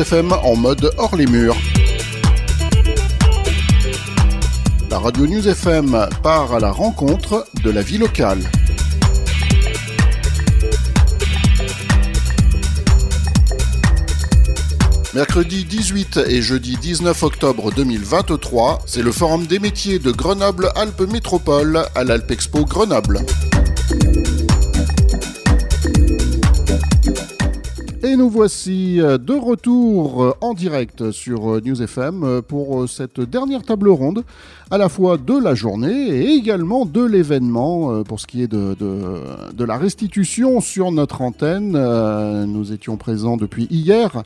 FM 0.00 0.32
en 0.32 0.56
mode 0.56 0.90
hors 0.96 1.14
les 1.14 1.26
murs. 1.26 1.56
La 4.90 4.98
radio 4.98 5.26
News 5.26 5.46
FM 5.46 6.08
part 6.22 6.54
à 6.54 6.60
la 6.60 6.70
rencontre 6.70 7.46
de 7.62 7.70
la 7.70 7.82
vie 7.82 7.98
locale. 7.98 8.40
Mercredi 15.12 15.64
18 15.66 16.20
et 16.28 16.40
jeudi 16.40 16.78
19 16.80 17.22
octobre 17.22 17.70
2023, 17.70 18.82
c'est 18.86 19.02
le 19.02 19.12
Forum 19.12 19.46
des 19.46 19.58
métiers 19.58 19.98
de 19.98 20.12
Grenoble-Alpes 20.12 21.02
Métropole 21.10 21.84
à 21.94 22.04
l'Alpexpo 22.04 22.64
Grenoble. 22.64 23.20
Et 28.02 28.16
nous 28.16 28.30
voici 28.30 28.98
euh, 28.98 29.18
de 29.18 29.34
retour 29.34 30.22
euh, 30.22 30.32
en 30.40 30.54
direct 30.54 31.10
sur 31.10 31.56
euh, 31.56 31.60
News 31.62 31.82
FM 31.82 32.40
pour 32.48 32.88
cette 32.88 33.20
dernière 33.20 33.62
table 33.62 33.90
ronde, 33.90 34.24
à 34.70 34.78
la 34.78 34.88
fois 34.88 35.18
de 35.18 35.36
la 35.36 35.54
journée 35.54 36.08
et 36.08 36.30
également 36.30 36.86
de 36.86 37.04
l'événement 37.04 38.02
pour 38.04 38.18
ce 38.18 38.26
qui 38.26 38.42
est 38.42 38.48
de, 38.48 38.74
de, 38.74 39.64
la 39.64 39.76
restitution 39.76 40.60
sur 40.60 40.92
notre 40.92 41.20
antenne. 41.20 41.72
Nous 42.46 42.72
étions 42.72 42.96
présents 42.96 43.36
depuis 43.36 43.66
hier 43.70 44.22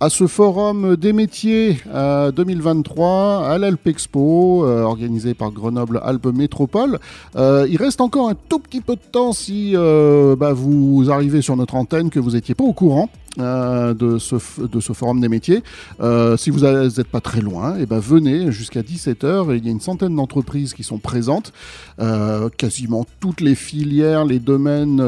à 0.00 0.08
ce 0.08 0.26
forum 0.26 0.96
des 0.96 1.12
métiers 1.12 1.78
2023 1.94 3.46
à 3.46 3.58
l'Alpexpo, 3.58 4.64
organisé 4.66 5.34
par 5.34 5.52
Grenoble 5.52 6.00
Alpes 6.02 6.32
Métropole. 6.34 6.98
il 7.36 7.76
reste 7.78 8.00
encore 8.00 8.30
un 8.30 8.36
tout 8.48 8.58
petit 8.60 8.80
peu 8.80 8.96
de 8.96 9.12
temps 9.12 9.34
si 9.34 9.74
bah, 9.74 10.54
vous 10.54 11.10
arrivez 11.10 11.42
sur 11.42 11.56
notre 11.56 11.74
antenne 11.74 12.08
que 12.08 12.18
vous 12.18 12.30
n'étiez 12.30 12.54
pas 12.54 12.64
au 12.64 12.72
courant. 12.72 13.10
Euh, 13.38 13.94
de, 13.94 14.18
ce, 14.18 14.92
forum 14.92 15.20
des 15.22 15.28
métiers. 15.28 15.62
Euh, 16.02 16.36
si 16.36 16.50
vous 16.50 16.60
n'êtes 16.60 17.06
pas 17.06 17.22
très 17.22 17.40
loin, 17.40 17.78
et 17.78 17.82
eh 17.82 17.86
ben 17.86 17.98
venez 17.98 18.52
jusqu'à 18.52 18.82
17h. 18.82 19.56
Il 19.56 19.64
y 19.64 19.68
a 19.68 19.70
une 19.70 19.80
centaine 19.80 20.14
d'entreprises 20.14 20.74
qui 20.74 20.82
sont 20.82 20.98
présentes. 20.98 21.54
Euh, 21.98 22.50
quasiment 22.50 23.06
toutes 23.20 23.40
les 23.40 23.54
filières, 23.54 24.26
les 24.26 24.38
domaines, 24.38 25.02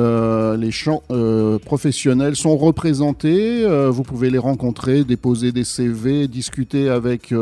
les 0.57 0.71
champs 0.71 1.03
professionnels 1.67 2.35
sont 2.35 2.57
représentés. 2.57 3.67
vous 3.91 4.03
pouvez 4.03 4.31
les 4.31 4.39
rencontrer, 4.39 5.05
déposer 5.05 5.53
des 5.53 5.65
CV, 5.65 6.27
discuter 6.27 6.89
avec 6.89 7.35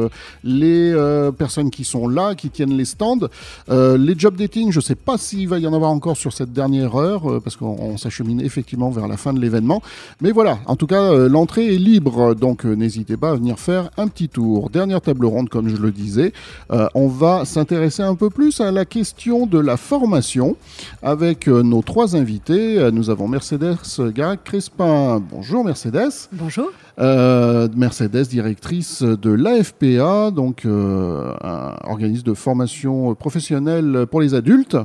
les 0.42 0.94
personnes 1.38 1.70
qui 1.70 1.84
sont 1.84 2.08
là, 2.08 2.34
qui 2.34 2.50
tiennent 2.50 2.76
les 2.76 2.86
stands. 2.86 3.28
les 3.68 4.18
job 4.18 4.34
dating, 4.36 4.72
je 4.72 4.78
ne 4.78 4.82
sais 4.82 4.96
pas 4.96 5.16
s'il 5.16 5.48
va 5.48 5.58
y 5.58 5.66
en 5.66 5.74
avoir 5.74 5.92
encore 5.92 6.16
sur 6.16 6.32
cette 6.32 6.52
dernière 6.52 6.96
heure, 6.96 7.40
parce 7.42 7.56
qu'on 7.56 7.96
s'achemine 7.98 8.40
effectivement 8.40 8.90
vers 8.90 9.06
la 9.06 9.16
fin 9.16 9.32
de 9.32 9.40
l'événement. 9.40 9.80
Mais 10.20 10.32
voilà, 10.32 10.58
en 10.72 10.76
tout 10.76 10.86
cas, 10.86 11.02
euh, 11.02 11.28
l'entrée 11.28 11.74
est 11.74 11.76
libre, 11.76 12.34
donc 12.34 12.64
euh, 12.64 12.72
n'hésitez 12.72 13.18
pas 13.18 13.32
à 13.32 13.34
venir 13.34 13.58
faire 13.58 13.90
un 13.98 14.08
petit 14.08 14.30
tour. 14.30 14.70
Dernière 14.70 15.02
table 15.02 15.26
ronde, 15.26 15.50
comme 15.50 15.68
je 15.68 15.76
le 15.76 15.90
disais, 15.90 16.32
euh, 16.70 16.88
on 16.94 17.08
va 17.08 17.44
s'intéresser 17.44 18.02
un 18.02 18.14
peu 18.14 18.30
plus 18.30 18.58
à 18.58 18.70
la 18.70 18.86
question 18.86 19.44
de 19.44 19.58
la 19.58 19.76
formation 19.76 20.56
avec 21.02 21.46
nos 21.46 21.82
trois 21.82 22.16
invités. 22.16 22.90
Nous 22.90 23.10
avons 23.10 23.28
Mercedes 23.28 23.76
Garac 24.14 24.44
Crespin. 24.44 25.22
Bonjour 25.30 25.62
Mercedes. 25.62 26.30
Bonjour. 26.32 26.70
Mercedes, 26.96 28.28
directrice 28.28 29.02
de 29.02 29.30
l'AFPA, 29.30 30.30
donc 30.30 30.64
un 30.64 31.76
organisme 31.84 32.24
de 32.24 32.34
formation 32.34 33.14
professionnelle 33.14 34.06
pour 34.10 34.22
les 34.22 34.32
adultes. 34.32 34.78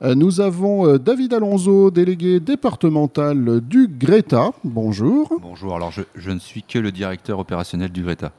Euh, 0.00 0.14
nous 0.14 0.40
avons 0.40 0.86
euh, 0.86 0.98
David 0.98 1.34
Alonso, 1.34 1.90
délégué 1.90 2.38
départemental 2.38 3.60
du 3.60 3.88
Greta. 3.88 4.52
Bonjour. 4.62 5.32
Bonjour, 5.42 5.74
alors 5.74 5.90
je, 5.90 6.02
je 6.14 6.30
ne 6.30 6.38
suis 6.38 6.62
que 6.62 6.78
le 6.78 6.92
directeur 6.92 7.40
opérationnel 7.40 7.90
du 7.90 8.02
Greta. 8.04 8.30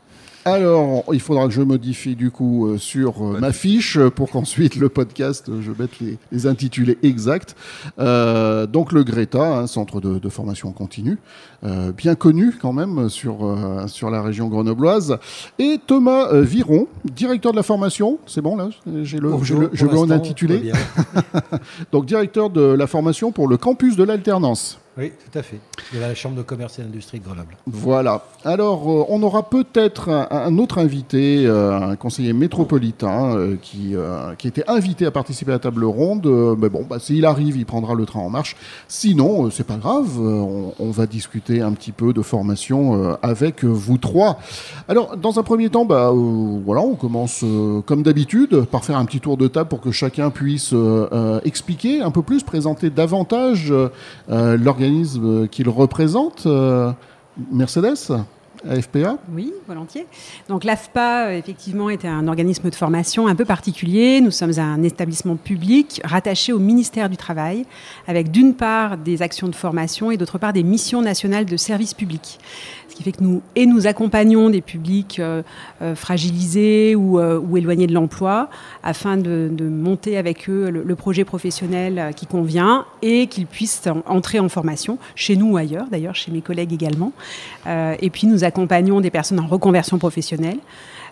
Alors, 0.46 1.04
il 1.12 1.20
faudra 1.20 1.48
que 1.48 1.54
je 1.54 1.62
modifie 1.62 2.16
du 2.16 2.32
coup 2.32 2.68
euh, 2.68 2.78
sur 2.78 3.22
euh, 3.22 3.40
ma 3.40 3.52
fiche 3.52 4.00
pour 4.16 4.30
qu'ensuite 4.30 4.78
le 4.78 4.88
podcast, 4.88 5.50
euh, 5.50 5.62
je 5.62 5.72
mette 5.78 5.92
les, 6.00 6.48
intitulés 6.48 6.98
exacts. 7.04 7.56
donc 7.98 8.94
le 8.94 9.04
Greta, 9.04 9.60
un 9.60 9.68
centre 9.68 10.00
de, 10.00 10.30
formation 10.30 10.72
continue, 10.72 11.18
bien 11.98 12.16
connu 12.16 12.54
quand 12.62 12.72
même 12.72 13.10
sur, 13.10 13.58
sur 13.88 14.10
la 14.10 14.22
région 14.22 14.48
grenobloise. 14.48 15.18
Et 15.58 15.80
Thomas 15.86 16.32
Viron, 16.34 16.88
directeur 17.04 17.52
de 17.52 17.58
la 17.58 17.64
formation, 17.64 18.20
c'est 18.26 18.42
bon 18.42 18.56
là 18.56 18.70
J'ai 19.04 19.18
le, 19.18 19.32
je 19.44 19.86
veux 19.86 19.98
en 19.98 20.10
intitulé. 20.10 20.72
donc 21.92 22.06
directeur 22.06 22.50
de 22.50 22.62
la 22.62 22.88
formation 22.88 23.32
pour 23.32 23.48
le 23.48 23.58
campus 23.58 23.98
de 23.98 24.04
l'alternance. 24.04 24.80
Oui, 24.98 25.12
tout 25.12 25.38
à 25.38 25.44
fait. 25.44 25.60
De 25.94 26.00
la 26.00 26.14
Chambre 26.14 26.36
de 26.36 26.42
commerce 26.42 26.80
et 26.80 26.82
d'industrie 26.82 27.20
de 27.20 27.26
Grenoble. 27.26 27.56
Voilà. 27.68 28.24
Alors, 28.44 28.90
euh, 28.90 29.06
on 29.10 29.24
aura 29.24 29.50
peut-être 29.50 30.10
un, 30.10 30.58
autre 30.58 30.78
invité, 30.78 31.46
euh, 31.46 31.80
un 31.80 31.96
conseiller 31.96 32.34
métropolitain 32.34 33.36
euh, 33.36 33.56
qui, 33.62 33.96
qui 34.38 34.48
était 34.48 34.68
invité 34.68 35.06
à 35.06 35.12
participer 35.12 35.52
à 35.52 35.56
la 35.56 35.60
table 35.60 35.86
ronde. 35.86 36.28
mais 36.60 36.70
bon, 36.70 36.86
bah, 36.90 37.00
s'il 37.00 37.26
arrive, 37.26 37.56
il 37.56 37.66
prendra 37.66 37.94
le 37.94 38.06
train 38.06 38.20
en 38.20 38.30
marche. 38.30 38.56
Sinon, 38.88 39.50
c'est 39.52 39.66
pas 39.66 39.78
grave. 39.78 40.20
On, 40.20 40.92
va 40.92 41.06
discuter 41.06 41.62
un 41.62 41.72
petit 41.74 41.92
peu 41.92 42.14
de 42.14 42.22
formation 42.22 43.18
avec 43.22 43.64
vous 43.64 43.98
trois. 43.98 44.40
Alors, 44.88 45.16
dans 45.16 45.40
un 45.40 45.44
premier 45.44 45.70
temps, 45.70 45.86
bah, 45.86 46.12
voilà, 46.12 46.82
on 46.82 46.96
commence 46.96 47.46
comme 47.86 48.04
d'habitude 48.04 48.66
par 48.66 48.84
faire 48.84 48.98
un 48.98 49.06
petit 49.06 49.20
tour 49.20 49.38
de 49.38 49.48
table 49.48 49.70
pour 49.70 49.82
que 49.82 49.92
chacun 49.92 50.30
puisse 50.30 50.74
expliquer 51.46 52.02
un 52.02 52.12
peu 52.12 52.24
plus, 52.24 52.44
présenter 52.44 52.90
davantage 52.90 53.72
qu'il 55.48 55.70
représente, 55.70 56.46
euh, 56.46 56.92
Mercedes? 57.52 58.24
AFPA 58.68 59.18
Oui, 59.34 59.54
volontiers. 59.68 60.06
Donc 60.48 60.64
l'AFPA, 60.64 61.36
effectivement, 61.36 61.90
est 61.90 62.06
un 62.06 62.28
organisme 62.28 62.70
de 62.70 62.76
formation 62.76 63.28
un 63.28 63.36
peu 63.36 63.46
particulier. 63.46 64.22
Nous 64.22 64.32
sommes 64.32 64.58
un 64.58 64.84
établissement 64.84 65.36
public 65.36 66.02
rattaché 66.04 66.52
au 66.54 66.60
ministère 66.60 67.10
du 67.10 67.18
Travail, 67.18 67.66
avec 68.08 68.32
d'une 68.32 68.54
part 68.54 68.98
des 68.98 69.22
actions 69.22 69.48
de 69.48 69.56
formation 69.56 70.12
et 70.12 70.18
d'autre 70.18 70.38
part 70.38 70.54
des 70.54 70.64
missions 70.64 71.02
nationales 71.02 71.46
de 71.46 71.58
service 71.58 71.94
public 71.94 72.40
qui 73.00 73.04
fait 73.04 73.12
que 73.14 73.24
nous, 73.24 73.42
et 73.56 73.66
nous 73.66 73.88
accompagnons 73.88 74.50
des 74.50 74.60
publics 74.60 75.20
euh, 75.20 75.42
euh, 75.82 75.96
fragilisés 75.96 76.96
ou, 76.96 77.18
euh, 77.18 77.40
ou, 77.40 77.56
éloignés 77.56 77.88
de 77.88 77.94
l'emploi 77.94 78.50
afin 78.84 79.16
de, 79.16 79.50
monter 79.60 80.18
avec 80.18 80.50
eux 80.50 80.70
le, 80.70 80.96
projet 80.96 81.24
professionnel 81.24 82.12
qui 82.16 82.26
convient 82.26 82.86
et 83.02 83.28
qu'ils 83.28 83.46
puissent 83.46 83.88
entrer 84.06 84.40
en 84.40 84.50
formation, 84.50 84.98
chez 85.16 85.38
nous 85.38 85.54
ou 85.54 85.58
ailleurs, 85.58 85.86
d'ailleurs 85.90 86.16
chez 86.16 86.30
mes 86.30 86.42
collègues 86.42 86.74
également. 86.74 87.14
et 87.66 88.10
puis 88.10 88.28
nous 88.28 88.44
accompagnons 88.50 89.00
des 89.00 89.12
personnes 89.12 89.40
en 89.40 89.48
reconversion 89.48 89.98
professionnelle. 90.00 90.58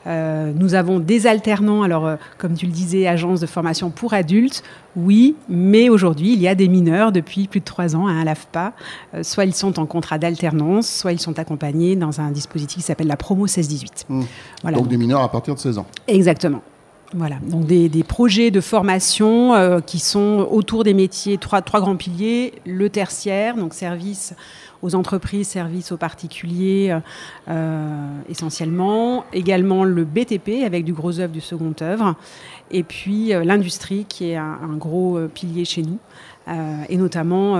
Euh, 0.08 0.52
nous 0.56 0.74
avons 0.74 1.00
des 1.00 1.28
alternants, 1.28 1.82
alors 1.84 2.06
euh, 2.06 2.16
comme 2.38 2.54
tu 2.54 2.66
le 2.66 2.72
disais, 2.72 3.08
agence 3.08 3.40
de 3.40 3.46
formation 3.46 3.90
pour 3.90 4.14
adultes, 4.14 4.64
oui, 4.96 5.36
mais 5.50 5.90
aujourd'hui 5.90 6.34
il 6.34 6.42
y 6.42 6.48
a 6.48 6.56
des 6.56 6.68
mineurs 6.68 7.12
depuis 7.12 7.48
plus 7.48 7.60
de 7.60 7.66
trois 7.66 7.96
ans 7.96 8.08
à 8.08 8.24
l'AFPA. 8.24 8.74
Euh, 9.14 9.24
soit 9.24 9.46
ils 9.46 9.54
sont 9.54 9.80
en 9.80 9.86
contrat 9.86 10.18
d'alternance, 10.18 10.88
soit 10.90 11.12
ils 11.12 11.20
sont 11.20 11.38
accompagnés 11.40 11.96
dans 11.96 12.22
un 12.22 12.32
dispositif 12.32 12.78
qui 12.78 12.84
s'appelle 12.84 13.08
la 13.08 13.18
promo 13.18 13.48
16-18. 13.48 14.06
Mmh. 14.10 14.24
Donc 14.74 14.88
des 14.88 14.98
mineurs 14.98 15.22
à 15.22 15.30
partir 15.30 15.56
de 15.56 15.60
16 15.60 15.78
ans. 15.78 15.86
Exactement. 16.08 16.62
Voilà, 17.14 17.38
donc 17.42 17.66
des, 17.66 18.04
projets 18.04 18.52
de 18.52 18.60
formation 18.60 19.80
qui 19.86 19.98
sont 19.98 20.46
autour 20.52 20.84
des 20.84 20.94
métiers, 20.94 21.38
trois, 21.38 21.62
trois 21.62 21.80
grands 21.80 21.96
piliers, 21.96 22.56
le 22.66 22.90
tertiaire, 22.90 23.56
donc 23.56 23.74
service 23.74 24.34
aux 24.82 24.96
entreprises, 24.96 25.48
services 25.48 25.92
aux 25.92 25.98
particuliers 25.98 26.92
euh, 26.92 27.00
euh, 27.50 28.20
essentiellement. 28.30 29.26
Également 29.34 29.84
le 29.84 30.06
BTP 30.06 30.64
avec 30.66 30.84
du 30.84 30.94
gros 30.94 31.20
œuvre, 31.20 31.34
du 31.34 31.42
second 31.42 31.74
œuvre. 31.82 32.16
Et 32.72 32.84
puis 32.84 33.34
euh, 33.34 33.44
l'industrie 33.44 34.06
qui 34.08 34.32
est 34.32 34.36
un, 34.36 34.78
gros 34.78 35.20
pilier 35.34 35.66
chez 35.66 35.82
nous. 35.82 35.98
et 36.90 36.98
notamment 36.98 37.56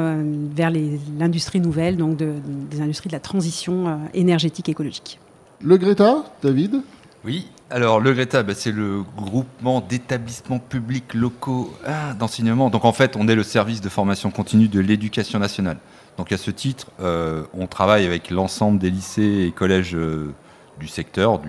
vers 0.56 0.72
l'industrie 1.20 1.60
nouvelle, 1.60 1.98
donc 1.98 2.18
des 2.18 2.82
industries 2.82 3.10
de 3.10 3.14
la 3.14 3.20
transition 3.20 4.00
énergétique 4.14 4.70
écologique. 4.70 5.20
Le 5.62 5.78
Greta, 5.78 6.24
David? 6.44 6.82
Oui, 7.26 7.48
alors 7.70 8.00
le 8.00 8.14
Greta, 8.14 8.44
bah, 8.44 8.54
c'est 8.56 8.72
le 8.72 9.04
groupement 9.18 9.82
d'établissements 9.82 10.60
publics 10.60 11.14
locaux 11.14 11.74
ah, 11.86 12.14
d'enseignement. 12.14 12.70
Donc 12.70 12.86
en 12.86 12.94
fait, 12.94 13.16
on 13.18 13.28
est 13.28 13.36
le 13.36 13.44
service 13.44 13.82
de 13.82 13.90
formation 13.90 14.32
continue 14.32 14.68
de 14.68 14.80
l'éducation 14.80 15.40
nationale. 15.40 15.78
Donc 16.18 16.32
à 16.32 16.38
ce 16.38 16.50
titre, 16.50 16.88
euh, 17.00 17.44
on 17.54 17.68
travaille 17.68 18.06
avec 18.06 18.32
l'ensemble 18.32 18.80
des 18.80 18.90
lycées 18.90 19.46
et 19.48 19.52
collèges 19.52 19.96
euh, 19.96 20.34
du 20.80 20.88
secteur 20.88 21.40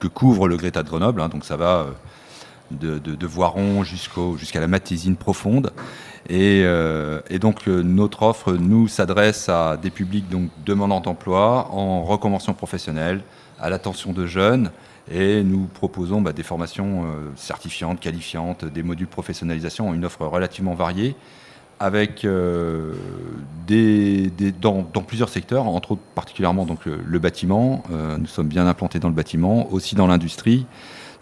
que 0.00 0.06
couvre 0.06 0.48
le 0.48 0.56
Greta 0.58 0.82
de 0.82 0.88
Grenoble. 0.88 1.22
Hein. 1.22 1.30
donc 1.30 1.46
ça 1.46 1.56
va 1.56 1.86
euh, 2.82 2.98
de, 3.00 3.26
Voiron 3.26 3.84
jusqu'à 3.84 4.60
la 4.60 4.66
Matésine 4.66 5.16
profonde. 5.16 5.72
Et, 6.28 6.64
donc 7.40 7.66
notre 7.66 8.22
offre, 8.22 8.52
nous, 8.52 8.88
s'adresse 8.88 9.48
à 9.48 9.76
des 9.76 9.90
publics 9.90 10.28
donc, 10.28 10.50
demandant 10.64 11.00
d'emploi, 11.00 11.68
en 11.70 12.02
reconversion 12.02 12.54
professionnelle, 12.54 13.22
à 13.60 13.70
l'attention 13.70 14.12
de 14.12 14.26
jeunes. 14.26 14.70
Et 15.10 15.42
nous 15.42 15.66
proposons 15.66 16.22
bah, 16.22 16.32
des 16.32 16.42
formations 16.42 17.04
certifiantes, 17.36 18.00
qualifiantes, 18.00 18.64
des 18.64 18.82
modules 18.82 19.06
professionnalisation, 19.06 19.92
une 19.92 20.06
offre 20.06 20.26
relativement 20.26 20.74
variée 20.74 21.14
avec 21.80 22.26
des, 23.66 24.30
dans, 24.60 24.82
plusieurs 25.06 25.28
secteurs, 25.28 25.66
entre 25.66 25.92
autres 25.92 26.02
particulièrement 26.14 26.66
donc, 26.66 26.86
le, 26.86 27.18
bâtiment. 27.18 27.82
nous 27.90 28.26
sommes 28.26 28.48
bien 28.48 28.66
implantés 28.66 28.98
dans 28.98 29.08
le 29.08 29.14
bâtiment, 29.14 29.72
aussi 29.72 29.94
dans 29.94 30.06
l'industrie, 30.06 30.66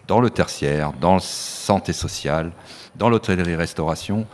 dans 0.08 0.20
le 0.20 0.30
tertiaire, 0.30 0.92
dans 1.00 1.14
le 1.14 1.20
santé 1.20 1.92
sociale, 1.92 2.52
dans 2.96 3.08
l'hôtellerie-restauration. 3.08 4.26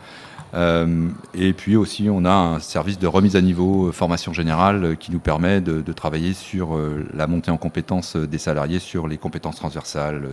Euh, 0.53 1.09
et 1.33 1.53
puis 1.53 1.75
aussi, 1.75 2.09
on 2.09 2.25
a 2.25 2.31
un 2.31 2.59
service 2.59 2.97
de 2.97 3.07
remise 3.07 3.35
à 3.35 3.41
niveau 3.41 3.87
euh, 3.87 3.91
formation 3.91 4.33
générale 4.33 4.83
euh, 4.83 4.95
qui 4.95 5.11
nous 5.11 5.19
permet 5.19 5.61
de, 5.61 5.93
travailler 5.93 6.33
sur 6.33 6.79
la 7.13 7.27
montée 7.27 7.51
en 7.51 7.57
compétences 7.57 8.15
des 8.15 8.37
salariés, 8.37 8.79
sur 8.79 9.07
les 9.07 9.17
compétences 9.17 9.57
transversales, 9.57 10.23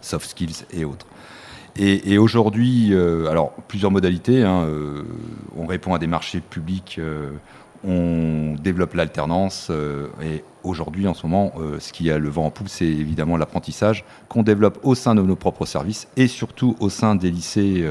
soft 0.00 0.30
skills 0.30 0.64
et 0.72 0.84
autres. 0.84 1.04
Et, 1.76 2.18
aujourd'hui, 2.18 2.94
alors 2.94 3.52
plusieurs 3.68 3.90
modalités. 3.90 4.42
Hein, 4.42 4.66
on 5.56 5.66
répond 5.66 5.94
à 5.94 5.98
des 5.98 6.06
marchés 6.06 6.40
publics, 6.40 7.00
on 7.86 8.54
développe 8.62 8.94
l'alternance. 8.94 9.70
et 10.22 10.44
aujourd'hui, 10.62 11.08
en 11.08 11.14
ce 11.14 11.26
moment, 11.26 11.52
ce 11.78 11.92
qui 11.92 12.10
a 12.10 12.18
le 12.18 12.28
vent 12.28 12.46
en 12.46 12.50
poupe, 12.50 12.68
c'est 12.68 12.84
évidemment 12.84 13.36
l'apprentissage 13.36 14.04
qu'on 14.28 14.42
développe 14.42 14.78
au 14.82 14.94
sein 14.94 15.14
de 15.14 15.22
nos 15.22 15.36
propres 15.36 15.64
services 15.64 16.08
et 16.16 16.26
surtout 16.26 16.76
au 16.80 16.90
sein 16.90 17.14
des 17.14 17.30
lycées 17.30 17.88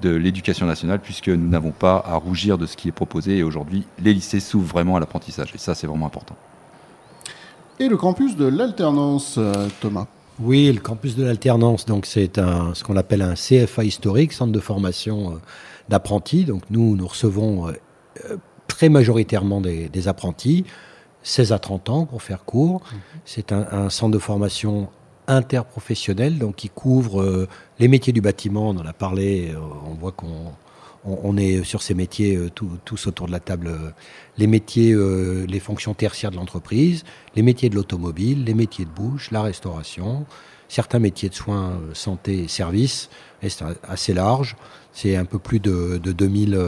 de 0.00 0.10
l'éducation 0.10 0.66
nationale, 0.66 1.00
puisque 1.00 1.28
nous 1.28 1.48
n'avons 1.48 1.72
pas 1.72 2.02
à 2.06 2.14
rougir 2.16 2.58
de 2.58 2.66
ce 2.66 2.76
qui 2.76 2.88
est 2.88 2.92
proposé. 2.92 3.38
Et 3.38 3.42
aujourd'hui, 3.42 3.84
les 4.02 4.14
lycées 4.14 4.40
s'ouvrent 4.40 4.72
vraiment 4.72 4.96
à 4.96 5.00
l'apprentissage. 5.00 5.52
Et 5.54 5.58
ça, 5.58 5.74
c'est 5.74 5.86
vraiment 5.86 6.06
important. 6.06 6.36
Et 7.78 7.88
le 7.88 7.96
campus 7.96 8.36
de 8.36 8.46
l'alternance, 8.46 9.36
euh, 9.38 9.68
Thomas? 9.80 10.06
Oui, 10.40 10.72
le 10.72 10.80
campus 10.80 11.16
de 11.16 11.24
l'alternance, 11.24 11.84
donc 11.84 12.06
c'est 12.06 12.38
un, 12.38 12.74
ce 12.74 12.82
qu'on 12.82 12.96
appelle 12.96 13.22
un 13.22 13.34
CFA 13.34 13.84
historique, 13.84 14.32
centre 14.32 14.52
de 14.52 14.60
formation 14.60 15.32
euh, 15.32 15.38
d'apprentis. 15.88 16.44
Donc 16.44 16.62
nous, 16.70 16.96
nous 16.96 17.06
recevons 17.06 17.68
euh, 17.68 18.36
très 18.66 18.88
majoritairement 18.88 19.60
des, 19.60 20.08
apprentis, 20.08 20.64
16 21.22 21.52
à 21.52 21.58
30 21.58 21.90
ans 21.90 22.06
pour 22.06 22.22
faire 22.22 22.44
court. 22.44 22.80
Mmh. 22.80 22.96
C'est 23.26 23.52
un, 23.52 23.66
un, 23.70 23.90
centre 23.90 24.12
de 24.12 24.18
formation 24.18 24.88
interprofessionnel, 25.30 26.38
donc 26.38 26.56
qui 26.56 26.68
couvre 26.68 27.22
euh, 27.22 27.48
les 27.78 27.88
métiers 27.88 28.12
du 28.12 28.20
bâtiment. 28.20 28.70
On 28.70 28.76
en 28.76 28.86
a 28.86 28.92
parlé. 28.92 29.52
Euh, 29.54 29.58
on 29.88 29.94
voit 29.94 30.12
qu'on 30.12 30.52
on, 31.04 31.36
est 31.36 31.64
sur 31.64 31.82
ces 31.82 31.94
métiers 31.94 32.36
euh, 32.36 32.50
tous 32.50 33.06
autour 33.06 33.26
de 33.26 33.32
la 33.32 33.40
table. 33.40 33.70
les 34.38 34.46
métiers, 34.46 34.94
les 35.46 35.60
fonctions 35.60 35.94
tertiaires 35.94 36.30
de 36.30 36.36
l'entreprise, 36.36 37.04
les 37.36 37.42
métiers 37.42 37.68
de 37.68 37.74
l'automobile, 37.74 38.44
les 38.44 38.54
métiers 38.54 38.84
de 38.84 38.90
bouche, 38.90 39.30
la 39.30 39.42
restauration, 39.42 40.26
certains 40.68 40.98
métiers 40.98 41.28
de 41.28 41.34
soins, 41.34 41.80
santé 41.94 42.44
et 42.44 42.48
services. 42.48 43.10
c'est 43.42 43.64
assez 43.82 44.14
large. 44.14 44.56
C'est 44.92 45.14
un 45.14 45.24
peu 45.24 45.38
plus 45.38 45.60
de, 45.60 46.00
de 46.02 46.12
2000 46.12 46.58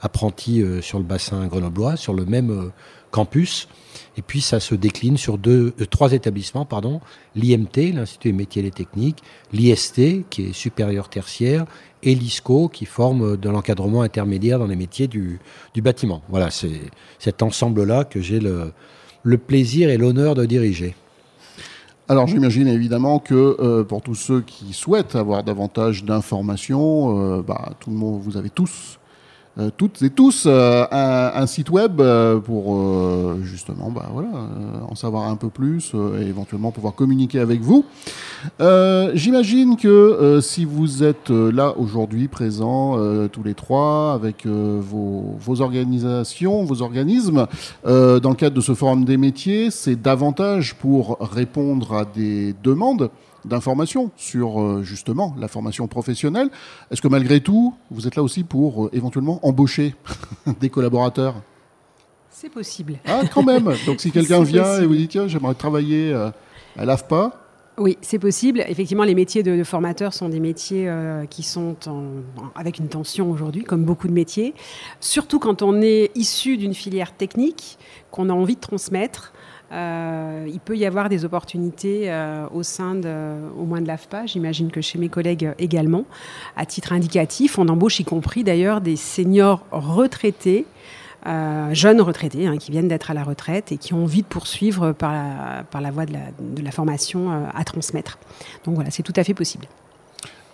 apprentis 0.00 0.62
sur 0.80 0.98
le 0.98 1.04
bassin 1.04 1.46
grenoblois, 1.46 1.96
sur 1.96 2.14
le 2.14 2.24
même 2.24 2.70
campus. 3.10 3.68
Et 4.16 4.22
puis 4.22 4.40
ça 4.40 4.60
se 4.60 4.74
décline 4.74 5.16
sur 5.16 5.38
deux, 5.38 5.74
euh, 5.80 5.86
trois 5.86 6.12
établissements, 6.12 6.64
pardon, 6.64 7.00
l'IMT, 7.34 7.92
l'Institut 7.94 8.28
des 8.28 8.36
métiers 8.36 8.66
et 8.66 8.70
techniques, 8.70 9.22
l'IST, 9.52 10.28
qui 10.28 10.46
est 10.46 10.52
supérieur 10.52 11.08
tertiaire, 11.08 11.66
et 12.02 12.14
l'ISCO, 12.14 12.68
qui 12.68 12.84
forme 12.84 13.36
de 13.36 13.48
l'encadrement 13.48 14.02
intermédiaire 14.02 14.58
dans 14.58 14.66
les 14.66 14.76
métiers 14.76 15.08
du, 15.08 15.40
bâtiment. 15.76 16.22
Voilà, 16.28 16.50
c'est 16.50 16.80
cet 17.18 17.42
ensemble-là 17.42 18.04
que 18.04 18.20
j'ai 18.20 18.40
le, 18.40 18.72
le 19.22 19.38
plaisir 19.38 19.90
et 19.90 19.96
l'honneur 19.96 20.34
de 20.34 20.44
diriger. 20.44 20.94
Alors 22.10 22.26
j'imagine 22.26 22.68
évidemment 22.68 23.18
que 23.18 23.56
euh, 23.60 23.84
pour 23.84 24.00
tous 24.00 24.14
ceux 24.14 24.40
qui 24.40 24.72
souhaitent 24.72 25.14
avoir 25.14 25.44
davantage 25.44 26.04
d'informations, 26.04 27.38
euh, 27.38 27.42
bah, 27.42 27.72
tout 27.80 27.90
le 27.90 27.96
monde, 27.96 28.22
vous 28.22 28.38
avez 28.38 28.48
tous 28.48 28.98
euh, 29.58 29.70
toutes 29.76 30.02
et 30.02 30.10
tous 30.10 30.44
euh, 30.46 30.84
un, 30.92 31.46
site 31.48 31.70
web 31.70 32.00
euh, 32.00 32.38
pour 32.38 32.78
justement 33.42 33.90
bah, 33.90 34.08
voilà, 34.12 34.28
en 34.88 34.94
savoir 34.94 35.28
un 35.28 35.36
peu 35.36 35.48
plus 35.48 35.92
et 36.20 36.26
éventuellement 36.26 36.70
pouvoir 36.70 36.94
communiquer 36.94 37.40
avec 37.40 37.60
vous. 37.60 37.84
J'imagine 39.14 39.76
que 39.76 40.38
si 40.42 40.64
vous 40.64 41.02
êtes 41.02 41.30
là 41.30 41.74
aujourd'hui 41.76 42.28
présents 42.28 42.96
tous 43.28 43.42
les 43.42 43.54
trois 43.54 44.12
avec 44.12 44.46
vos, 44.46 45.36
vos, 45.38 45.60
organisations, 45.60 46.64
vos 46.64 46.82
organismes, 46.82 47.46
dans 47.84 48.20
le 48.30 48.34
cadre 48.34 48.56
de 48.56 48.60
ce 48.60 48.74
forum 48.74 49.04
des 49.04 49.16
métiers, 49.16 49.70
c'est 49.70 50.00
davantage 50.00 50.74
pour 50.74 51.18
répondre 51.20 51.94
à 51.94 52.04
des 52.04 52.54
demandes 52.62 53.10
d'informations 53.44 54.10
sur 54.16 54.60
euh, 54.60 54.82
justement 54.82 55.34
la 55.38 55.48
formation 55.48 55.86
professionnelle. 55.86 56.50
Est-ce 56.90 57.02
que 57.02 57.08
malgré 57.08 57.40
tout, 57.40 57.74
vous 57.90 58.06
êtes 58.06 58.16
là 58.16 58.22
aussi 58.22 58.44
pour 58.44 58.86
euh, 58.86 58.90
éventuellement 58.92 59.40
embaucher 59.46 59.94
des 60.60 60.70
collaborateurs? 60.70 61.36
C'est 62.30 62.50
possible. 62.50 62.98
Ah, 63.06 63.22
quand 63.32 63.42
même 63.42 63.72
Donc 63.86 64.00
si 64.00 64.10
quelqu'un 64.12 64.42
vient 64.42 64.80
et 64.80 64.86
vous 64.86 64.94
dit 64.94 65.08
tiens, 65.08 65.28
j'aimerais 65.28 65.54
travailler 65.54 66.12
euh, 66.12 66.30
à 66.76 66.84
l'AFPA, 66.84 67.44
oui, 67.80 67.96
c'est 68.00 68.18
possible. 68.18 68.64
Effectivement, 68.66 69.04
les 69.04 69.14
métiers 69.14 69.44
de, 69.44 69.62
formateurs 69.62 70.12
sont 70.12 70.28
des 70.28 70.40
métiers 70.40 70.92
qui 71.30 71.44
sont 71.44 71.76
avec 72.56 72.78
une 72.80 72.88
tension 72.88 73.30
aujourd'hui, 73.30 73.62
comme 73.62 73.84
beaucoup 73.84 74.08
de 74.08 74.12
métiers. 74.12 74.54
Surtout 74.98 75.38
quand 75.38 75.62
on 75.62 75.80
est 75.80 76.10
issu 76.16 76.56
d'une 76.56 76.74
filière 76.74 77.16
technique, 77.16 77.78
qu'on 78.10 78.30
a 78.30 78.32
envie 78.32 78.56
de 78.56 78.60
transmettre. 78.60 79.32
Euh, 79.70 80.46
il 80.48 80.60
peut 80.60 80.76
y 80.76 80.86
avoir 80.86 81.08
des 81.08 81.24
opportunités 81.24 82.10
euh, 82.10 82.46
au 82.54 82.62
sein 82.62 82.94
de, 82.94 83.34
au 83.58 83.64
moins 83.64 83.80
de 83.80 83.86
l'AFPA, 83.86 84.26
j'imagine 84.26 84.70
que 84.70 84.80
chez 84.80 84.98
mes 84.98 85.08
collègues 85.08 85.52
également. 85.58 86.04
À 86.56 86.64
titre 86.64 86.92
indicatif, 86.92 87.58
on 87.58 87.68
embauche 87.68 88.00
y 88.00 88.04
compris 88.04 88.44
d'ailleurs 88.44 88.80
des 88.80 88.96
seniors 88.96 89.64
retraités, 89.70 90.64
euh, 91.26 91.74
jeunes 91.74 92.00
retraités, 92.00 92.46
hein, 92.46 92.56
qui 92.56 92.70
viennent 92.70 92.88
d'être 92.88 93.10
à 93.10 93.14
la 93.14 93.24
retraite 93.24 93.72
et 93.72 93.76
qui 93.76 93.92
ont 93.92 94.04
envie 94.04 94.22
de 94.22 94.28
poursuivre 94.28 94.92
par 94.92 95.12
la, 95.12 95.90
voie 95.90 96.06
de 96.06 96.14
la, 96.14 96.20
de 96.40 96.62
la 96.62 96.70
formation 96.70 97.46
à 97.54 97.64
transmettre. 97.64 98.18
Donc 98.64 98.74
voilà, 98.74 98.90
c'est 98.90 99.02
tout 99.02 99.12
à 99.16 99.24
fait 99.24 99.34
possible. 99.34 99.66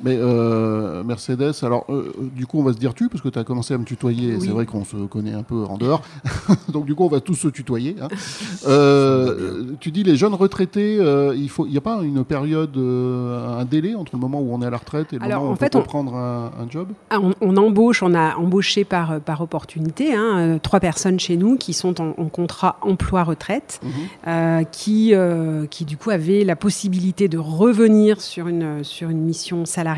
Mais 0.04 0.18
euh, 0.18 1.02
Mercedes, 1.02 1.54
alors 1.62 1.86
euh, 1.88 2.12
du 2.36 2.46
coup 2.46 2.60
on 2.60 2.62
va 2.62 2.74
se 2.74 2.78
dire 2.78 2.92
tu 2.92 3.08
parce 3.08 3.22
que 3.22 3.30
tu 3.30 3.38
as 3.38 3.44
commencé 3.44 3.72
à 3.72 3.78
me 3.78 3.84
tutoyer, 3.84 4.38
c'est 4.38 4.50
vrai 4.50 4.66
qu'on 4.66 4.84
se 4.84 4.96
connaît 4.96 5.32
un 5.32 5.42
peu 5.42 5.64
en 5.64 5.78
dehors, 5.78 6.02
donc 6.68 6.84
du 6.84 6.94
coup 6.94 7.04
on 7.04 7.08
va 7.08 7.20
tous 7.20 7.34
se 7.34 7.48
tutoyer. 7.48 7.96
Hein. 8.00 8.08
Euh, 8.66 9.72
tu 9.78 9.90
dis 9.90 10.02
les 10.02 10.16
jeunes 10.16 10.34
retraités, 10.34 10.96
il 11.36 11.48
faut, 11.50 11.66
il 11.66 11.72
n'y 11.72 11.76
a 11.76 11.82
pas 11.82 12.00
une 12.02 12.24
période, 12.24 12.76
un 12.76 13.64
délai 13.64 13.94
entre 13.94 14.12
le 14.14 14.20
moment 14.20 14.40
où 14.40 14.54
on 14.54 14.62
est 14.62 14.66
à 14.66 14.70
la 14.70 14.78
retraite 14.78 15.12
et 15.12 15.18
le 15.18 15.28
moment 15.28 15.50
où 15.50 15.52
on 15.52 15.56
peut 15.56 15.68
prendre 15.82 16.14
un, 16.16 16.66
job? 16.70 16.88
Ah, 17.10 17.18
on, 17.40 17.56
embauche, 17.56 18.02
on 18.02 18.14
a 18.14 18.36
embauché 18.36 18.84
par, 18.84 19.20
par 19.20 19.40
opportunité 19.40 20.14
hein, 20.14 20.58
trois 20.62 20.80
personnes 20.80 21.20
chez 21.20 21.36
nous 21.36 21.56
qui 21.56 21.72
sont 21.72 22.00
en, 22.00 22.12
contrat 22.28 22.78
emploi-retraite, 22.80 23.80
mhm. 23.82 24.64
qui, 24.72 25.12
qui 25.70 25.84
du 25.84 25.96
coup 25.96 26.10
avaient 26.10 26.44
la 26.44 26.56
possibilité 26.56 27.28
de 27.28 27.38
revenir 27.38 28.20
sur 28.20 28.48
une, 28.48 28.82
sur 28.82 29.10
une 29.10 29.20
mission 29.20 29.66
salariale 29.66 29.93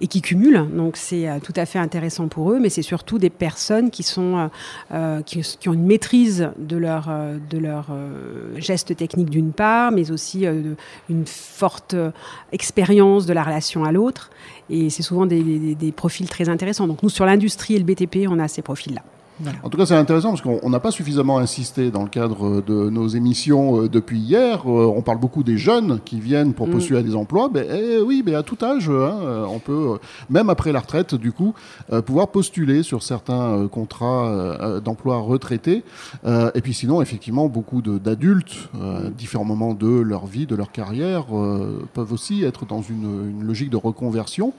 et 0.00 0.06
qui 0.06 0.22
cumulent. 0.22 0.66
Donc 0.74 0.96
c'est 0.96 1.28
euh, 1.28 1.38
tout 1.42 1.52
à 1.56 1.66
fait 1.66 1.78
intéressant 1.78 2.28
pour 2.28 2.52
eux, 2.52 2.58
mais 2.58 2.70
c'est 2.70 2.82
surtout 2.82 3.18
des 3.18 3.30
personnes 3.30 3.90
qui, 3.90 4.02
sont, 4.02 4.38
euh, 4.38 4.48
euh, 4.92 5.22
qui, 5.22 5.68
ont 5.68 5.72
une 5.72 5.86
maîtrise 5.86 6.50
de 6.58 6.76
leur, 6.76 7.10
de 7.50 7.58
leur 7.58 7.86
d'une 9.30 9.52
part, 9.52 9.92
mais 9.92 10.10
aussi 10.10 10.46
une 11.08 11.26
forte 11.26 11.94
expérience 12.52 13.26
de 13.26 13.32
la 13.32 13.42
relation 13.42 13.84
à 13.84 13.92
l'autre. 13.92 14.30
Et 14.68 14.90
c'est 14.90 15.02
souvent 15.02 15.26
des, 15.26 15.74
des 15.74 15.92
profils 15.92 16.28
très 16.28 16.48
intéressants. 16.48 16.86
Donc 16.86 17.02
nous, 17.02 17.10
sur 17.10 17.26
l'industrie 17.26 17.74
et 17.74 17.78
le 17.78 17.84
BTP, 17.84 18.26
on 18.28 18.38
a 18.38 18.48
ces 18.48 18.62
profils-là. 18.62 19.02
En 19.62 19.68
tout 19.68 19.78
cas, 19.78 19.86
c'est 19.86 19.94
intéressant 19.94 20.30
parce 20.30 20.42
qu'on 20.42 20.70
n'a 20.70 20.80
pas 20.80 20.90
suffisamment 20.90 21.38
insisté 21.38 21.90
dans 21.90 22.02
le 22.02 22.08
cadre 22.08 22.60
de 22.60 22.90
nos 22.90 23.08
émissions 23.08 23.82
euh, 23.82 23.88
depuis 23.88 24.18
hier. 24.18 24.62
Euh, 24.66 24.92
on 24.94 25.02
parle 25.02 25.18
beaucoup 25.18 25.42
des 25.42 25.56
jeunes 25.56 26.00
qui 26.04 26.20
viennent 26.20 26.54
pour 26.54 26.68
mm. 26.68 26.70
postuler 26.70 26.98
à 26.98 27.02
des 27.02 27.14
emplois. 27.14 27.48
Ben, 27.48 27.66
eh 27.70 28.00
oui, 28.00 28.22
mais 28.24 28.34
à 28.34 28.42
tout 28.42 28.58
âge, 28.62 28.88
hein, 28.88 28.92
euh, 29.22 29.44
on 29.48 29.58
peut, 29.58 29.98
même 30.28 30.50
après 30.50 30.72
la 30.72 30.80
retraite, 30.80 31.14
du 31.14 31.32
coup, 31.32 31.54
pouvoir 32.06 32.28
postuler 32.28 32.82
sur 32.82 33.02
certains 33.02 33.68
contrats 33.68 34.80
d'emploi 34.84 35.18
retraités. 35.18 35.82
et 36.26 36.60
puis 36.60 36.74
sinon, 36.74 37.02
effectivement, 37.02 37.48
beaucoup 37.48 37.82
d'adultes, 37.82 38.68
à 38.74 39.10
différents 39.10 39.44
moments 39.44 39.74
de 39.74 39.88
leur 39.88 40.26
vie, 40.26 40.46
de 40.46 40.54
leur 40.54 40.72
carrière, 40.72 41.26
peuvent 41.94 42.12
aussi 42.12 42.44
être 42.44 42.66
dans 42.66 42.82
une, 42.82 43.30
une 43.30 43.44
logique 43.44 43.70
de 43.70 43.76
reconversion. 43.76 44.52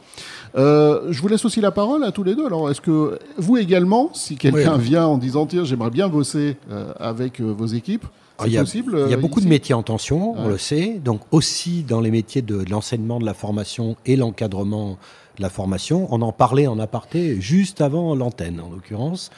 je 0.55 1.21
vous 1.21 1.27
laisse 1.27 1.45
aussi 1.45 1.61
la 1.61 1.71
parole 1.71 2.03
à 2.03 2.11
tous 2.11 2.23
les 2.23 2.35
deux. 2.35 2.45
Alors, 2.45 2.69
est-ce 2.69 2.81
que 2.81 3.19
vous 3.37 3.57
également, 3.57 4.09
si 4.13 4.35
quelqu'un 4.35 4.70
vient 4.77 5.05
en 5.05 5.17
disant 5.17 5.45
tiens, 5.45 5.63
j'aimerais 5.63 5.89
bien 5.89 6.07
bosser 6.07 6.57
euh, 6.69 6.93
avec 6.99 7.39
euh, 7.39 7.45
vos 7.45 7.67
équipes. 7.67 8.05
Il 8.45 8.51
y, 8.51 8.57
a, 8.57 8.61
possible, 8.61 8.93
il 9.05 9.11
y 9.11 9.13
a 9.13 9.17
euh, 9.17 9.19
beaucoup 9.19 9.39
de 9.39 9.47
métiers 9.47 9.75
en 9.75 9.83
tension, 9.83 10.33
on 10.35 10.47
le 10.47 10.57
sait. 10.57 10.99
Donc 11.03 11.21
aussi 11.29 11.83
dans 11.83 12.01
les 12.01 12.09
métiers 12.09 12.41
de, 12.41 12.65
l'enseignement, 12.67 13.19
de 13.19 13.25
la 13.25 13.35
formation 13.35 13.97
et 14.07 14.15
l'encadrement 14.15 14.97
de 15.37 15.43
la 15.43 15.49
formation. 15.49 16.07
On 16.09 16.23
en 16.23 16.31
parlait 16.31 16.65
en 16.65 16.79
aparté 16.79 17.39
juste 17.39 17.81
avant 17.81 18.15
l'antenne, 18.15 18.59
en 18.59 18.71
l'occurrence. 18.71 19.29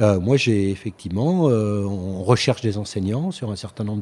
moi, 0.00 0.36
j'ai 0.36 0.70
effectivement, 0.70 1.44
on 1.44 2.24
recherche 2.24 2.60
des 2.60 2.78
enseignants 2.78 3.30
sur 3.30 3.52
un 3.52 3.56
certain 3.56 3.84
nombre 3.84 4.00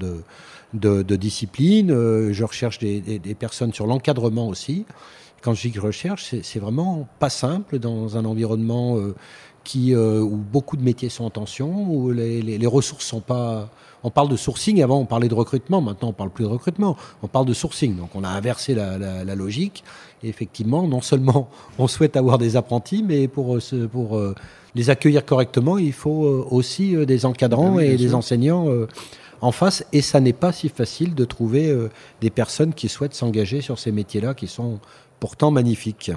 de, 0.72 1.02
de, 1.02 1.16
disciplines. 1.16 1.90
je 2.32 2.44
recherche 2.44 2.78
des, 2.78 3.00
des, 3.00 3.34
personnes 3.34 3.74
sur 3.74 3.86
l'encadrement 3.86 4.48
aussi. 4.48 4.86
Quand 5.42 5.52
je 5.52 5.60
dis 5.60 5.68
que 5.68 5.76
je 5.82 5.86
recherche, 5.86 6.34
c'est 6.42 6.58
vraiment 6.58 7.06
pas 7.18 7.30
simple 7.30 7.78
dans 7.78 8.16
un 8.16 8.24
environnement 8.24 8.98
qui, 9.66 9.94
où 9.94 10.36
beaucoup 10.36 10.76
de 10.76 10.82
métiers 10.82 11.08
sont 11.08 11.24
en 11.24 11.30
tension, 11.30 11.90
où 11.90 12.10
les, 12.12 12.40
les, 12.40 12.58
les 12.58 12.66
ressources 12.66 13.04
sont 13.04 13.20
pas 13.20 13.68
on 14.06 14.10
parle 14.10 14.28
de 14.28 14.36
sourcing, 14.36 14.80
avant 14.84 15.00
on 15.00 15.04
parlait 15.04 15.26
de 15.26 15.34
recrutement, 15.34 15.80
maintenant 15.80 16.10
on 16.10 16.12
parle 16.12 16.30
plus 16.30 16.44
de 16.44 16.48
recrutement, 16.48 16.96
on 17.24 17.26
parle 17.26 17.44
de 17.44 17.52
sourcing. 17.52 17.96
Donc 17.96 18.10
on 18.14 18.22
a 18.22 18.28
inversé 18.28 18.72
la, 18.72 19.34
logique. 19.34 19.82
Et 20.22 20.28
effectivement, 20.28 20.86
non 20.86 21.00
seulement 21.00 21.50
on 21.78 21.88
souhaite 21.88 22.16
avoir 22.16 22.38
des 22.38 22.54
apprentis, 22.54 23.02
mais 23.02 23.26
pour, 23.26 23.56
euh, 23.56 23.88
pour 23.90 24.16
euh, 24.16 24.32
les 24.76 24.90
accueillir 24.90 25.24
correctement, 25.24 25.76
il 25.76 25.92
faut 25.92 26.24
euh, 26.24 26.46
aussi 26.52 26.94
des 27.04 27.26
encadrants 27.26 27.80
et 27.80 27.96
des 27.96 28.14
enseignants 28.14 28.68
en 29.40 29.50
face. 29.50 29.84
Et 29.92 30.02
ça 30.02 30.20
n'est 30.20 30.32
pas 30.32 30.52
si 30.52 30.68
facile 30.68 31.16
de 31.16 31.24
trouver 31.24 31.76
des 32.20 32.30
personnes 32.30 32.74
qui 32.74 32.88
souhaitent 32.88 33.14
s'engager 33.14 33.60
sur 33.60 33.78
ces 33.78 33.90
métiers-là 33.90 34.34
qui 34.34 34.46
sont 34.46 34.78
pourtant 35.18 35.50
magnifiques. 35.50 36.12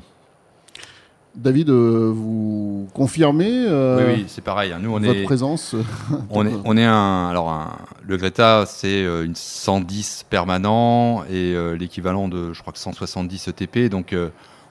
David, 1.41 1.69
euh, 1.69 2.11
vous 2.13 2.87
confirmez 2.93 3.49
euh, 3.49 4.13
Oui, 4.13 4.25
c'est 4.27 4.43
pareil. 4.43 4.73
Hein. 4.73 4.79
Nous, 4.81 4.93
on 4.93 4.99
votre 4.99 5.23
présence. 5.23 5.73
on 6.29 6.45
est, 6.45 6.53
on 6.65 6.75
est 6.75 6.83
un. 6.85 7.29
Alors, 7.29 7.77
le 8.05 8.17
Greta, 8.17 8.65
c'est 8.67 9.03
euh, 9.03 9.23
une 9.23 9.35
110 9.35 10.25
permanent 10.29 11.23
et 11.29 11.55
l'équivalent 11.77 12.27
de, 12.27 12.51
je 12.53 12.61
crois 12.61 12.73
que 12.73 12.79
170 12.79 13.47
ETP. 13.47 13.89
Donc, 13.89 14.13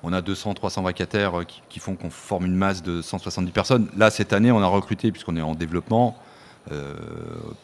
on 0.03 0.13
a 0.13 0.21
200-300 0.21 0.85
vacataires 0.85 1.33
qui, 1.69 1.81
font 1.81 1.97
qu'on 1.97 2.11
forme 2.11 2.47
une 2.47 2.55
masse 2.57 2.83
de 2.83 3.01
170 3.01 3.51
personnes. 3.53 3.89
Là, 3.97 4.11
cette 4.11 4.33
année, 4.33 4.53
on 4.53 4.61
a 4.61 4.67
recruté, 4.67 5.11
puisqu'on 5.11 5.37
est 5.37 5.43
en 5.43 5.55
développement, 5.55 6.17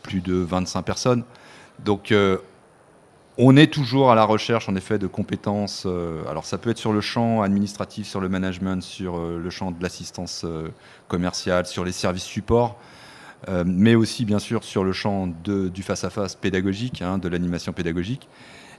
plus 0.03 0.21
de 0.21 0.35
25 0.35 0.83
personnes. 0.83 1.25
Donc, 1.85 2.13
on 3.37 3.57
est 3.57 3.73
toujours 3.73 4.13
à 4.13 4.15
la 4.15 4.25
recherche, 4.25 4.69
en 4.69 4.77
effet, 4.77 4.99
de 4.99 5.07
compétences. 5.07 5.85
Euh, 5.87 6.23
alors, 6.29 6.45
ça 6.45 6.57
peut 6.57 6.71
être 6.71 6.79
sur 6.79 6.93
le 6.93 7.01
champ 7.01 7.43
administratif, 7.43 8.07
sur 8.07 8.21
le 8.21 8.29
management, 8.29 8.83
sur 8.83 9.19
euh, 9.19 9.41
le 9.43 9.51
champ 9.51 9.73
de 9.73 9.83
l'assistance 9.83 10.43
euh, 10.45 10.69
commerciale, 11.09 11.67
sur 11.67 11.85
les 11.85 11.93
services 11.93 12.25
supports, 12.25 12.79
mais 13.67 13.95
aussi, 13.95 14.25
bien 14.25 14.39
sûr, 14.39 14.65
sur 14.65 14.85
le 14.85 14.93
champ 14.93 15.27
du 15.27 15.83
face-à-face 15.83 16.35
pédagogique, 16.35 17.03
hein, 17.03 17.19
de 17.19 17.29
l'animation 17.29 17.75
pédagogique. 17.75 18.27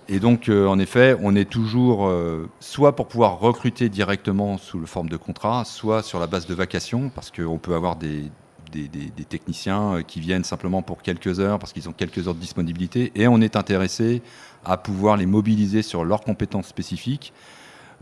Et 0.09 0.19
donc, 0.19 0.49
en 0.49 0.79
effet, 0.79 1.15
on 1.21 1.35
est 1.35 1.47
toujours 1.47 2.11
soit 2.59 2.95
pour 2.95 3.07
pouvoir 3.07 3.37
recruter 3.39 3.89
directement 3.89 4.57
sous 4.57 4.79
le 4.79 4.87
forme 4.87 5.07
de 5.07 5.17
contrat, 5.17 5.65
soit 5.65 6.01
sur 6.01 6.19
la 6.19 6.25
base 6.25 6.47
de 6.47 6.55
vacations, 6.55 7.11
parce 7.13 7.29
qu'on 7.29 7.59
peut 7.59 7.75
avoir 7.75 7.95
des, 7.95 8.31
des, 8.71 8.89
techniciens 9.27 9.95
euh, 9.95 10.01
qui 10.01 10.19
viennent 10.19 10.43
simplement 10.43 10.81
pour 10.81 11.01
quelques 11.01 11.39
heures 11.39 11.59
parce 11.59 11.73
qu'ils 11.73 11.89
ont 11.89 11.93
quelques 11.93 12.27
heures 12.27 12.35
de 12.35 12.39
disponibilité 12.39 13.11
et 13.15 13.27
on 13.27 13.41
est 13.41 13.55
intéressé 13.55 14.21
à 14.63 14.77
pouvoir 14.77 15.17
les 15.17 15.25
mobiliser 15.25 15.81
sur 15.81 16.03
leurs 16.05 16.21
compétences 16.21 16.67
spécifiques. 16.67 17.33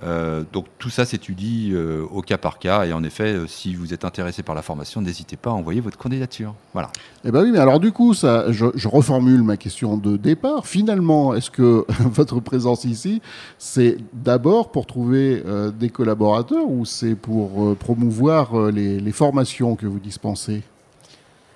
Euh, 0.02 0.44
donc 0.52 0.66
tout 0.80 0.90
ça 0.90 1.06
s'étudie 1.06 1.72
euh, 1.74 2.04
au 2.12 2.22
cas 2.22 2.38
par 2.38 2.58
cas 2.58 2.86
et 2.86 2.94
en 2.94 3.04
effet, 3.04 3.38
si 3.48 3.76
vous 3.76 3.94
êtes 3.94 4.06
intéressé 4.06 4.42
par 4.42 4.56
la 4.56 4.62
formation, 4.62 5.02
n'hésitez 5.02 5.38
pas 5.38 5.52
à 5.52 5.54
envoyer 5.54 5.82
votre 5.82 5.98
candidature. 5.98 6.56
Voilà. 6.74 6.90
Eh 7.26 7.32
ben 7.32 7.44
oui, 7.44 7.52
mais 7.52 7.60
alors 7.60 7.80
du 7.80 7.92
coup, 7.92 8.14
ça, 8.14 8.52
je, 8.52 8.66
reformule 8.88 9.44
ma 9.44 9.58
question 9.58 9.98
de 9.98 10.18
départ. 10.18 10.66
Finalement, 10.66 11.34
est-ce 11.34 11.52
que 11.52 11.86
votre 12.00 12.40
présence 12.40 12.86
ici, 12.86 13.22
c'est 13.58 13.98
d'abord 14.14 14.72
pour 14.72 14.86
trouver 14.86 15.44
des 15.80 15.90
collaborateurs 15.90 16.68
ou 16.68 16.86
c'est 16.86 17.16
pour 17.16 17.76
promouvoir 17.78 18.72
les 18.72 19.12
formations 19.12 19.76
que 19.76 19.86
vous 19.86 20.00
dispensez? 20.00 20.64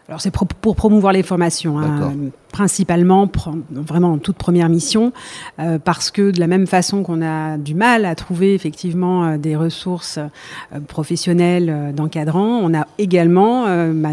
Alors 0.07 0.21
c'est 0.21 0.31
pour 0.31 0.75
promouvoir 0.75 1.13
les 1.13 1.23
formations. 1.23 1.79
Hein 1.79 2.13
principalement, 2.51 3.29
vraiment 3.69 4.13
en 4.13 4.17
toute 4.17 4.37
première 4.37 4.69
mission, 4.69 5.11
euh, 5.59 5.77
parce 5.77 6.11
que 6.11 6.31
de 6.31 6.39
la 6.39 6.47
même 6.47 6.65
façon 6.65 7.03
qu'on 7.03 7.21
a 7.21 7.57
du 7.57 7.75
mal 7.75 8.05
à 8.05 8.15
trouver 8.15 8.53
effectivement 8.53 9.25
euh, 9.25 9.37
des 9.37 9.55
ressources 9.55 10.17
euh, 10.17 10.79
professionnelles 10.87 11.93
d'encadrants, 11.95 12.59
on 12.63 12.73
a 12.73 12.87
également 12.97 13.65
bah, 13.93 14.09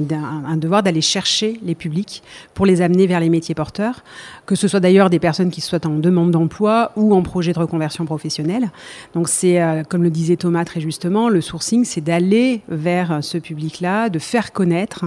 un, 0.47 0.57
devoir 0.57 0.83
d'aller 0.83 1.01
chercher 1.01 1.59
les 1.63 1.75
publics 1.75 2.23
pour 2.55 2.67
les 2.67 2.83
amener 2.83 3.07
vers 3.07 3.21
les 3.21 3.29
métiers 3.29 3.55
porteurs, 3.55 4.03
que 4.47 4.55
ce 4.55 4.69
soit 4.69 4.81
d'ailleurs 4.81 5.11
des 5.11 5.19
personnes 5.19 5.51
qui 5.51 5.61
soient 5.61 5.87
en 5.87 5.99
demande 5.99 6.31
d'emploi 6.31 6.93
ou 6.97 7.15
en 7.15 7.23
projet 7.23 7.53
de 7.53 7.59
reconversion 7.59 8.05
professionnelle. 8.05 8.71
Donc 9.15 9.29
c'est, 9.29 9.61
comme 9.89 10.03
le 10.03 10.11
disait 10.11 10.37
Thomas 10.37 10.65
très 10.65 10.81
justement, 10.81 11.29
le 11.29 11.41
sourcing, 11.41 11.85
c'est 11.85 12.01
d'aller 12.01 12.63
vers 12.69 13.19
ce 13.23 13.39
public-là, 13.39 14.09
de 14.09 14.19
faire 14.19 14.53
connaître. 14.53 15.07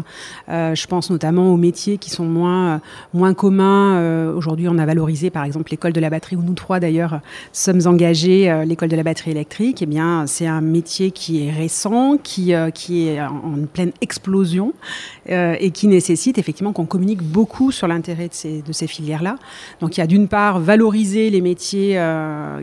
Je 0.78 0.88
pense 0.88 1.10
notamment 1.10 1.54
aux 1.54 1.58
métiers 1.58 1.98
qui 1.98 2.10
sont 2.10 2.26
moins 2.26 2.82
moins 3.14 3.34
commun. 3.34 3.96
Euh, 3.96 4.34
aujourd'hui, 4.34 4.68
on 4.70 4.78
a 4.78 4.86
valorisé 4.86 5.30
par 5.30 5.44
exemple 5.44 5.72
l'école 5.72 5.94
de 5.94 6.00
la 6.00 6.10
batterie, 6.10 6.36
où 6.36 6.42
nous 6.42 6.54
trois 6.54 6.80
d'ailleurs 6.80 7.20
sommes 7.52 7.82
engagés, 7.86 8.50
euh, 8.50 8.66
l'école 8.66 8.90
de 8.90 8.96
la 8.96 9.04
batterie 9.04 9.32
électrique. 9.32 9.82
Eh 9.82 9.86
bien, 9.86 10.26
c'est 10.28 10.48
un 10.48 10.62
métier 10.62 11.12
qui 11.12 11.46
est 11.46 11.52
récent, 11.52 12.18
qui, 12.22 12.54
euh, 12.54 12.70
qui 12.70 13.08
est 13.08 13.22
en 13.22 13.66
pleine 13.72 13.92
explosion 14.02 14.74
et 15.30 15.72
qui 15.72 15.88
nécessite 15.88 16.38
effectivement 16.38 16.72
qu'on 16.72 16.86
communique 16.86 17.22
beaucoup 17.22 17.72
sur 17.74 17.88
l'intérêt 17.88 18.30
de 18.30 18.34
ces, 18.34 18.62
de 18.62 18.72
ces 18.72 18.88
filières-là. 18.88 19.36
Donc, 19.82 19.98
il 19.98 20.00
y 20.00 20.04
a 20.04 20.08
d'une 20.08 20.30
part 20.30 20.60
valoriser 20.60 21.30
les 21.30 21.42
métiers 21.42 22.02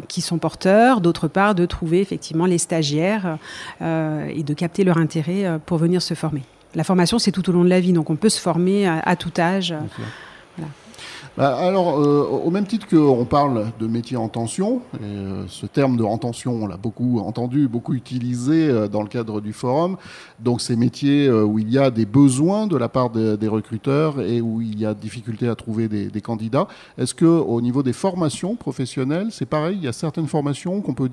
qui 0.09 0.23
sont 0.23 0.39
porteurs, 0.39 1.03
d'autre 1.03 1.29
part 1.29 1.55
de 1.55 1.67
trouver 1.67 2.01
effectivement 2.01 2.47
les 2.47 2.57
stagiaires 2.57 3.37
et 3.83 4.43
de 4.43 4.55
capter 4.55 4.85
leur 4.85 4.97
intérêt 4.97 5.61
pour 5.67 5.77
venir 5.77 6.01
se 6.01 6.15
former. 6.15 6.43
La 6.75 6.85
formation, 6.85 7.19
c'est 7.19 7.33
tout 7.33 7.49
au 7.49 7.53
long 7.53 7.65
de 7.65 7.69
la 7.69 7.81
vie, 7.81 7.93
donc 7.93 8.11
on 8.11 8.17
peut 8.17 8.29
se 8.29 8.41
former 8.41 8.87
à, 8.87 9.17
tout 9.17 9.33
âge. 9.39 9.75
Bah, 11.37 11.57
alors, 11.57 11.99
euh, 11.99 12.23
au 12.45 12.51
même 12.51 12.65
titre 12.65 12.87
qu'on 12.89 13.25
parle 13.25 13.67
de 13.81 13.89
métiers 13.89 14.17
en 14.17 14.29
tension, 14.29 14.83
et 15.01 15.03
euh, 15.03 15.45
ce 15.49 15.67
terme 15.67 15.97
de 15.97 16.05
en 16.05 16.17
tension, 16.17 16.53
on 16.63 16.67
l'a 16.69 16.77
beaucoup 16.77 17.19
entendu, 17.19 17.67
beaucoup 17.67 17.95
utilisé 17.95 18.69
euh, 18.69 18.87
dans 18.87 19.03
le 19.03 19.09
cadre 19.09 19.41
du 19.41 19.53
forum. 19.53 19.97
Donc, 20.39 20.61
ces 20.61 20.77
métiers 20.77 21.29
où 21.29 21.59
il 21.59 21.71
y 21.71 21.79
a 21.79 21.91
des 21.91 22.07
besoins 22.07 22.69
de 22.69 22.77
la 22.77 22.89
part 22.89 23.11
des 23.11 23.49
recruteurs 23.49 24.21
et 24.21 24.41
où 24.41 24.61
il 24.61 24.79
y 24.79 24.87
a 24.87 24.95
difficulté 24.95 25.49
à 25.49 25.57
trouver 25.57 25.89
des, 25.89 26.07
des 26.07 26.21
candidats. 26.21 26.69
Est-ce 26.99 27.15
que, 27.15 27.25
au 27.25 27.61
niveau 27.61 27.83
des 27.83 27.93
formations 27.93 28.55
professionnelles, 28.55 29.29
c'est 29.31 29.47
pareil? 29.47 29.77
Il 29.77 29.85
y 29.85 29.89
a 29.89 29.93
certaines 29.93 30.29
formations 30.29 30.81
qu'on 30.83 30.95
peut 30.95 31.11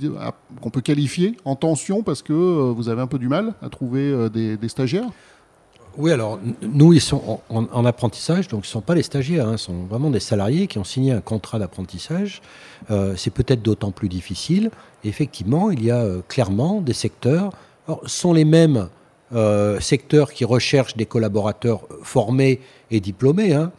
qu'on 0.61 0.69
peut 0.69 0.81
qualifier 0.81 1.35
en 1.45 1.55
tension 1.55 2.03
parce 2.03 2.21
que 2.21 2.33
vous 2.33 2.89
avez 2.89 3.01
un 3.01 3.07
peu 3.07 3.19
du 3.19 3.27
mal 3.27 3.53
à 3.61 3.69
trouver 3.69 4.29
des, 4.29 4.57
des 4.57 4.69
stagiaires? 4.69 5.09
Oui, 5.97 6.11
alors 6.11 6.39
nous, 6.61 6.93
ils 6.93 7.01
sont 7.01 7.41
en, 7.49 7.85
apprentissage, 7.85 8.47
donc 8.47 8.65
ce 8.65 8.69
ne 8.69 8.73
sont 8.73 8.81
pas 8.81 8.95
les 8.95 9.03
stagiaires, 9.03 9.47
hein, 9.47 9.57
ce 9.57 9.65
sont 9.65 9.83
vraiment 9.89 10.09
des 10.09 10.21
salariés 10.21 10.67
qui 10.67 10.77
ont 10.77 10.85
signé 10.85 11.11
un 11.11 11.19
contrat 11.21 11.59
d'apprentissage. 11.59 12.41
Euh, 12.89 13.15
c'est 13.17 13.29
peut-être 13.29 13.61
d'autant 13.61 13.91
plus 13.91 14.07
difficile. 14.07 14.71
effectivement, 15.03 15.69
il 15.69 15.83
y 15.83 15.91
a 15.91 15.97
euh, 15.97 16.21
clairement 16.27 16.81
des 16.81 16.93
secteurs, 16.93 17.51
alors, 17.87 18.01
sont 18.05 18.31
les 18.31 18.45
mêmes 18.45 18.87
euh, 19.33 19.79
secteurs 19.79 20.31
qui 20.31 20.45
recherchent 20.45 20.95
des 20.95 21.05
collaborateurs 21.05 21.81
formés 22.03 22.61
et 22.89 22.99
diplômés. 22.99 23.53
Hein. 23.53 23.71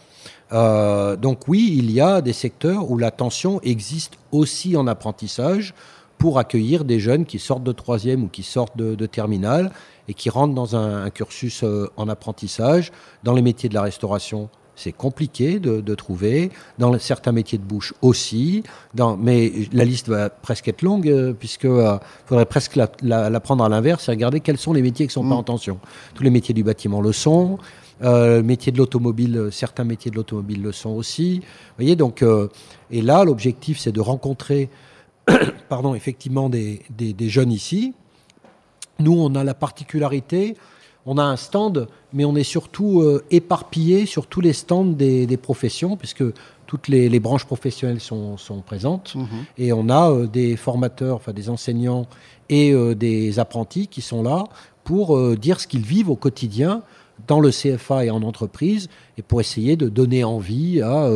donc 1.16 1.48
oui, 1.48 1.74
il 1.78 1.90
y 1.90 2.00
a 2.00 2.20
des 2.20 2.34
secteurs 2.34 2.90
où 2.90 2.98
la 2.98 3.10
tension 3.10 3.58
existe 3.62 4.18
aussi 4.32 4.76
en 4.76 4.86
apprentissage 4.86 5.72
pour 6.18 6.38
accueillir 6.38 6.84
des 6.84 7.00
jeunes 7.00 7.24
qui 7.24 7.38
sortent 7.38 7.64
de 7.64 7.72
troisième 7.72 8.24
ou 8.24 8.28
qui 8.28 8.42
sortent 8.42 8.76
de, 8.76 8.94
de 8.94 9.06
terminale 9.06 9.72
et 10.08 10.14
qui 10.14 10.30
rentrent 10.30 10.54
dans 10.54 10.76
un, 10.76 11.10
cursus 11.10 11.62
euh, 11.62 11.88
en 11.96 12.08
apprentissage. 12.08 12.92
Dans 13.22 13.34
les 13.34 13.42
métiers 13.42 13.68
de 13.68 13.74
la 13.74 13.82
restauration, 13.82 14.48
c'est 14.74 14.92
compliqué 14.92 15.58
de, 15.58 15.94
trouver. 15.94 16.50
Dans 16.78 16.98
certains 16.98 17.32
métiers 17.32 17.58
de 17.58 17.64
bouche 17.64 17.94
aussi. 18.02 18.62
Dans, 18.94 19.16
mais 19.16 19.52
la 19.72 19.84
liste 19.84 20.08
va 20.08 20.30
presque 20.30 20.68
être 20.68 20.82
longue, 20.82 21.08
euh, 21.08 21.32
puisque 21.32 21.66
euh, 21.66 21.98
faudrait 22.26 22.46
presque 22.46 22.76
la, 22.76 23.40
prendre 23.40 23.64
à 23.64 23.68
l'inverse 23.68 24.08
et 24.08 24.12
regarder 24.12 24.40
quels 24.40 24.58
sont 24.58 24.72
les 24.72 24.82
métiers 24.82 25.06
qui 25.06 25.12
sont 25.12 25.22
pas 25.22 25.34
mm. 25.34 25.38
en 25.38 25.42
tension. 25.42 25.80
Tous 26.14 26.22
les 26.22 26.30
métiers 26.30 26.54
du 26.54 26.64
bâtiment 26.64 27.00
le 27.00 27.12
sont. 27.12 27.58
Euh, 28.02 28.42
métier 28.42 28.72
de 28.72 28.78
l'automobile, 28.78 29.48
certains 29.52 29.84
métiers 29.84 30.10
de 30.10 30.16
l'automobile 30.16 30.62
le 30.62 30.72
sont 30.72 30.90
aussi. 30.90 31.38
Vous 31.38 31.44
voyez, 31.76 31.94
donc, 31.94 32.24
et 32.90 33.02
là, 33.02 33.24
l'objectif, 33.24 33.78
c'est 33.78 33.92
de 33.92 34.00
rencontrer, 34.00 34.70
pardon, 35.68 35.94
effectivement, 35.94 36.48
des, 36.48 36.82
des, 36.90 37.28
jeunes 37.28 37.52
ici, 37.52 37.94
nous, 38.98 39.14
on 39.14 39.34
a 39.34 39.44
la 39.44 39.54
particularité, 39.54 40.56
on 41.06 41.18
a 41.18 41.22
un 41.22 41.36
stand, 41.36 41.88
mais 42.12 42.24
on 42.24 42.36
est 42.36 42.44
surtout 42.44 43.00
euh, 43.00 43.24
éparpillé 43.30 44.06
sur 44.06 44.26
tous 44.26 44.40
les 44.40 44.52
stands 44.52 44.84
des, 44.84 45.36
professions, 45.36 45.96
puisque 45.96 46.24
toutes 46.66 46.88
les, 46.88 47.20
branches 47.20 47.44
professionnelles 47.44 48.00
sont, 48.00 48.36
présentes. 48.64 49.14
Mhm. 49.14 49.26
Et 49.58 49.72
on 49.72 49.88
a 49.88 50.10
euh, 50.10 50.26
des 50.26 50.56
formateurs, 50.56 51.16
enfin 51.16 51.32
des 51.32 51.48
enseignants 51.48 52.06
et 52.48 52.72
euh, 52.72 52.94
des 52.94 53.38
apprentis 53.38 53.88
qui 53.88 54.00
sont 54.00 54.22
là 54.22 54.44
pour 54.84 55.36
dire 55.36 55.60
ce 55.60 55.68
qu'ils 55.68 55.84
vivent 55.84 56.10
au 56.10 56.16
quotidien 56.16 56.82
dans 57.26 57.40
le 57.40 57.50
CFA 57.50 58.06
et 58.06 58.10
en 58.10 58.22
entreprise, 58.22 58.88
et 59.16 59.22
pour 59.22 59.40
essayer 59.40 59.76
de 59.76 59.88
donner 59.88 60.24
envie 60.24 60.80
à 60.80 61.08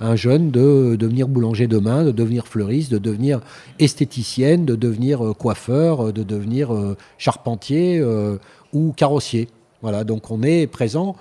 un 0.00 0.16
jeune 0.16 0.50
de 0.50 0.96
devenir 0.96 1.28
boulanger 1.28 1.66
demain, 1.66 2.04
de 2.04 2.12
devenir 2.12 2.46
fleuriste, 2.46 2.90
de 2.92 2.98
devenir 2.98 3.40
esthéticienne, 3.78 4.64
de 4.64 4.76
devenir 4.76 5.24
euh, 5.24 5.34
coiffeur, 5.34 6.08
euh, 6.08 6.12
de 6.12 6.22
devenir 6.22 6.72
euh, 6.74 6.96
charpentier 7.18 8.02
ou 8.72 8.92
carrossier. 8.92 9.48
Voilà, 9.82 10.04
donc 10.04 10.30
on 10.30 10.42
est 10.42 10.66
présent 10.66 11.16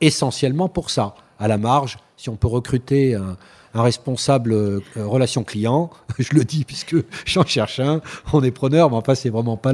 essentiellement 0.00 0.68
pour 0.68 0.90
ça. 0.90 1.14
À 1.38 1.48
la 1.48 1.58
marge, 1.58 1.98
si 2.16 2.28
on 2.28 2.36
peut 2.36 2.48
recruter 2.48 3.14
un, 3.14 3.36
responsable 3.74 4.82
relation 4.96 5.42
client, 5.42 5.90
je 6.18 6.34
le 6.34 6.44
dis 6.44 6.64
puisque 6.64 6.96
j'en 7.26 7.44
cherche 7.44 7.80
un, 7.80 8.00
on 8.32 8.42
est 8.42 8.50
preneur, 8.50 8.90
mais 8.90 8.96
enfin 8.96 9.14
c'est 9.14 9.30
vraiment 9.30 9.56
pas 9.56 9.72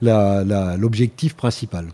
l'objectif 0.00 1.34
principal. 1.34 1.88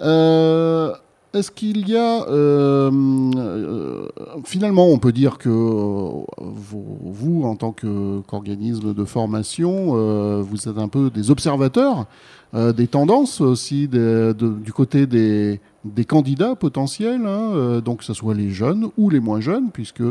Euh, 0.00 0.94
est-ce 1.32 1.50
qu'il 1.50 1.88
y 1.88 1.96
a 1.96 2.26
euh, 2.28 2.90
euh, 3.36 4.08
finalement, 4.44 4.88
on 4.88 4.98
peut 4.98 5.12
dire 5.12 5.38
que 5.38 5.48
vous, 5.48 7.42
en 7.44 7.54
tant 7.54 7.72
qu'organisme 7.72 8.94
de 8.94 9.04
formation, 9.04 10.40
vous 10.42 10.68
êtes 10.68 10.78
un 10.78 10.88
peu 10.88 11.10
des 11.10 11.30
observateurs 11.30 12.06
des 12.52 12.88
tendances 12.88 13.40
aussi 13.40 13.86
du 13.86 14.72
côté 14.72 15.06
des, 15.06 15.60
candidats 16.04 16.56
potentiels, 16.56 17.24
hein, 17.24 17.80
donc 17.84 17.98
que 17.98 18.04
ce 18.04 18.14
soit 18.14 18.34
les 18.34 18.50
jeunes 18.50 18.88
ou 18.98 19.08
les 19.08 19.20
moins 19.20 19.40
jeunes, 19.40 19.70
puisque 19.72 20.02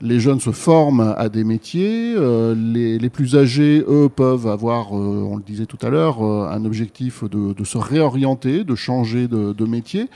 les 0.00 0.20
jeunes 0.20 0.40
se 0.40 0.50
forment 0.50 1.14
à 1.16 1.28
des 1.28 1.44
métiers, 1.44 2.14
euh, 2.16 2.54
les, 2.54 3.10
plus 3.10 3.36
âgés, 3.36 3.84
eux, 3.88 4.08
peuvent 4.14 4.46
avoir, 4.46 4.88
euh, 4.88 5.28
on 5.30 5.36
le 5.36 5.42
disait 5.42 5.66
tout 5.66 5.78
à 5.82 5.88
l'heure, 5.88 6.22
euh, 6.22 6.48
un 6.50 6.64
objectif 6.64 7.24
de, 7.24 7.64
se 7.64 7.78
réorienter, 7.78 8.64
de 8.64 8.74
changer 8.74 9.26
de, 9.28 9.64
métier. 9.64 10.08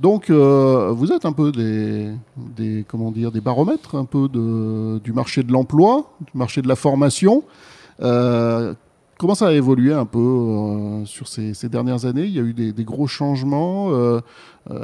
Donc, 0.00 0.30
vous 0.30 1.12
êtes 1.12 1.24
un 1.24 1.32
peu 1.32 1.52
des, 1.52 2.84
comment 2.88 3.10
dire, 3.10 3.30
des 3.32 3.40
baromètres 3.40 3.94
un 3.94 4.04
peu 4.04 4.28
du 4.28 5.12
marché 5.12 5.42
de 5.42 5.52
l'emploi, 5.52 6.12
du 6.20 6.38
marché 6.38 6.60
de 6.60 6.68
la 6.68 6.76
formation. 6.76 7.44
comment 7.98 9.34
ça 9.34 9.48
a 9.48 9.52
évolué 9.52 9.92
un 9.92 10.06
peu 10.06 11.04
sur 11.04 11.28
ces, 11.28 11.68
dernières 11.68 12.04
années? 12.04 12.24
Il 12.24 12.32
y 12.32 12.38
a 12.38 12.42
eu 12.42 12.52
des, 12.52 12.84
gros 12.84 13.06
changements. 13.06 13.90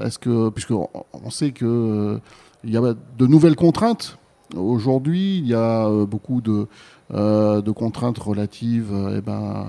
Est-ce 0.02 0.18
que, 0.18 0.50
puisqu'on 0.50 0.88
on 1.12 1.30
sait 1.30 1.50
que 1.50 2.18
il 2.64 2.70
y 2.70 2.76
a 2.76 2.80
de 2.80 3.26
nouvelles 3.26 3.56
contraintes 3.56 4.18
Aujourd'hui, 4.56 5.38
il 5.38 5.46
y 5.46 5.54
a 5.54 5.86
euh, 5.86 6.06
beaucoup 6.06 6.40
de, 6.40 6.68
euh, 7.12 7.60
de 7.60 7.70
contraintes 7.70 8.18
relatives 8.18 8.92
eh 9.16 9.20
ben, 9.20 9.66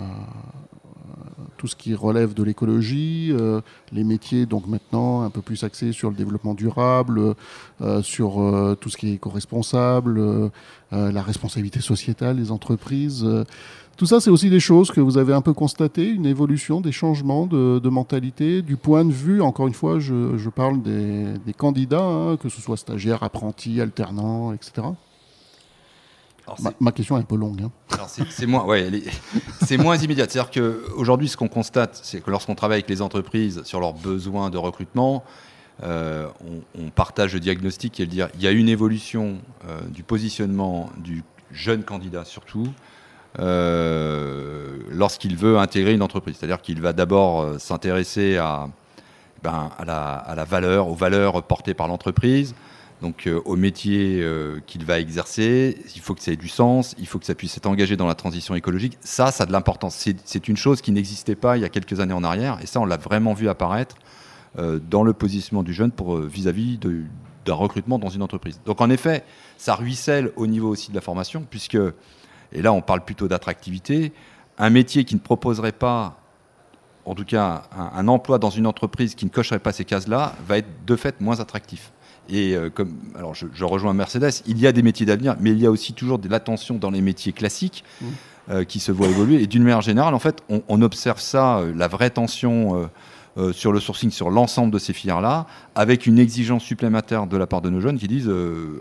tout 1.60 1.68
ce 1.68 1.76
qui 1.76 1.94
relève 1.94 2.34
de 2.34 2.42
l'écologie, 2.42 3.30
euh, 3.32 3.62
les 3.92 4.04
métiers 4.04 4.48
donc 4.48 4.66
maintenant 4.66 5.22
un 5.22 5.30
peu 5.30 5.42
plus 5.42 5.64
axés 5.64 5.92
sur 5.92 6.10
le 6.10 6.16
développement 6.16 6.56
durable, 6.56 7.36
sur 8.02 8.76
tout 8.80 8.90
ce 8.90 8.98
qui 8.98 9.10
est 9.10 9.14
éco-responsable, 9.14 10.50
la 10.92 11.22
responsabilité 11.22 11.82
sociétale 11.82 12.38
des 12.38 12.52
entreprises. 12.52 13.26
Tout 14.00 14.06
ça, 14.06 14.22
c'est 14.22 14.30
aussi 14.30 14.50
des 14.50 14.62
choses 14.62 14.92
que 14.92 15.02
vous 15.02 15.18
avez 15.18 15.34
un 15.34 15.42
peu 15.42 15.52
constatées, 15.52 16.08
une 16.08 16.26
évolution, 16.26 16.80
des 16.80 16.94
changements 16.94 17.46
de, 17.46 17.90
mentalité, 17.90 18.62
du 18.62 18.78
point 18.78 19.04
de 19.04 19.12
vue, 19.12 19.42
encore 19.42 19.68
une 19.68 19.74
fois, 19.74 20.00
je, 20.00 20.50
parle 20.50 20.82
des, 20.82 21.54
candidats, 21.58 22.02
hein, 22.02 22.38
que 22.38 22.48
ce 22.48 22.62
soit 22.62 22.78
stagiaires, 22.78 23.24
apprentis, 23.24 23.82
alternants, 23.82 24.54
etc. 24.54 24.88
Ma, 26.80 26.92
question 26.92 27.18
est 27.18 27.22
un 27.22 27.24
peu 27.24 27.36
longue. 27.36 27.62
Hein. 27.62 27.72
C'est 28.30 28.46
moins, 28.46 28.64
ouais, 28.66 28.90
moins 29.78 29.98
immédiat. 29.98 30.26
C'est-à-dire 30.30 30.52
qu'aujourd'hui, 30.52 31.30
ce 31.30 31.38
qu'on 31.38 31.48
constate, 31.48 32.00
c'est 32.04 32.22
que 32.22 32.32
lorsqu'on 32.32 32.56
travaille 32.56 32.78
avec 32.78 32.90
les 32.90 33.02
entreprises 33.02 33.62
sur 33.64 33.80
leurs 33.80 33.94
besoins 33.94 34.50
de 34.50 34.58
recrutement, 34.58 35.24
euh, 35.84 36.28
on, 36.78 36.90
partage 36.90 37.34
le 37.34 37.40
diagnostic 37.40 38.02
et 38.02 38.04
le 38.04 38.10
dire 38.10 38.28
il 38.36 38.42
y 38.42 38.48
a 38.48 38.52
une 38.52 38.68
évolution 38.68 39.38
euh, 39.66 39.80
du 39.88 40.04
positionnement 40.04 40.90
du 40.98 41.24
jeune 41.52 41.84
candidat 41.84 42.26
surtout, 42.26 42.68
euh, 43.40 44.80
lorsqu'il 44.90 45.38
veut 45.38 45.58
intégrer 45.58 45.94
une 45.94 46.02
entreprise. 46.02 46.36
C'est-à-dire 46.38 46.62
qu'il 46.62 46.82
va 46.82 46.92
d'abord 46.92 47.60
s'intéresser 47.60 48.36
à, 48.38 48.68
ben, 49.42 49.72
à, 49.78 50.36
la, 50.36 50.44
valeur, 50.44 50.90
aux 50.90 50.96
valeurs 50.96 51.42
portées 51.44 51.74
par 51.74 51.88
l'entreprise, 51.88 52.56
donc 53.02 53.28
euh, 53.28 53.42
au 53.46 53.56
métier 53.56 54.26
qu'il 54.68 54.86
va 54.86 55.00
exercer. 55.00 55.78
Il 55.96 56.02
faut 56.02 56.16
que 56.16 56.22
ça 56.22 56.32
ait 56.32 56.38
du 56.38 56.50
sens, 56.50 56.96
il 57.00 57.08
faut 57.08 57.20
que 57.20 57.26
ça 57.26 57.36
puisse 57.36 57.58
être 57.58 57.66
engagé 57.66 57.96
dans 57.96 58.08
la 58.08 58.16
transition 58.16 58.56
écologique. 58.56 58.98
Ça, 59.02 59.32
ça 59.32 59.44
a 59.44 59.46
de 59.48 59.52
l'importance. 59.52 60.08
C'est 60.26 60.48
une 60.48 60.58
chose 60.58 60.82
qui 60.82 60.92
n'existait 60.92 61.36
pas 61.36 61.58
il 61.58 61.62
y 61.62 61.66
a 61.66 61.70
quelques 61.70 62.00
années 62.00 62.14
en 62.14 62.24
arrière, 62.24 62.60
et 62.62 62.66
ça, 62.66 62.80
on 62.80 62.86
l'a 62.86 62.98
vraiment 62.98 63.34
vu 63.34 63.50
apparaître 63.50 63.96
dans 64.58 65.04
le 65.04 65.14
positionnement 65.14 65.64
du 65.64 65.74
jeune 65.74 65.92
vis-à-vis 66.28 66.80
d'un 67.46 67.54
recrutement 67.54 68.00
dans 68.00 68.10
une 68.10 68.24
entreprise. 68.24 68.60
Donc 68.66 68.82
en 68.82 68.90
effet, 68.90 69.24
ça 69.58 69.76
ruisselle 69.76 70.32
au 70.36 70.48
niveau 70.48 70.70
aussi 70.70 70.90
de 70.90 70.96
la 70.96 71.02
formation, 71.02 71.46
puisque 71.50 71.78
et 72.52 72.62
là 72.62 72.74
on 72.74 72.82
parle 72.82 73.04
plutôt 73.04 73.28
d'attractivité, 73.28 74.14
un 74.58 74.70
métier 74.70 75.06
qui 75.06 75.16
ne 75.16 75.20
proposerait 75.20 75.72
pas, 75.72 76.18
en 77.06 77.16
tout 77.16 77.26
cas 77.26 77.64
un, 77.72 78.08
emploi 78.08 78.40
dans 78.40 78.50
une 78.50 78.68
entreprise 78.68 79.16
qui 79.16 79.26
ne 79.26 79.30
cocherait 79.30 79.60
pas 79.60 79.72
ces 79.72 79.86
cases-là, 79.86 80.36
va 80.46 80.58
être 80.58 80.86
de 80.86 80.96
fait 80.96 81.20
moins 81.22 81.40
attractif. 81.40 81.92
Et 82.30 82.56
euh, 82.56 82.70
comme, 82.70 82.94
alors 83.16 83.34
je, 83.34 83.64
rejoins 83.64 83.94
Mercedes, 83.94 84.44
il 84.46 84.60
y 84.60 84.68
a 84.68 84.72
des 84.72 84.84
métiers 84.84 85.06
d'avenir, 85.06 85.36
mais 85.40 85.52
il 85.52 85.60
y 85.60 85.66
a 85.66 85.72
aussi 85.72 85.94
toujours 85.94 86.20
de 86.20 86.30
l'attention 86.30 86.76
dans 86.76 86.92
les 86.92 87.02
métiers 87.02 87.34
classiques 87.34 87.84
mmh. 88.02 88.06
euh, 88.52 88.64
qui 88.64 88.80
se 88.80 88.92
voient 88.92 89.08
évoluer. 89.08 89.42
Et 89.42 89.48
d'une 89.48 89.64
manière 89.64 89.82
générale, 89.82 90.14
en 90.14 90.20
fait, 90.20 90.44
on, 90.50 90.82
observe 90.82 91.20
ça, 91.20 91.58
euh, 91.58 91.74
la 91.76 91.88
vraie 91.88 92.10
tension 92.10 92.90
sur 93.54 93.72
le 93.72 93.80
sourcing 93.80 94.12
sur 94.12 94.30
l'ensemble 94.30 94.74
de 94.74 94.80
ces 94.80 94.92
filières-là, 94.92 95.48
avec 95.74 96.08
une 96.08 96.20
exigence 96.20 96.62
supplémentaire 96.62 97.26
de 97.26 97.38
la 97.38 97.48
part 97.48 97.62
de 97.62 97.70
nos 97.70 97.80
jeunes 97.80 97.98
qui 97.98 98.10
disent, 98.10 98.30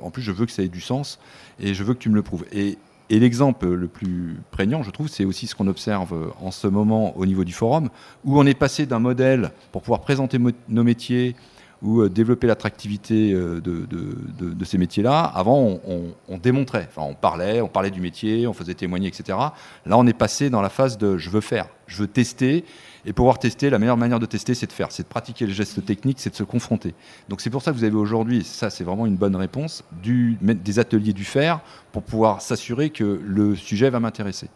en 0.03 0.11
plus, 0.11 0.21
je 0.21 0.33
veux 0.33 0.47
que 0.47 0.53
ça 0.53 0.65
ait 0.65 0.69
du 0.69 0.81
sens 0.81 1.21
et 1.61 1.75
je 1.75 1.85
veux 1.85 1.95
que 1.95 2.01
tu 2.01 2.09
me 2.09 2.17
le 2.17 2.23
prouves. 2.23 2.45
Et 2.51 2.77
et 3.11 3.21
l'exemple 3.21 3.67
le 3.69 3.89
plus 3.89 4.37
prégnant, 4.51 4.83
je 4.83 4.91
trouve, 4.91 5.09
c'est 5.09 5.25
aussi 5.25 5.47
ce 5.47 5.55
qu'on 5.55 5.67
observe 5.67 6.15
en 6.43 6.51
ce 6.51 6.67
moment 6.67 7.17
au 7.17 7.25
niveau 7.25 7.45
du 7.45 7.55
forum, 7.55 7.89
où 8.25 8.39
on 8.39 8.45
est 8.45 8.53
passé 8.53 8.85
d'un 8.85 8.99
modèle 8.99 9.53
pour 9.73 9.81
pouvoir 9.81 10.01
présenter 10.01 10.39
nos 10.69 10.85
métiers 10.85 11.35
ou 11.83 12.01
euh, 12.01 12.09
développer 12.09 12.47
l'attractivité 12.47 13.33
euh, 13.33 13.61
de, 13.61 14.65
ces 14.65 14.79
métiers-là. 14.79 15.21
Avant, 15.23 15.81
on, 16.29 16.39
démontrait, 16.39 16.89
enfin, 16.89 17.03
on 17.09 17.15
parlait, 17.15 17.61
on 17.61 17.69
parlait 17.69 17.91
du 17.91 18.01
métier, 18.01 18.47
on 18.47 18.53
faisait 18.53 18.75
témoigner, 18.75 19.09
etc. 19.09 19.39
Là, 19.87 19.97
on 19.99 20.07
est 20.07 20.13
passé 20.13 20.51
dans 20.51 20.61
la 20.61 20.69
phase 20.69 20.99
de 20.99 21.17
je 21.17 21.31
veux 21.31 21.41
faire, 21.41 21.69
je 21.87 22.03
veux 22.03 22.09
tester, 22.09 22.65
et 23.07 23.13
pouvoir 23.13 23.39
tester, 23.39 23.71
la 23.71 23.79
meilleure 23.79 23.97
manière 23.97 24.19
de 24.19 24.27
tester, 24.27 24.55
c'est 24.55 24.67
de 24.67 24.73
faire, 24.73 24.93
c'est 24.93 25.05
de 25.05 25.09
pratiquer 25.09 25.47
le 25.47 25.53
geste 25.53 25.85
technique, 25.85 26.21
c'est 26.21 26.31
de 26.31 26.37
se 26.37 26.43
confronter. 26.43 26.95
Donc 27.29 27.41
c'est 27.41 27.51
pour 27.51 27.63
ça 27.63 27.71
que 27.71 27.77
vous 27.77 27.85
avez 27.85 27.97
aujourd'hui, 27.97 28.45
ça 28.45 28.71
c'est 28.71 28.85
vraiment 28.85 29.07
une 29.07 29.17
bonne 29.17 29.37
réponse, 29.37 29.85
des 30.03 30.79
ateliers 30.79 31.13
du 31.13 31.25
faire 31.25 31.61
pour 31.93 32.03
pouvoir 32.03 32.43
s'assurer 32.43 32.91
que 32.91 33.21
le 33.25 33.55
sujet 33.57 33.89
va 33.89 34.01
m'intéresser. 34.01 34.49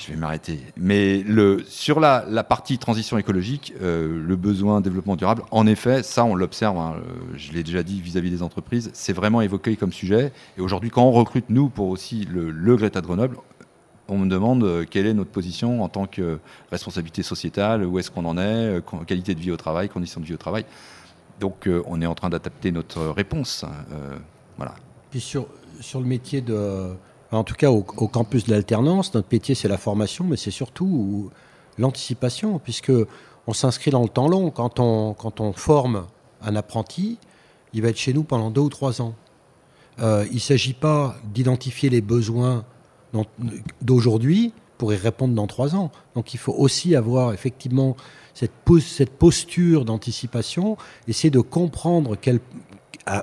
Je 0.00 0.12
vais 0.12 0.16
m'arrêter. 0.16 0.60
Mais 0.76 1.24
sur 1.66 2.00
la, 2.00 2.22
partie 2.44 2.78
transition 2.78 3.18
écologique, 3.18 3.74
euh, 3.82 4.22
le 4.26 4.36
besoin 4.36 4.80
développement 4.80 5.16
durable, 5.16 5.42
en 5.50 5.66
effet, 5.66 6.02
ça 6.02 6.24
on 6.24 6.34
l'observe, 6.34 6.78
hein, 6.78 6.96
euh, 6.96 7.12
je 7.36 7.52
l'ai 7.52 7.62
déjà 7.62 7.82
dit 7.82 8.00
vis-à-vis 8.00 8.30
des 8.30 8.42
entreprises, 8.42 8.90
c'est 8.94 9.12
vraiment 9.12 9.42
évoqué 9.42 9.76
comme 9.76 9.92
sujet. 9.92 10.32
Et 10.56 10.62
aujourd'hui, 10.62 10.90
quand 10.90 11.02
on 11.02 11.10
recrute, 11.10 11.44
nous, 11.50 11.68
pour 11.68 11.88
aussi 11.88 12.26
le, 12.32 12.50
le 12.50 12.76
Greta 12.76 13.02
de 13.02 13.06
Grenoble, 13.06 13.36
on 14.08 14.16
me 14.16 14.28
demande 14.28 14.64
euh, 14.64 14.86
quelle 14.88 15.06
est 15.06 15.14
notre 15.14 15.30
position 15.30 15.82
en 15.82 15.88
tant 15.88 16.06
que 16.06 16.38
responsabilité 16.70 17.22
sociétale, 17.22 17.84
où 17.84 17.98
est-ce 17.98 18.10
qu'on 18.10 18.24
en 18.24 18.38
est, 18.38 18.82
qualité 19.06 19.34
de 19.34 19.40
vie 19.40 19.50
au 19.50 19.58
travail, 19.58 19.90
conditions 19.90 20.20
de 20.20 20.26
vie 20.26 20.34
au 20.34 20.38
travail. 20.38 20.64
Donc 21.40 21.68
on 21.86 22.02
est 22.02 22.06
en 22.06 22.14
train 22.14 22.28
d'adapter 22.28 22.70
notre 22.70 23.00
réponse. 23.06 23.64
voilà. 24.58 24.74
Puis 25.10 25.20
sur, 25.20 25.46
sur 25.80 26.00
le 26.00 26.06
métier 26.06 26.42
de... 26.42 26.90
En 27.32 27.44
tout 27.44 27.54
cas, 27.54 27.70
au, 27.70 27.82
campus 27.82 28.44
de 28.44 28.50
l'alternance, 28.50 29.14
notre 29.14 29.28
métier, 29.30 29.54
c'est 29.54 29.68
la 29.68 29.78
formation, 29.78 30.24
mais 30.24 30.36
c'est 30.36 30.50
surtout 30.50 31.30
l'anticipation, 31.78 32.58
puisque 32.58 32.92
on 33.46 33.52
s'inscrit 33.52 33.90
dans 33.90 34.02
le 34.02 34.08
temps 34.08 34.28
long. 34.28 34.50
Quand 34.50 34.80
on, 34.80 35.52
forme 35.52 36.06
un 36.42 36.56
apprenti, 36.56 37.18
il 37.72 37.82
va 37.82 37.88
être 37.88 37.98
chez 37.98 38.12
nous 38.12 38.24
pendant 38.24 38.50
deux 38.50 38.62
ou 38.62 38.68
trois 38.68 39.00
ans. 39.00 39.14
il 39.98 40.34
ne 40.34 40.38
s'agit 40.38 40.72
pas 40.72 41.16
d'identifier 41.32 41.88
les 41.88 42.00
besoins 42.00 42.64
d'aujourd'hui 43.80 44.52
pour 44.76 44.92
y 44.92 44.96
répondre 44.96 45.34
dans 45.34 45.46
trois 45.46 45.76
ans. 45.76 45.92
Donc 46.14 46.34
il 46.34 46.38
faut 46.38 46.54
aussi 46.54 46.96
avoir 46.96 47.32
effectivement 47.32 47.96
cette, 48.34 48.52
cette 48.80 49.10
posture 49.10 49.84
d'anticipation, 49.84 50.76
essayer 51.06 51.30
de 51.30 51.40
comprendre 51.40 52.16
quel, 52.20 52.40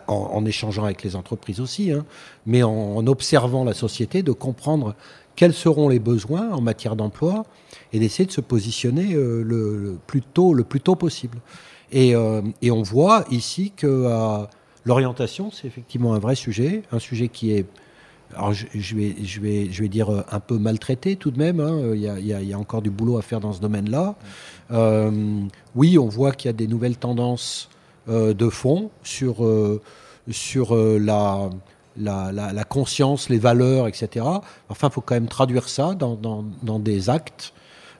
en, 0.07 0.45
échangeant 0.45 0.83
avec 0.85 1.03
les 1.03 1.15
entreprises 1.15 1.59
aussi, 1.59 1.91
hein, 1.91 2.05
mais 2.45 2.63
en, 2.63 3.05
observant 3.07 3.63
la 3.63 3.73
société, 3.73 4.23
de 4.23 4.31
comprendre 4.31 4.95
quels 5.35 5.53
seront 5.53 5.87
les 5.87 5.99
besoins 5.99 6.51
en 6.51 6.61
matière 6.61 6.95
d'emploi 6.95 7.45
et 7.93 7.99
d'essayer 7.99 8.25
de 8.25 8.31
se 8.31 8.41
positionner 8.41 9.13
euh, 9.13 9.43
le, 9.43 9.97
plus 10.07 10.21
tôt, 10.21 10.53
le 10.53 10.63
plus 10.63 10.81
tôt 10.81 10.95
possible. 10.95 11.37
Et, 11.91 12.15
euh, 12.15 12.41
on 12.63 12.81
voit 12.81 13.25
ici 13.29 13.71
que 13.75 14.47
l'orientation, 14.85 15.51
c'est 15.51 15.67
effectivement 15.67 16.13
un 16.15 16.19
vrai 16.19 16.35
sujet, 16.35 16.83
un 16.91 16.99
sujet 16.99 17.27
qui 17.27 17.51
est 17.51 17.65
alors 18.35 18.51
je, 18.51 18.65
vais, 18.93 19.15
je, 19.23 19.39
vais, 19.39 19.71
je 19.71 19.81
vais 19.81 19.87
dire 19.87 20.09
euh, 20.09 20.21
un 20.29 20.41
peu 20.41 20.57
maltraité 20.57 21.15
tout 21.15 21.31
de 21.31 21.39
même. 21.39 21.61
Hein. 21.61 21.93
Il, 21.93 22.01
y 22.01 22.53
a, 22.53 22.59
encore 22.59 22.81
du 22.81 22.89
boulot 22.89 23.17
à 23.17 23.21
faire 23.21 23.39
dans 23.39 23.53
ce 23.53 23.61
domaine-là. 23.61 24.15
Oui, 25.75 25.97
on 25.97 26.09
voit 26.09 26.33
qu'il 26.33 26.49
y 26.49 26.53
a 26.53 26.53
des 26.53 26.67
nouvelles 26.67 26.97
tendances 26.97 27.69
de 28.07 28.49
fond 28.49 28.89
sur, 29.03 29.37
sur 30.29 30.75
la, 30.75 31.49
la, 31.97 32.63
conscience, 32.63 33.29
les 33.29 33.39
valeurs, 33.39 33.87
etc. 33.87 34.25
Enfin, 34.69 34.87
il 34.87 34.93
faut 34.93 35.01
quand 35.01 35.15
même 35.15 35.27
traduire 35.27 35.67
ça 35.67 35.93
dans, 35.93 36.15
dans, 36.15 36.79
des 36.79 37.09
actes. 37.09 37.53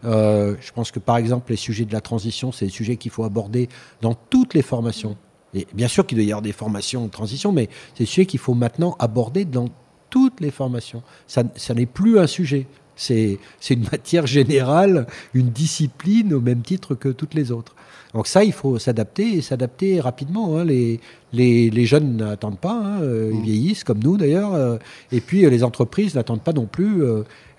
je 0.03 0.71
pense 0.73 0.91
que 0.91 0.99
par 0.99 1.17
exemple, 1.17 1.51
les 1.51 1.57
sujets 1.57 1.85
de 1.85 1.93
la 1.93 2.01
transition, 2.01 2.51
c'est 2.51 2.65
des 2.65 2.71
sujets 2.71 2.97
qu'il 2.97 3.11
faut 3.11 3.23
aborder 3.23 3.69
dans 4.01 4.13
toutes 4.13 4.53
les 4.53 4.61
formations. 4.61 5.17
Et 5.53 5.67
bien 5.73 5.87
sûr 5.87 6.05
qu'il 6.05 6.17
doit 6.17 6.25
y 6.25 6.31
avoir 6.31 6.41
des 6.41 6.51
formations 6.51 7.05
de 7.05 7.11
transition, 7.11 7.51
mais 7.51 7.69
c'est 7.95 8.03
des 8.03 8.25
qu'il 8.25 8.39
faut 8.39 8.53
maintenant 8.53 8.95
aborder 8.99 9.45
dans 9.45 9.69
toutes 10.09 10.41
les 10.41 10.51
formations. 10.51 11.03
Ça, 11.27 11.43
n'est 11.73 11.85
plus 11.85 12.19
un 12.19 12.27
sujet. 12.27 12.67
C'est 12.95 13.39
une 13.69 13.83
matière 13.91 14.27
générale, 14.27 15.07
une 15.33 15.49
discipline 15.49 16.33
au 16.33 16.41
même 16.41 16.61
titre 16.61 16.95
que 16.95 17.09
toutes 17.09 17.33
les 17.33 17.51
autres. 17.51 17.75
Donc 18.17 18.25
ça, 18.25 18.43
il 18.43 18.51
faut 18.51 18.79
s'adapter 18.79 19.33
et 19.37 19.41
s'adapter 19.41 19.99
rapidement. 19.99 20.57
Hein. 20.57 20.65
Les, 20.65 20.99
les, 21.33 21.85
jeunes 21.85 22.17
n'attendent 22.17 22.57
pas, 22.57 22.73
hein. 22.73 22.99
euh, 23.03 23.29
ils 23.31 23.39
mmh. 23.39 23.43
vieillissent 23.43 23.83
comme 23.83 23.99
nous 23.99 24.17
d'ailleurs. 24.17 24.55
Euh. 24.55 24.79
et 25.11 25.21
puis 25.21 25.45
euh, 25.45 25.51
les 25.51 25.63
entreprises 25.63 26.15
n'attendent 26.15 26.41
pas 26.41 26.51
non 26.51 26.65
plus. 26.65 27.03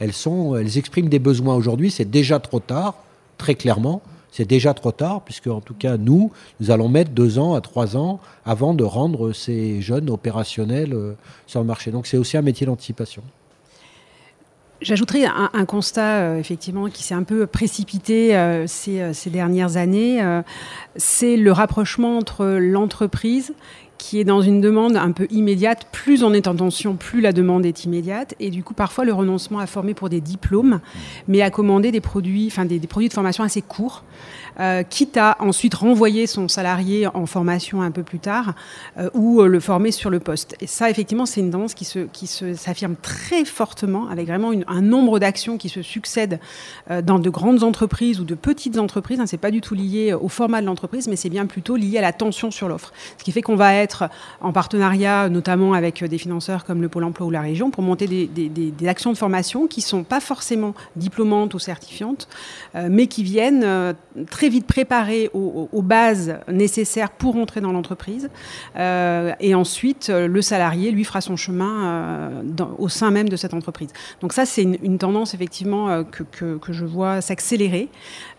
elles, 0.01 0.13
sont, 0.13 0.57
elles 0.57 0.77
expriment 0.77 1.09
des 1.09 1.21
besoins 1.21 1.55
aujourd'hui, 1.55 1.93
c'est 1.93 2.11
déjà 2.11 2.41
trop 2.41 2.59
tard, 2.59 2.97
très 3.37 3.55
clairement. 3.55 4.03
C'est 4.33 4.49
déjà 4.49 4.75
trop 4.75 4.91
tard, 4.91 5.23
puisque 5.25 5.47
en 5.47 5.61
tout 5.61 5.75
cas, 5.75 5.97
nous, 5.97 6.33
nous 6.59 6.73
allons 6.73 6.89
mettre 6.89 7.13
deux 7.13 7.39
ans 7.39 7.55
à 7.55 7.61
trois 7.61 7.97
ans 7.97 8.19
avant 8.45 8.75
de 8.75 8.83
rendre 8.83 9.33
ces 9.33 9.81
jeunes 9.81 10.11
opérationnels 10.11 11.15
sur 11.47 11.61
le 11.61 11.67
marché. 11.67 11.93
Donc 11.93 12.09
c'est 12.09 12.19
aussi 12.19 12.37
un 12.37 12.43
métier 12.43 12.67
d'anticipation. 12.67 13.23
J'ajouterai 14.81 15.25
un, 15.27 15.65
constat, 15.65 16.21
euh, 16.21 16.39
effectivement, 16.39 16.89
qui 16.89 17.03
s'est 17.03 17.15
un 17.15 17.25
peu 17.25 17.49
précipité 17.49 18.37
euh, 18.37 18.67
euh, 18.89 19.13
ces, 19.13 19.31
dernières 19.31 19.77
années. 19.77 20.23
c'est 20.97 21.37
le 21.37 21.51
rapprochement 21.51 22.17
entre 22.17 22.47
l'entreprise 22.61 23.53
qui 23.99 24.21
est 24.21 24.25
dans 24.25 24.41
une 24.41 24.61
demande 24.61 24.97
un 24.97 25.13
peu 25.13 25.27
immédiate. 25.31 25.87
Plus 25.93 26.23
on 26.23 26.33
est 26.33 26.47
en 26.47 26.55
tension, 26.55 26.95
plus 26.95 27.21
la 27.21 27.33
demande 27.33 27.67
est 27.67 27.85
immédiate. 27.85 28.35
Et 28.41 28.51
du 28.51 28.63
coup, 28.63 28.73
parfois, 28.73 29.05
le 29.05 29.13
renoncement 29.13 29.59
à 29.59 29.67
former 29.67 29.93
pour 29.93 30.09
des 30.09 30.21
diplômes, 30.21 30.81
mais 31.27 31.43
à 31.43 31.51
commander 31.51 31.91
des 31.91 32.01
produits, 32.01 32.47
enfin 32.51 32.65
des, 32.65 32.79
produits 32.79 33.09
de 33.09 33.15
formation 33.15 33.45
assez 33.45 33.61
courts, 33.61 34.05
euh, 34.61 34.83
quitte 34.83 35.17
à 35.17 35.37
ensuite 35.41 35.75
renvoyer 35.75 36.27
son 36.27 36.49
salarié 36.49 37.07
en 37.07 37.27
formation 37.27 37.83
un 37.83 37.91
peu 37.91 38.03
plus 38.03 38.19
tard 38.19 38.55
euh, 38.99 39.11
ou 39.15 39.41
euh, 39.41 39.47
le 39.47 39.61
former 39.61 39.93
sur 39.93 40.11
le 40.11 40.21
poste. 40.21 40.57
Et 40.61 40.67
ça, 40.67 40.91
effectivement, 40.91 41.27
c'est 41.27 41.41
une 41.41 41.51
tendance 41.51 41.75
qui 41.75 41.85
se, 41.85 42.01
qui 42.01 42.27
se, 42.27 42.55
s'affirme 42.55 42.95
très 43.01 43.45
fortement, 43.45 44.09
avec 44.09 44.29
vraiment 44.29 44.53
un 44.67 44.81
nombre 44.81 45.19
d'actions 45.19 45.59
qui 45.59 45.69
se 45.69 45.83
succèdent 45.83 46.39
dans 47.03 47.19
de 47.19 47.31
grandes 47.31 47.63
entreprises 47.63 48.21
ou 48.21 48.25
de 48.25 48.35
petites 48.35 48.79
entreprises. 48.79 49.21
Hein, 49.21 49.27
c'est 49.27 49.37
pas 49.37 49.51
du 49.51 49.61
tout 49.61 49.75
lié 49.75 50.15
au 50.15 50.29
format 50.29 50.61
de 50.61 50.67
l'entreprise, 50.67 51.09
mais 51.09 51.17
c'est 51.17 51.29
bien 51.29 51.47
plutôt 51.47 51.77
lié 51.77 51.99
à 51.99 52.03
la 52.03 52.13
tension 52.13 52.51
sur 52.51 52.69
l'offre. 52.69 52.93
Ce 53.19 53.25
qui 53.25 53.33
fait 53.33 53.43
qu'on 53.43 53.57
va 53.57 53.75
être 53.75 53.88
en 54.41 54.53
partenariat 54.53 55.29
notamment 55.29 55.73
avec 55.73 56.05
des 56.05 56.19
financeurs 56.19 56.65
comme 56.65 56.83
le 56.83 56.89
Pôle 56.89 57.05
emploi 57.05 57.27
ou 57.27 57.31
la 57.31 57.41
région 57.41 57.71
pour 57.71 57.83
monter 57.83 58.07
des, 58.07 58.89
actions 58.89 59.13
de 59.13 59.19
formation 59.19 59.67
qui 59.67 59.81
ne 59.81 59.85
sont 59.85 60.05
pas 60.05 60.21
forcément 60.21 60.75
diplômantes 60.97 61.55
ou 61.55 61.59
certifiantes, 61.59 62.29
euh, 62.75 62.89
mais 62.91 63.07
qui 63.07 63.23
viennent 63.23 63.65
euh, 63.65 63.93
très 64.31 64.49
vite 64.49 64.67
préparer 64.67 65.31
aux, 65.35 65.83
bases 65.83 66.39
nécessaires 66.49 67.11
pour 67.11 67.37
entrer 67.37 67.61
dans 67.61 67.73
l'entreprise. 67.73 68.29
Euh, 68.77 69.33
et 69.41 69.55
ensuite, 69.55 70.09
le 70.11 70.43
salarié, 70.43 70.91
lui, 70.91 71.05
fera 71.05 71.21
son 71.21 71.37
chemin 71.37 72.33
au 72.79 72.89
sein 72.89 73.11
même 73.11 73.29
de 73.29 73.37
cette 73.37 73.55
entreprise. 73.55 73.91
Donc 74.21 74.33
ça, 74.33 74.45
c'est 74.45 74.63
une, 74.63 74.99
tendance 74.99 75.35
effectivement 75.35 76.03
que, 76.05 76.59
je 76.71 76.85
vois 76.85 77.21
s'accélérer 77.21 77.89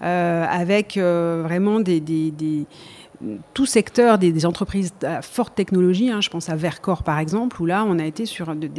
avec 0.01 0.97
vraiment 0.97 1.79
des 1.79 1.99
tout 3.53 3.65
secteur 3.65 4.17
des, 4.17 4.45
entreprises 4.45 4.93
à 5.03 5.21
forte 5.21 5.53
technologie, 5.55 6.09
hein, 6.09 6.21
je 6.21 6.29
pense 6.29 6.49
à 6.49 6.55
Vercor 6.55 7.03
par 7.03 7.19
exemple, 7.19 7.61
où 7.61 7.65
là 7.65 7.83
on 7.85 7.99
a 7.99 8.05
été 8.05 8.25
sur 8.25 8.55
des, 8.55 8.69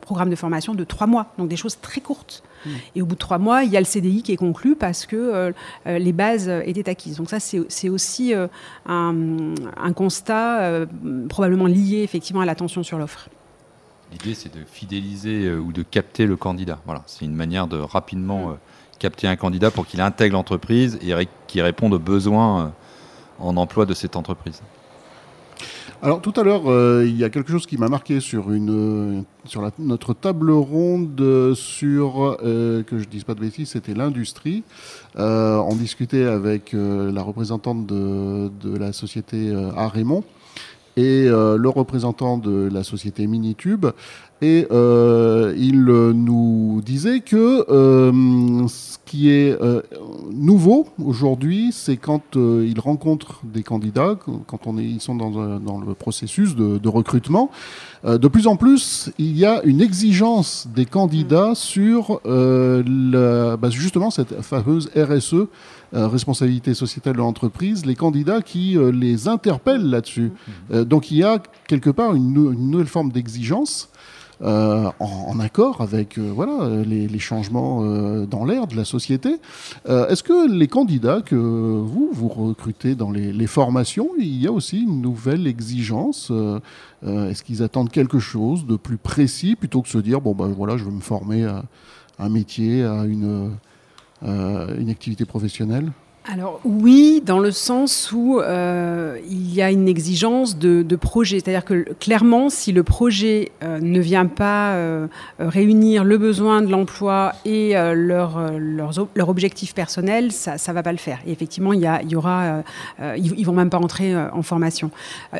programmes 0.00 0.30
de 0.30 0.36
formation 0.36 0.74
de 0.74 0.84
trois 0.84 1.06
mois, 1.06 1.32
donc 1.38 1.48
des 1.48 1.56
choses 1.56 1.78
très 1.80 2.00
courtes. 2.00 2.42
Mmh. 2.64 2.70
Et 2.94 3.02
au 3.02 3.06
bout 3.06 3.14
de 3.14 3.20
trois 3.20 3.38
mois, 3.38 3.64
il 3.64 3.72
y 3.72 3.76
a 3.76 3.80
le 3.80 3.86
CDI 3.86 4.22
qui 4.22 4.32
est 4.32 4.36
conclu 4.36 4.76
parce 4.76 5.06
que 5.06 5.16
euh, 5.16 5.52
euh, 5.86 5.98
les 5.98 6.12
bases 6.12 6.48
étaient 6.64 6.88
acquises. 6.88 7.16
Donc 7.16 7.28
ça, 7.28 7.40
c'est 7.40 7.88
aussi 7.88 8.34
euh, 8.34 8.46
un, 8.86 9.92
constat 9.94 10.86
probablement 11.28 11.66
lié 11.66 12.02
effectivement 12.02 12.40
à 12.40 12.46
la 12.46 12.54
tension 12.54 12.82
sur 12.82 12.98
l'offre. 12.98 13.28
L'idée, 14.12 14.34
c'est 14.34 14.54
de 14.54 14.64
fidéliser 14.64 15.52
ou 15.52 15.72
de 15.72 15.82
capter 15.82 16.26
le 16.26 16.36
candidat. 16.36 16.78
Voilà, 16.86 17.02
c'est 17.06 17.24
une 17.24 17.34
manière 17.34 17.66
de 17.66 17.78
rapidement 17.78 18.50
mmh. 18.50 18.58
capter 19.00 19.26
un 19.26 19.36
candidat 19.36 19.70
pour 19.70 19.86
qu'il 19.86 20.00
intègre 20.00 20.34
l'entreprise 20.34 20.98
et 21.02 21.12
qu'il 21.48 21.62
réponde 21.62 21.94
aux 21.94 21.98
besoins 21.98 22.72
en 23.42 23.56
emploi 23.56 23.86
de 23.86 23.94
cette 23.94 24.16
entreprise. 24.16 24.62
Alors 26.04 26.20
tout 26.20 26.32
à 26.34 26.42
l'heure, 26.42 26.68
euh, 26.68 27.04
il 27.06 27.16
y 27.16 27.22
a 27.22 27.30
quelque 27.30 27.52
chose 27.52 27.64
qui 27.64 27.78
m'a 27.78 27.88
marqué 27.88 28.18
sur 28.18 28.46
euh, 28.48 29.22
notre 29.78 30.14
table 30.14 30.50
ronde 30.50 31.54
sur 31.54 32.38
euh, 32.42 32.82
que 32.82 32.98
je 32.98 33.04
dise 33.04 33.22
pas 33.22 33.34
de 33.34 33.40
bêtises, 33.40 33.70
c'était 33.70 33.94
l'industrie. 33.94 34.64
on 35.16 35.76
discutait 35.76 36.24
avec 36.24 36.72
la 36.74 37.22
représentante 37.22 37.86
de, 37.86 38.76
la 38.76 38.92
société 38.92 39.54
à 39.76 39.86
et 40.96 41.26
le 41.26 41.68
représentant 41.68 42.38
de 42.38 42.68
la 42.72 42.84
société 42.84 43.26
Minitube. 43.26 43.86
Et 44.42 44.66
euh, 44.72 45.54
il 45.56 45.84
nous 45.84 46.82
disait 46.84 47.20
que 47.20 47.64
euh, 47.70 48.66
ce 48.66 48.98
qui 49.06 49.30
est 49.30 49.56
euh, 49.62 49.82
nouveau 50.32 50.88
aujourd'hui, 51.00 51.70
c'est 51.72 51.96
quand 51.96 52.34
ils 52.34 52.80
rencontrent 52.80 53.40
des 53.44 53.62
candidats, 53.62 54.18
quand 54.48 54.66
on 54.66 54.78
est, 54.78 54.84
ils 54.84 55.00
sont 55.00 55.14
dans, 55.14 55.60
dans 55.60 55.80
le 55.80 55.94
processus 55.94 56.56
de, 56.56 56.78
de 56.78 56.88
recrutement, 56.88 57.52
de 58.04 58.26
plus 58.26 58.48
en 58.48 58.56
plus, 58.56 59.12
il 59.18 59.38
y 59.38 59.46
a 59.46 59.62
une 59.62 59.80
exigence 59.80 60.66
des 60.74 60.86
candidats 60.86 61.52
sur 61.54 62.20
la, 62.24 63.56
bah 63.56 63.70
justement 63.70 64.10
cette 64.10 64.42
fameuse 64.42 64.90
RSE, 64.96 65.46
responsabilité 65.92 66.74
sociétale 66.74 67.14
de 67.14 67.18
l'entreprise, 67.18 67.84
les 67.84 67.94
candidats 67.94 68.42
qui 68.42 68.78
les 68.92 69.28
interpellent 69.28 69.88
là-dessus. 69.90 70.32
donc 70.70 71.10
il 71.10 71.18
y 71.18 71.22
a 71.22 71.42
quelque 71.66 71.90
part 71.90 72.14
une, 72.14 72.34
une 72.52 72.70
nouvelle 72.70 72.86
forme 72.86 73.12
d'exigence. 73.12 73.90
Euh, 74.42 74.90
en, 74.98 75.38
accord 75.38 75.82
avec 75.82 76.18
euh, 76.18 76.32
voilà, 76.34 76.68
les, 76.84 77.18
changements 77.20 77.84
euh, 77.84 78.26
dans 78.26 78.44
l'air 78.44 78.66
de 78.66 78.74
la 78.74 78.84
société. 78.84 79.36
Est-ce 79.86 80.24
que 80.24 80.50
les 80.50 80.66
candidats 80.66 81.20
que 81.20 81.36
vous, 81.36 82.10
vous 82.12 82.28
recrutez 82.28 82.96
dans 82.96 83.10
les, 83.12 83.46
formations, 83.46 84.08
il 84.18 84.42
y 84.42 84.48
a 84.48 84.52
aussi 84.52 84.80
une 84.80 85.00
nouvelle 85.00 85.46
exigence 85.46 86.32
Est-ce 87.06 87.42
qu'ils 87.42 87.62
attendent 87.62 87.90
quelque 87.90 88.18
chose 88.18 88.66
de 88.66 88.76
plus 88.76 88.96
précis 88.96 89.54
plutôt 89.54 89.80
que 89.82 89.86
de 89.86 89.92
se 89.92 89.98
dire, 89.98 90.20
bon, 90.20 90.34
ben 90.34 90.48
voilà, 90.48 90.76
je 90.76 90.84
veux 90.84 90.90
me 90.90 91.00
former 91.00 91.44
à, 91.44 91.64
un 92.18 92.28
métier, 92.28 92.82
à 92.82 93.04
une, 93.04 93.52
une 94.24 94.90
activité 94.90 95.24
professionnelle 95.24 95.90
alors 96.24 96.60
oui, 96.64 97.20
dans 97.26 97.40
le 97.40 97.50
sens 97.50 98.12
où 98.12 98.38
euh, 98.38 99.18
il 99.28 99.52
y 99.52 99.60
a 99.60 99.72
une 99.72 99.88
exigence 99.88 100.56
de, 100.56 100.96
projet. 100.96 101.40
C'est-à-dire 101.40 101.64
que 101.64 101.84
clairement, 101.98 102.48
si 102.48 102.70
le 102.70 102.84
projet 102.84 103.50
euh, 103.64 103.80
ne 103.80 103.98
vient 103.98 104.26
pas 104.26 104.74
euh, 104.74 105.08
réunir 105.40 106.04
le 106.04 106.18
besoin 106.18 106.62
de 106.62 106.68
l'emploi 106.68 107.32
et 107.44 107.72
leur, 107.74 108.52
leurs, 108.52 109.08
leur 109.16 109.28
objectif 109.28 109.74
personnel, 109.74 110.30
ça 110.30 110.54
ne 110.54 110.72
va 110.72 110.82
pas 110.84 110.92
le 110.92 110.98
faire. 110.98 111.18
Et 111.26 111.32
effectivement, 111.32 111.72
il 111.72 111.80
y, 111.80 111.86
a, 111.86 112.00
il 112.02 112.10
y 112.10 112.16
aura, 112.16 112.62
ils, 113.16 113.40
ne 113.40 113.44
vont 113.44 113.52
même 113.52 113.70
pas 113.70 113.78
entrer 113.78 114.14
en 114.16 114.42
formation. 114.42 114.90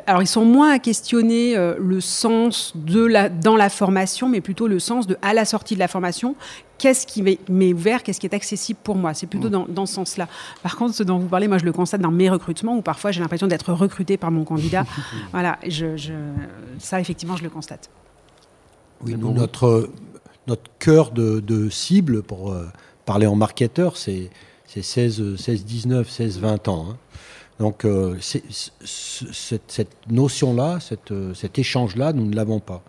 Alors 0.06 0.22
ils 0.22 0.26
sont 0.26 0.44
moins 0.44 0.72
à 0.72 0.78
questionner 0.78 1.54
le 1.78 2.00
sens 2.00 2.72
de 2.74 3.04
la, 3.04 3.28
dans 3.28 3.56
la 3.56 3.68
formation, 3.68 4.28
mais 4.28 4.40
plutôt 4.40 4.66
le 4.66 4.80
sens 4.80 5.06
de 5.06 5.16
à 5.22 5.32
la 5.32 5.44
sortie 5.44 5.74
de 5.74 5.80
la 5.80 5.88
formation, 5.88 6.34
qu'est-ce 6.82 7.06
qui 7.06 7.22
m'est 7.22 7.72
ouvert, 7.72 8.02
qu'est-ce 8.02 8.18
qui 8.18 8.26
est 8.26 8.34
accessible 8.34 8.80
pour 8.82 8.96
moi. 8.96 9.14
C'est 9.14 9.28
plutôt 9.28 9.48
mm. 9.48 9.66
dans, 9.68 9.86
ce 9.86 9.94
sens-là. 9.94 10.26
Par 10.64 10.76
contre, 10.76 10.96
ce 10.96 11.04
dont 11.04 11.18
vous 11.18 11.28
parlez, 11.28 11.46
moi, 11.46 11.58
je 11.58 11.64
le 11.64 11.72
constate 11.72 12.00
dans 12.00 12.10
mes 12.10 12.28
recrutements, 12.28 12.76
où 12.76 12.82
parfois 12.82 13.12
j'ai 13.12 13.20
l'impression 13.20 13.46
d'être 13.46 13.72
recruté 13.72 14.16
par 14.16 14.32
mon 14.32 14.42
candidat. 14.42 14.84
voilà, 15.30 15.58
je, 15.64 15.96
ça, 16.80 17.00
effectivement, 17.00 17.36
je 17.36 17.44
le 17.44 17.50
constate. 17.50 17.88
Oui, 19.04 19.14
notre, 19.16 19.90
notre 20.48 20.68
cœur 20.80 21.12
de, 21.12 21.68
cible, 21.70 22.24
pour 22.24 22.52
euh, 22.52 22.66
parler 23.06 23.28
en 23.28 23.36
marketeur, 23.36 23.96
c'est 23.96 24.30
16, 24.66 25.36
16, 25.36 25.64
19, 25.64 26.10
16, 26.10 26.40
20 26.40 26.66
ans. 26.66 26.86
Hein. 26.90 26.96
Donc, 27.60 27.84
euh, 27.84 28.16
cette, 28.20 30.10
notion-là, 30.10 30.80
euh, 31.12 31.32
cet 31.32 31.58
échange-là, 31.60 32.12
nous 32.12 32.26
ne 32.26 32.34
l'avons 32.34 32.58
pas. 32.58 32.82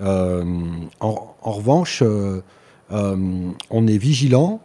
en, 0.00 1.34
revanche, 1.42 2.02
euh, 2.02 2.42
on 2.90 3.86
est 3.86 3.98
vigilant 3.98 4.60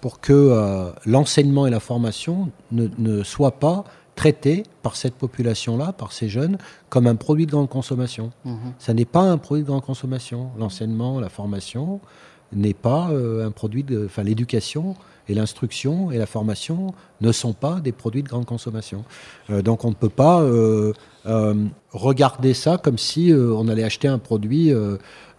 pour 0.00 0.20
que 0.20 0.32
euh, 0.32 0.90
l'enseignement 1.06 1.66
et 1.66 1.70
la 1.70 1.80
formation 1.80 2.50
ne, 2.70 3.22
soient 3.22 3.58
pas 3.58 3.84
traités 4.14 4.64
par 4.82 4.96
cette 4.96 5.14
population-là, 5.14 5.92
par 5.92 6.12
ces 6.12 6.28
jeunes, 6.28 6.58
comme 6.88 7.06
un 7.06 7.14
produit 7.14 7.46
de 7.46 7.52
grande 7.52 7.68
consommation. 7.68 8.32
Mhm. 8.44 8.72
Ça 8.78 8.94
n'est 8.94 9.04
pas 9.04 9.22
un 9.22 9.38
produit 9.38 9.62
de 9.62 9.68
grande 9.68 9.84
consommation. 9.84 10.50
L'enseignement, 10.58 11.20
la 11.20 11.28
formation 11.28 12.00
n'est 12.52 12.74
pas 12.74 13.10
euh, 13.10 13.46
un 13.46 13.50
produit 13.50 13.84
de... 13.84 14.06
Enfin, 14.06 14.22
l'éducation 14.22 14.96
et 15.28 15.34
l'instruction 15.34 16.10
et 16.10 16.18
la 16.18 16.26
formation 16.26 16.94
ne 17.20 17.32
sont 17.32 17.52
pas 17.52 17.80
des 17.80 17.92
produits 17.92 18.22
de 18.22 18.28
grande 18.28 18.46
consommation. 18.46 19.04
donc 19.48 19.84
on 19.84 19.90
ne 19.90 19.94
peut 19.94 20.08
pas 20.08 20.42
regarder 21.92 22.54
ça 22.54 22.78
comme 22.78 22.98
si 22.98 23.32
on 23.34 23.68
allait 23.68 23.84
acheter 23.84 24.08
un 24.08 24.18
produit 24.18 24.72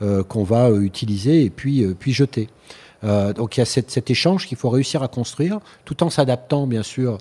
euh, 0.02 0.24
qu'on 0.24 0.46
va 0.46 0.70
euh, 0.70 0.80
utiliser 0.80 1.44
et 1.44 1.50
puis, 1.50 1.84
euh, 1.84 1.94
puis 1.94 2.14
jeter. 2.14 2.48
donc 3.04 3.58
il 3.58 3.60
y 3.60 3.64
a 3.64 3.66
cet 3.66 4.10
échange 4.10 4.48
qu'il 4.48 4.58
faut 4.58 4.70
réussir 4.70 5.04
à 5.04 5.10
construire, 5.10 5.60
tout 5.84 6.04
en 6.04 6.10
s'adaptant 6.10 6.68
bien 6.68 6.84
sûr 6.84 7.18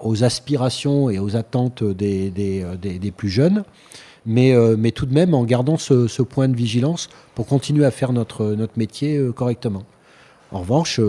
aux 0.00 0.22
aspirations 0.22 1.10
et 1.10 1.18
aux 1.18 1.34
attentes 1.36 1.82
des, 1.82 2.30
des, 2.30 3.10
plus 3.10 3.28
jeunes, 3.28 3.64
mais, 4.24 4.54
mais, 4.76 4.90
tout 4.90 5.06
de 5.06 5.14
même 5.14 5.34
en 5.34 5.44
gardant 5.44 5.76
ce, 5.78 6.22
point 6.22 6.48
de 6.48 6.56
vigilance 6.56 7.08
pour 7.34 7.46
continuer 7.46 7.84
à 7.84 7.90
faire 7.90 8.12
notre, 8.12 8.54
notre 8.54 8.78
métier 8.78 9.20
correctement. 9.34 9.84
En 10.50 10.60
revanche, 10.60 11.00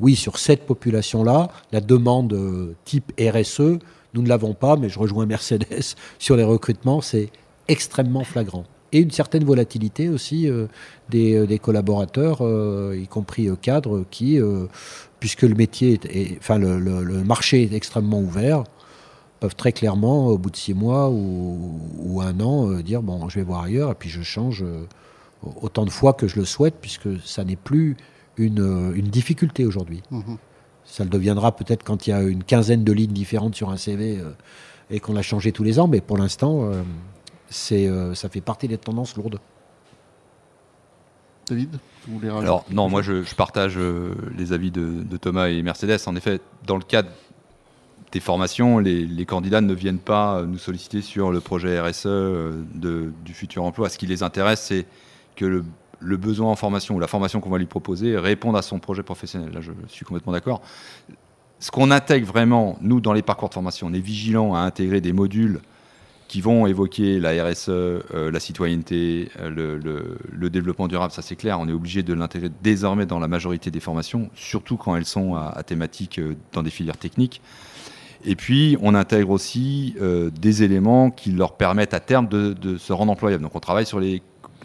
oui, 0.00 0.16
sur 0.16 0.38
cette 0.38 0.66
population-là, 0.66 1.48
la 1.72 1.80
demande 1.80 2.74
type 2.84 3.12
RSE, 3.18 3.78
nous 4.14 4.22
ne 4.22 4.28
l'avons 4.28 4.54
pas, 4.54 4.76
mais 4.76 4.88
je 4.88 4.98
rejoins 4.98 5.26
Mercedes 5.26 5.94
sur 6.18 6.36
les 6.36 6.44
recrutements, 6.44 7.00
c'est 7.00 7.30
extrêmement 7.68 8.24
flagrant. 8.24 8.64
Et 8.92 8.98
une 8.98 9.12
certaine 9.12 9.44
volatilité 9.44 10.08
aussi 10.08 10.48
des, 11.10 11.60
collaborateurs, 11.62 12.42
y 12.92 13.06
compris 13.06 13.48
cadres, 13.62 14.04
qui, 14.10 14.40
puisque 15.20 15.42
le 15.42 15.54
métier, 15.54 16.00
est, 16.08 16.38
enfin 16.38 16.58
le, 16.58 17.22
marché 17.22 17.62
est 17.62 17.72
extrêmement 17.72 18.18
ouvert, 18.18 18.64
peuvent 19.38 19.54
très 19.54 19.70
clairement, 19.70 20.26
au 20.26 20.38
bout 20.38 20.50
de 20.50 20.56
six 20.56 20.74
mois 20.74 21.08
ou, 21.08 22.20
un 22.20 22.40
an, 22.40 22.80
dire 22.80 23.00
bon, 23.02 23.28
je 23.28 23.38
vais 23.38 23.44
voir 23.44 23.62
ailleurs 23.62 23.92
et 23.92 23.94
puis 23.94 24.08
je 24.08 24.22
change 24.22 24.64
autant 25.42 25.84
de 25.84 25.90
fois 25.90 26.12
que 26.12 26.28
je 26.28 26.36
le 26.36 26.44
souhaite, 26.44 26.74
puisque 26.80 27.08
ça 27.24 27.44
n'est 27.44 27.56
plus 27.56 27.96
une, 28.36 29.02
difficulté 29.02 29.64
aujourd'hui. 29.64 30.02
Mhm. 30.10 30.38
Ça 30.84 31.04
le 31.04 31.10
deviendra 31.10 31.54
peut-être 31.54 31.84
quand 31.84 32.06
il 32.06 32.10
y 32.10 32.12
a 32.12 32.22
une 32.22 32.42
quinzaine 32.42 32.84
de 32.84 32.92
lignes 32.92 33.12
différentes 33.12 33.54
sur 33.54 33.70
un 33.70 33.76
CV 33.76 34.18
euh, 34.18 34.30
et 34.90 34.98
qu'on 34.98 35.12
l'a 35.12 35.22
changé 35.22 35.52
tous 35.52 35.62
les 35.62 35.78
ans, 35.78 35.86
mais 35.86 36.00
pour 36.00 36.18
l'instant, 36.18 36.64
euh, 36.64 36.82
c'est, 37.48 37.86
euh, 37.86 38.14
ça 38.14 38.28
fait 38.28 38.40
partie 38.40 38.66
des 38.66 38.78
tendances 38.78 39.16
lourdes. 39.16 39.38
David 41.48 41.78
Alors, 42.24 42.64
non, 42.70 42.88
moi 42.88 43.02
je, 43.02 43.22
partage 43.34 43.76
les 44.38 44.52
avis 44.52 44.70
de, 44.70 45.16
Thomas 45.16 45.48
et 45.48 45.62
Mercedes. 45.62 45.98
En 46.06 46.14
effet, 46.14 46.40
dans 46.64 46.76
le 46.76 46.84
cadre 46.84 47.10
des 48.12 48.20
formations, 48.20 48.78
les, 48.78 49.26
candidats 49.26 49.60
ne 49.60 49.74
viennent 49.74 49.98
pas 49.98 50.42
nous 50.42 50.58
solliciter 50.58 51.02
sur 51.02 51.32
le 51.32 51.40
projet 51.40 51.80
RSE 51.80 52.06
du 52.74 53.34
futur 53.34 53.64
emploi. 53.64 53.88
Ce 53.88 53.98
qui 53.98 54.06
les 54.06 54.22
intéresse, 54.22 54.60
c'est 54.60 54.86
que 55.34 55.44
le, 55.44 55.64
le 56.00 56.16
besoin 56.16 56.50
en 56.50 56.56
formation 56.56 56.96
ou 56.96 57.00
la 57.00 57.06
formation 57.06 57.40
qu'on 57.40 57.50
va 57.50 57.58
lui 57.58 57.66
proposer 57.66 58.16
réponde 58.16 58.56
à 58.56 58.62
son 58.62 58.78
projet 58.78 59.02
professionnel. 59.02 59.52
Là, 59.52 59.60
je 59.60 59.72
suis 59.88 60.04
complètement 60.04 60.32
d'accord. 60.32 60.62
Ce 61.58 61.70
qu'on 61.70 61.90
intègre 61.90 62.26
vraiment, 62.26 62.78
nous, 62.80 63.00
dans 63.00 63.12
les 63.12 63.22
parcours 63.22 63.50
de 63.50 63.54
formation, 63.54 63.88
on 63.88 63.92
est 63.92 64.00
vigilant 64.00 64.54
à 64.54 64.60
intégrer 64.60 65.00
des 65.00 65.12
modules 65.12 65.60
qui 66.30 66.40
vont 66.40 66.66
évoquer 66.68 67.18
la 67.18 67.44
RSE, 67.44 67.68
euh, 67.70 68.30
la 68.30 68.38
citoyenneté, 68.38 69.30
euh, 69.40 70.16
le, 70.32 70.48
développement 70.48 70.86
durable, 70.86 71.12
ça 71.12 71.22
c'est 71.22 71.34
clair, 71.34 71.58
on 71.58 71.68
est 71.68 71.72
obligé 71.72 72.04
de 72.04 72.14
l'intégrer 72.14 72.50
désormais 72.62 73.04
dans 73.04 73.18
la 73.18 73.26
majorité 73.26 73.72
des 73.72 73.80
formations, 73.80 74.30
surtout 74.36 74.76
quand 74.76 74.94
elles 74.94 75.06
sont 75.06 75.34
à, 75.34 75.60
thématique 75.64 76.20
euh, 76.20 76.36
dans 76.52 76.62
des 76.62 76.70
filières 76.70 76.96
techniques. 76.96 77.42
Et 78.24 78.36
puis, 78.36 78.76
on 78.80 78.94
intègre 78.94 79.30
aussi 79.30 79.96
des 79.98 80.62
éléments 80.62 81.10
qui 81.10 81.32
leur 81.32 81.56
permettent 81.56 81.94
à 81.94 82.00
terme 82.00 82.28
de, 82.28 82.52
de, 82.52 82.76
se 82.76 82.92
rendre 82.92 83.10
employables. 83.10 83.42
Donc, 83.42 83.56
on 83.56 83.60
travaille 83.60 83.86
sur 83.86 83.98
les 83.98 84.20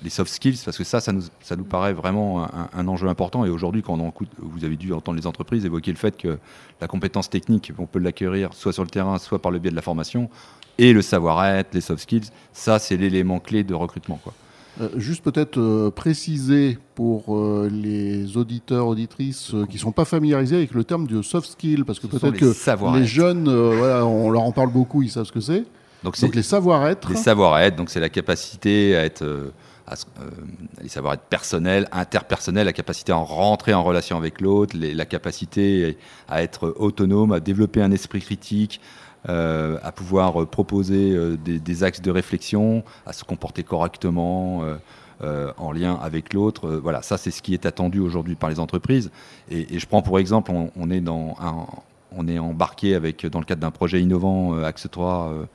les 0.06 0.10
soft 0.10 0.32
skills, 0.32 0.60
parce 0.64 0.78
que 0.78 0.86
ça, 0.86 1.02
ça 1.02 1.12
nous, 1.12 1.24
ça 1.42 1.58
nous 1.58 1.66
paraît 1.66 1.92
vraiment 1.92 2.48
un, 2.74 2.88
enjeu 2.88 3.10
important. 3.10 3.44
Et 3.44 3.50
aujourd'hui, 3.50 3.82
quand 3.82 4.00
on 4.00 4.10
écoute, 4.10 4.30
vous 4.38 4.64
avez 4.64 4.78
dû 4.78 4.94
entendre 4.94 5.18
les 5.18 5.28
entreprises 5.28 5.66
évoquer 5.66 5.92
le 5.92 5.98
fait 5.98 6.16
que 6.16 6.38
la 6.80 6.88
compétence 6.88 7.30
technique, 7.30 7.74
on 7.78 7.88
peut 7.88 8.00
l'acquérir 8.00 8.54
soit 8.54 8.72
sur 8.72 8.84
le 8.84 8.90
terrain, 8.90 9.18
soit 9.18 9.42
par 9.42 9.52
le 9.52 9.60
biais 9.60 9.72
de 9.72 9.76
la 9.76 9.82
formation, 9.82 10.30
et 10.78 10.94
le 10.94 11.02
savoir-être, 11.02 11.74
les 11.74 11.82
soft 11.82 12.04
skills, 12.04 12.30
ça, 12.54 12.80
c'est 12.80 12.96
l'élément 12.96 13.40
clé 13.40 13.64
de 13.64 13.74
recrutement. 13.74 14.20
Quoi. 14.24 14.34
Euh, 14.82 14.90
juste 14.98 15.24
peut-être 15.24 15.58
euh, 15.58 15.90
préciser 15.90 16.78
pour 16.96 17.38
euh, 17.38 17.70
les 17.72 18.36
auditeurs, 18.36 18.88
auditrices 18.88 19.54
qui 19.70 19.76
ne 19.76 19.82
sont 19.82 19.94
pas 19.94 20.04
familiarisés 20.04 20.58
avec 20.58 20.74
le 20.74 20.84
terme 20.84 21.08
de 21.08 21.22
soft 21.22 21.50
skills, 21.50 21.84
parce 21.86 22.00
que 22.00 22.08
peut-être 22.08 22.38
que 22.38 22.98
les 22.98 23.06
jeunes, 23.06 23.50
voilà, 23.50 24.06
on 24.06 24.30
leur 24.30 24.44
en 24.44 24.52
parle 24.52 24.72
beaucoup, 24.72 25.02
ils 25.02 25.10
savent 25.10 25.26
ce 25.26 25.32
que 25.32 25.40
c'est. 25.40 25.64
Donc, 26.04 26.20
donc 26.20 26.36
les 26.36 26.44
savoir-être. 26.44 27.10
Les 27.10 27.16
savoir-être, 27.16 27.78
donc 27.78 27.90
c'est 27.90 28.02
la 28.02 28.10
capacité 28.10 28.96
à 28.96 29.06
être 29.06 29.52
euh, 29.92 30.30
les 30.82 30.90
savoir-être 30.90 31.24
personnels, 31.24 31.88
interpersonnels, 31.92 32.66
la 32.66 32.74
capacité 32.74 33.12
à 33.12 33.18
rentrer 33.18 33.74
en 33.74 33.84
relation 33.84 34.18
avec 34.18 34.42
l'autre, 34.42 34.76
la 34.78 35.06
capacité 35.06 35.98
à 36.28 36.42
être 36.42 36.74
autonome, 36.78 37.32
à 37.32 37.40
développer 37.40 37.82
un 37.82 37.92
esprit 37.92 38.20
critique, 38.20 38.82
euh, 39.30 39.78
à 39.84 39.92
pouvoir 39.92 40.48
proposer 40.48 41.12
euh, 41.12 41.38
des, 41.38 41.84
axes 41.84 42.02
de 42.02 42.10
réflexion, 42.10 42.84
à 43.06 43.14
se 43.14 43.24
comporter 43.24 43.64
correctement. 43.64 44.64
en 45.58 45.72
lien 45.72 45.98
avec 46.02 46.34
l'autre. 46.34 46.70
voilà, 46.84 47.02
ça 47.02 47.18
c'est 47.18 47.32
ce 47.32 47.42
qui 47.42 47.54
est 47.54 47.66
attendu 47.66 48.00
aujourd'hui 48.00 48.36
par 48.36 48.50
les 48.50 48.60
entreprises. 48.60 49.12
Et, 49.50 49.80
je 49.80 49.86
prends 49.86 50.02
pour 50.02 50.20
exemple, 50.20 50.52
on, 50.52 52.28
est, 52.28 52.40
embarqué 52.40 52.96
avec, 52.96 53.26
dans 53.26 53.40
le 53.40 53.46
cadre 53.46 53.62
d'un 53.62 53.72
projet 53.72 54.02
innovant, 54.02 54.62
Axe 54.62 54.88
3, 54.92 55.48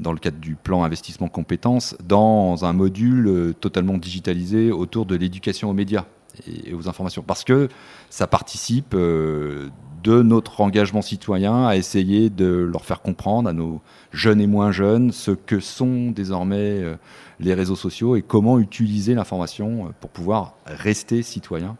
dans 0.00 0.12
le 0.12 0.18
cadre 0.18 0.38
du 0.38 0.54
plan 0.54 0.84
investissement 0.84 1.28
compétences, 1.28 1.96
dans 2.04 2.64
un 2.64 2.72
module 2.72 3.26
euh, 3.26 3.52
totalement 3.52 3.98
digitalisé 3.98 4.70
autour 4.70 5.06
de 5.06 5.16
l'éducation 5.16 5.70
aux 5.70 5.74
médias 5.74 6.06
et 6.46 6.74
aux 6.74 6.88
informations. 6.88 7.22
Parce 7.26 7.44
que 7.44 7.68
ça 8.10 8.26
participe 8.26 8.94
euh, 8.94 9.68
de 10.04 10.22
notre 10.22 10.60
engagement 10.60 11.02
citoyen 11.02 11.66
à 11.66 11.76
essayer 11.76 12.30
de 12.30 12.46
leur 12.46 12.84
faire 12.84 13.02
comprendre 13.02 13.48
à 13.48 13.52
nos 13.52 13.80
jeunes 14.12 14.40
et 14.40 14.46
moins 14.46 14.70
jeunes 14.70 15.10
ce 15.10 15.32
que 15.32 15.58
sont 15.58 16.12
désormais 16.12 16.82
euh, 16.82 16.96
les 17.40 17.54
réseaux 17.54 17.76
sociaux 17.76 18.14
et 18.14 18.22
comment 18.22 18.60
utiliser 18.60 19.14
l'information 19.14 19.92
pour 20.00 20.10
pouvoir 20.10 20.54
rester 20.66 21.22
citoyen. 21.22 21.76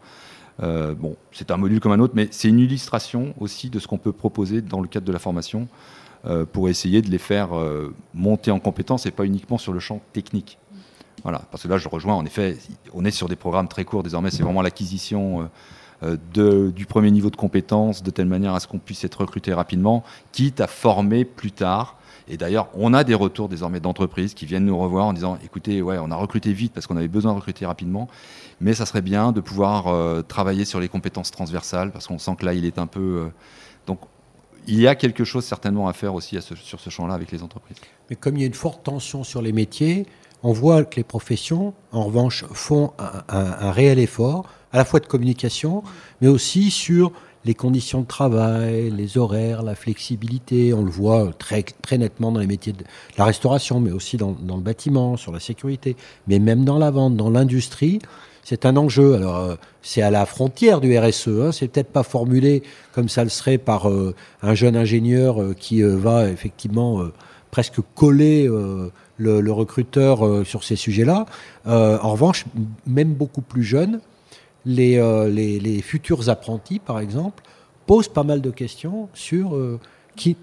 bon, 0.61 1.15
c'est 1.31 1.51
un 1.51 1.57
module 1.57 1.79
comme 1.79 1.91
un 1.91 1.99
autre, 1.99 2.13
mais 2.15 2.27
c'est 2.31 2.47
une 2.49 2.59
illustration 2.59 3.33
aussi 3.39 3.69
de 3.69 3.79
ce 3.79 3.87
qu'on 3.87 3.97
peut 3.97 4.13
proposer 4.13 4.61
dans 4.61 4.81
le 4.81 4.87
cadre 4.87 5.05
de 5.05 5.11
la 5.11 5.19
formation 5.19 5.67
pour 6.51 6.67
essayer 6.67 7.01
de 7.01 7.09
les 7.09 7.17
faire 7.17 7.57
euh, 7.57 7.93
monter 8.13 8.51
en 8.51 8.59
compétences 8.59 9.05
et 9.05 9.11
pas 9.11 9.25
uniquement 9.25 9.57
sur 9.57 9.71
le 9.71 9.79
champ 9.79 10.01
technique. 10.11 10.57
Voilà, 11.23 11.41
parce 11.51 11.63
que 11.63 11.67
là, 11.67 11.77
je 11.77 11.87
rejoins, 11.87 12.15
en 12.15 12.25
effet, 12.25 12.57
on 12.93 13.05
est 13.05 13.11
sur 13.11 13.29
des 13.29 13.35
programmes 13.35 13.67
très 13.67 13.85
courts 13.85 14.03
désormais, 14.03 14.31
c'est 14.31 14.43
vraiment 14.43 14.61
l'acquisition 14.61 15.49
euh, 16.03 16.17
du 16.71 16.85
premier 16.85 17.11
niveau 17.11 17.29
de 17.29 17.35
compétences 17.35 18.03
de 18.03 18.11
telle 18.11 18.27
manière 18.27 18.53
à 18.53 18.59
ce 18.59 18.67
qu'on 18.67 18.79
puisse 18.79 19.03
être 19.03 19.21
recruté 19.21 19.53
rapidement, 19.53 20.03
quitte 20.31 20.61
à 20.61 20.67
former 20.67 21.25
plus 21.25 21.51
tard. 21.51 21.97
Et 22.29 22.37
d'ailleurs, 22.37 22.69
on 22.73 22.93
a 22.93 23.03
des 23.03 23.15
retours 23.15 23.49
désormais 23.49 23.79
d'entreprises 23.79 24.33
qui 24.33 24.45
viennent 24.45 24.65
nous 24.65 24.77
revoir 24.77 25.07
en 25.07 25.13
disant 25.13 25.37
écoutez, 25.43 25.81
ouais, 25.81 25.97
on 25.99 26.11
a 26.11 26.15
recruté 26.15 26.53
vite 26.53 26.73
parce 26.73 26.85
qu'on 26.85 26.97
avait 26.97 27.07
besoin 27.07 27.31
de 27.31 27.37
recruter 27.37 27.65
rapidement, 27.65 28.07
mais 28.61 28.73
ça 28.73 28.85
serait 28.85 29.01
bien 29.01 29.31
de 29.31 29.41
pouvoir 29.41 30.23
travailler 30.25 30.63
sur 30.63 30.79
les 30.79 30.87
compétences 30.87 31.31
transversales 31.31 31.91
parce 31.91 32.07
qu'on 32.07 32.19
sent 32.19 32.35
que 32.37 32.45
là, 32.45 32.53
il 32.53 32.65
est 32.65 32.77
un 32.77 32.87
peu. 32.87 33.29
Il 34.67 34.79
y 34.79 34.87
a 34.87 34.95
quelque 34.95 35.23
chose 35.23 35.45
certainement 35.45 35.87
à 35.87 35.93
faire 35.93 36.13
aussi 36.13 36.37
sur 36.41 36.79
ce 36.79 36.89
champ-là 36.89 37.13
avec 37.13 37.31
les 37.31 37.43
entreprises. 37.43 37.77
Mais 38.09 38.15
comme 38.15 38.37
il 38.37 38.41
y 38.41 38.43
a 38.43 38.47
une 38.47 38.53
forte 38.53 38.83
tension 38.83 39.23
sur 39.23 39.41
les 39.41 39.51
métiers, 39.51 40.05
on 40.43 40.53
voit 40.53 40.85
que 40.85 40.95
les 40.95 41.03
professions, 41.03 41.73
en 41.91 42.05
revanche, 42.05 42.45
font 42.53 42.93
un, 43.27 43.71
réel 43.71 43.99
effort, 43.99 44.45
à 44.71 44.77
la 44.77 44.85
fois 44.85 44.99
de 44.99 45.05
communication, 45.05 45.83
mais 46.21 46.27
aussi 46.27 46.71
sur 46.71 47.11
les 47.45 47.53
conditions 47.55 48.01
de 48.01 48.05
travail, 48.05 48.91
les 48.91 49.17
horaires, 49.17 49.63
la 49.63 49.75
flexibilité. 49.75 50.73
On 50.73 50.83
le 50.83 50.91
voit 50.91 51.31
très, 51.37 51.63
très 51.63 51.97
nettement 51.97 52.31
dans 52.31 52.39
les 52.39 52.47
métiers 52.47 52.73
de 52.73 52.83
la 53.17 53.25
restauration, 53.25 53.79
mais 53.79 53.91
aussi 53.91 54.17
dans, 54.17 54.31
dans 54.31 54.57
le 54.57 54.61
bâtiment, 54.61 55.17
sur 55.17 55.31
la 55.31 55.39
sécurité, 55.39 55.95
mais 56.27 56.39
même 56.39 56.65
dans 56.65 56.77
la 56.77 56.91
vente, 56.91 57.15
dans 57.15 57.29
l'industrie 57.29 57.99
c'est 58.43 58.65
un 58.65 58.75
enjeu. 58.77 59.15
Alors, 59.15 59.37
euh, 59.37 59.55
c'est 59.81 60.01
à 60.01 60.11
la 60.11 60.25
frontière 60.25 60.81
du 60.81 60.97
RSE. 60.97 61.27
Hein. 61.27 61.51
C'est 61.51 61.67
peut-être 61.67 61.91
pas 61.91 62.03
formulé 62.03 62.63
comme 62.93 63.09
ça 63.09 63.23
le 63.23 63.29
serait 63.29 63.57
par 63.57 63.89
euh, 63.89 64.15
un 64.41 64.55
jeune 64.55 64.75
ingénieur 64.75 65.41
euh, 65.41 65.53
qui 65.53 65.81
va 65.81 66.29
effectivement 66.29 67.03
presque 67.51 67.79
coller 67.95 68.47
le, 69.17 69.51
recruteur 69.51 70.45
sur 70.45 70.63
ces 70.63 70.75
sujets-là. 70.75 71.25
en 71.65 72.11
revanche, 72.11 72.45
même 72.85 73.13
beaucoup 73.13 73.41
plus 73.41 73.63
jeunes, 73.63 74.01
les, 74.65 74.99
les, 75.59 75.81
futurs 75.81 76.29
apprentis, 76.29 76.79
par 76.79 76.99
exemple, 76.99 77.43
posent 77.87 78.07
pas 78.07 78.23
mal 78.23 78.41
de 78.41 78.51
questions 78.51 79.09
sur 79.15 79.57
qui, 80.15 80.37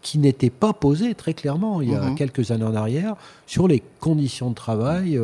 qui 0.00 0.18
n'étaient 0.18 0.50
pas 0.50 0.72
posées 0.72 1.14
très 1.14 1.34
clairement 1.34 1.82
il 1.82 1.90
y 1.90 1.94
a 1.94 2.02
mm-hmm. 2.02 2.14
quelques 2.14 2.52
années 2.52 2.64
en 2.64 2.76
arrière 2.76 3.16
sur 3.46 3.66
les 3.66 3.82
conditions 3.98 4.50
de 4.50 4.54
travail 4.54 5.18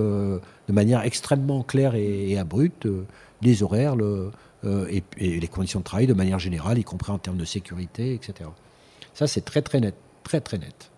de 0.68 0.72
manière 0.72 1.02
extrêmement 1.02 1.62
claire 1.62 1.94
et, 1.94 2.36
abrupte 2.38 2.86
euh, 2.86 3.06
les 3.42 3.62
horaires 3.62 3.96
euh, 4.00 4.30
et, 4.88 5.02
et, 5.18 5.40
les 5.40 5.48
conditions 5.48 5.80
de 5.80 5.84
travail 5.84 6.06
de 6.06 6.14
manière 6.14 6.38
générale, 6.38 6.78
y 6.78 6.84
compris 6.84 7.12
en 7.12 7.18
termes 7.18 7.36
de 7.36 7.44
sécurité, 7.44 8.14
etc. 8.14 8.48
Ça, 9.12 9.26
c'est 9.26 9.44
très 9.44 9.62
très 9.62 9.80
net, 9.80 9.94
très 10.22 10.40
très 10.40 10.58
net. 10.58 10.90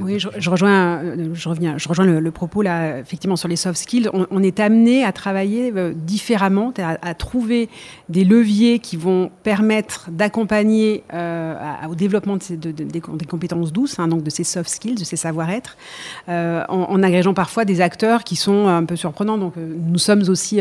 Oui, 0.00 0.18
je, 0.18 0.50
rejoins, 0.50 1.02
euh, 1.02 1.30
je, 1.34 1.48
reviens, 1.48 1.76
je 1.76 1.88
rejoins 1.88 2.06
le, 2.06 2.30
propos 2.30 2.62
là, 2.62 2.98
effectivement, 2.98 3.36
sur 3.36 3.48
les 3.48 3.56
soft 3.56 3.78
skills. 3.80 4.08
On, 4.12 4.42
est 4.42 4.60
amené 4.60 5.04
à 5.04 5.12
travailler 5.12 5.72
euh, 5.74 5.92
différemment, 5.94 6.72
à, 6.78 7.14
trouver 7.14 7.68
des 8.08 8.24
leviers 8.24 8.78
qui 8.78 8.96
vont 8.96 9.30
permettre 9.42 10.08
d'accompagner 10.10 11.02
euh, 11.12 11.54
au 11.88 11.94
développement 11.94 12.36
de 12.36 12.70
des, 12.70 13.00
compétences 13.00 13.72
douces, 13.72 13.98
hein, 13.98 14.08
donc 14.08 14.22
de 14.22 14.30
ces 14.30 14.44
soft 14.44 14.68
skills, 14.68 14.94
de 14.94 15.04
ces 15.04 15.16
savoir-être, 15.16 15.76
en, 16.28 17.02
agrégeant 17.02 17.34
parfois 17.34 17.64
des 17.64 17.80
acteurs 17.80 18.24
qui 18.24 18.36
sont 18.36 18.68
un 18.68 18.84
peu 18.84 18.96
surprenants. 18.96 19.38
Donc, 19.38 19.54
nous 19.56 19.98
sommes 19.98 20.22
aussi, 20.28 20.60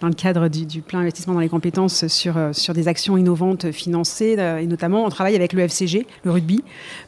dans 0.00 0.08
le 0.08 0.14
cadre 0.14 0.48
du, 0.48 0.80
plan 0.80 1.00
investissement 1.00 1.34
dans 1.34 1.40
les 1.40 1.48
compétences, 1.48 2.06
sur, 2.06 2.36
sur 2.52 2.74
des 2.74 2.88
actions 2.88 3.16
innovantes 3.16 3.70
financées, 3.70 4.36
et 4.38 4.66
notamment 4.66 5.04
on 5.04 5.08
travaille 5.10 5.36
avec 5.36 5.52
le 5.52 5.62
FCG, 5.62 6.06
le 6.24 6.30
rugby, 6.30 6.62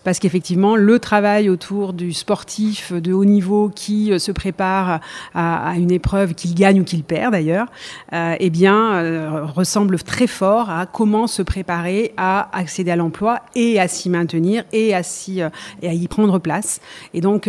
parce 0.04 0.18
qu'effectivement, 0.18 0.76
le 0.76 0.89
le 0.90 0.98
travail 0.98 1.48
autour 1.48 1.92
du 1.92 2.12
sportif 2.12 2.92
de 2.92 3.12
haut 3.12 3.24
niveau 3.24 3.70
qui 3.72 4.18
se 4.18 4.32
prépare 4.32 4.98
à, 5.34 5.74
une 5.76 5.92
épreuve 5.92 6.34
qu'il 6.34 6.52
gagne 6.56 6.80
ou 6.80 6.84
qu'il 6.84 7.04
perd 7.04 7.30
d'ailleurs, 7.30 7.68
eh 8.12 8.50
bien, 8.50 9.40
ressemble 9.42 9.98
très 10.02 10.26
fort 10.26 10.68
à 10.68 10.86
comment 10.86 11.28
se 11.28 11.42
préparer 11.42 12.12
à 12.16 12.50
accéder 12.58 12.90
à 12.90 12.96
l'emploi 12.96 13.38
et 13.54 13.78
à 13.78 13.86
s'y 13.86 14.10
maintenir 14.10 14.64
et 14.72 14.94
à, 14.94 15.02
et 15.82 15.88
à 15.88 15.92
y 15.92 16.08
prendre 16.08 16.40
place. 16.40 16.80
Et 17.14 17.20
donc, 17.20 17.48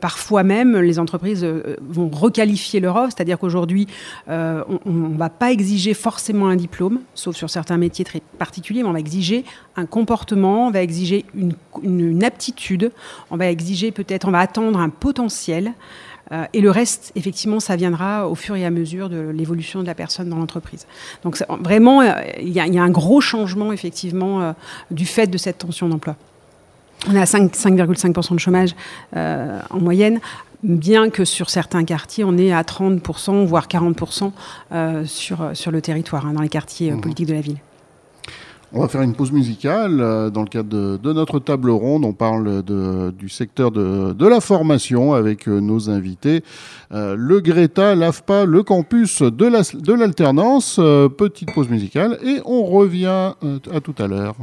parfois 0.00 0.42
même, 0.42 0.76
les 0.76 0.98
entreprises 0.98 1.46
vont 1.88 2.08
requalifier 2.08 2.80
leur 2.80 2.96
offre, 2.96 3.12
c'est-à-dire 3.16 3.38
qu'aujourd'hui, 3.38 3.86
on 4.26 4.78
ne 4.86 5.16
va 5.16 5.30
pas 5.30 5.52
exiger 5.52 5.94
forcément 5.94 6.48
un 6.48 6.56
diplôme, 6.56 7.00
sauf 7.14 7.36
sur 7.36 7.48
certains 7.48 7.76
métiers 7.76 8.04
très 8.04 8.22
particuliers, 8.38 8.82
mais 8.82 8.88
on 8.88 8.92
va 8.92 9.00
exiger 9.00 9.44
un 9.76 9.86
comportement, 9.86 10.68
on 10.68 10.70
va 10.70 10.82
exiger 10.82 11.24
une, 11.34 12.24
aptitude, 12.24 12.55
on 13.30 13.36
va 13.36 13.50
exiger 13.50 13.90
peut-être, 13.90 14.28
on 14.28 14.32
va 14.32 14.40
attendre 14.40 14.78
un 14.78 14.88
potentiel. 14.88 15.72
Euh, 16.32 16.44
et 16.52 16.60
le 16.60 16.70
reste, 16.70 17.12
effectivement, 17.14 17.60
ça 17.60 17.76
viendra 17.76 18.28
au 18.28 18.34
fur 18.34 18.56
et 18.56 18.64
à 18.64 18.70
mesure 18.70 19.08
de 19.08 19.30
l'évolution 19.32 19.80
de 19.82 19.86
la 19.86 19.94
personne 19.94 20.28
dans 20.28 20.36
l'entreprise. 20.36 20.86
Donc 21.22 21.42
vraiment, 21.60 22.00
euh, 22.00 22.12
il 22.40 22.48
y, 22.48 22.58
a 22.60 22.82
un 22.82 22.90
gros 22.90 23.20
changement, 23.20 23.72
effectivement, 23.72 24.40
euh, 24.40 24.52
du 24.90 25.06
fait 25.06 25.28
de 25.28 25.38
cette 25.38 25.58
tension 25.58 25.88
d'emploi. 25.88 26.16
On 27.08 27.14
a 27.14 27.24
5,5% 27.24 28.34
de 28.34 28.40
chômage 28.40 28.74
en 29.14 29.78
moyenne, 29.78 30.18
bien 30.64 31.10
que 31.10 31.24
sur 31.24 31.50
certains 31.50 31.84
quartiers, 31.84 32.24
on 32.24 32.36
est 32.38 32.52
à 32.52 32.62
30%, 32.62 33.44
voire 33.44 33.68
40% 33.68 34.32
sur, 35.04 35.50
sur 35.52 35.70
le 35.70 35.80
territoire, 35.82 36.26
hein, 36.26 36.32
dans 36.32 36.40
les 36.40 36.48
quartiers 36.48 36.90
mmh. 36.90 37.00
politiques 37.02 37.28
de 37.28 37.34
la 37.34 37.42
ville. 37.42 37.58
On 38.72 38.80
va 38.80 38.88
faire 38.88 39.02
une 39.02 39.14
pause 39.14 39.32
musicale. 39.32 40.00
Euh, 40.00 40.30
dans 40.30 40.42
le 40.42 40.48
cadre 40.48 40.96
de, 40.98 41.12
notre 41.12 41.38
table 41.38 41.70
ronde, 41.70 42.04
on 42.04 42.12
parle 42.12 42.62
du 42.62 43.28
secteur 43.28 43.70
de, 43.70 44.26
la 44.26 44.40
formation 44.40 45.14
avec 45.14 45.48
euh, 45.48 45.60
nos 45.60 45.88
invités. 45.88 46.42
Euh, 46.92 47.14
le 47.16 47.40
Greta, 47.40 47.94
l'AFPA, 47.94 48.44
le 48.44 48.62
campus 48.62 49.22
de 49.22 49.94
l'alternance. 49.94 50.76
petite 51.16 51.52
pause 51.54 51.68
musicale 51.68 52.18
et 52.24 52.40
on 52.44 52.64
revient 52.64 53.32
à 53.72 53.80
tout 53.82 53.94
à 53.98 54.06
l'heure. 54.06 54.34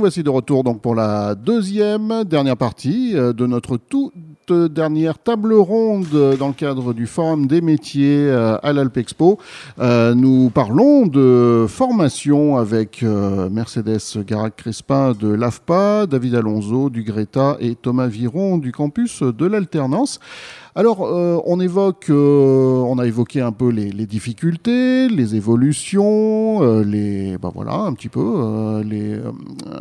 Nous 0.00 0.04
voici 0.04 0.22
de 0.22 0.30
retour 0.30 0.64
donc 0.64 0.80
pour 0.80 0.94
la 0.94 1.34
deuxième, 1.34 2.24
dernière 2.24 2.56
partie 2.56 3.12
euh, 3.14 3.34
de 3.34 3.46
notre 3.46 3.76
toute 3.76 4.50
dernière 4.50 5.18
table 5.18 5.52
ronde 5.52 6.36
dans 6.38 6.48
le 6.48 6.54
cadre 6.54 6.94
du 6.94 7.06
Forum 7.06 7.46
des 7.46 7.60
métiers 7.60 8.26
euh, 8.26 8.56
à 8.62 8.72
l'Alpexpo. 8.72 9.38
Euh, 9.78 10.14
nous 10.14 10.48
parlons 10.48 11.06
de 11.06 11.66
formation 11.68 12.56
avec 12.56 13.02
Mercedes 13.02 14.24
Garac-Crespin 14.26 15.12
de 15.12 15.28
l'AFPA, 15.28 16.06
David 16.06 16.34
Alonso 16.34 16.88
du 16.88 17.02
Greta 17.02 17.58
et 17.60 17.74
Thomas 17.74 18.06
Viron 18.06 18.56
du 18.56 18.72
campus 18.72 19.22
de 19.22 19.44
l'Alternance. 19.44 20.18
Alors, 20.76 21.04
euh, 21.04 21.40
on 21.46 21.58
évoque, 21.58 22.06
euh, 22.10 22.78
on 22.86 22.98
a 22.98 23.06
évoqué 23.06 23.40
un 23.40 23.50
peu 23.50 23.70
les, 23.70 23.90
difficultés, 24.06 25.08
les 25.08 25.34
évolutions, 25.34 26.62
euh, 26.62 26.84
les, 26.84 27.38
bah 27.38 27.50
voilà, 27.52 27.74
un 27.74 27.92
petit 27.92 28.08
peu, 28.08 28.80
les, 28.84 29.18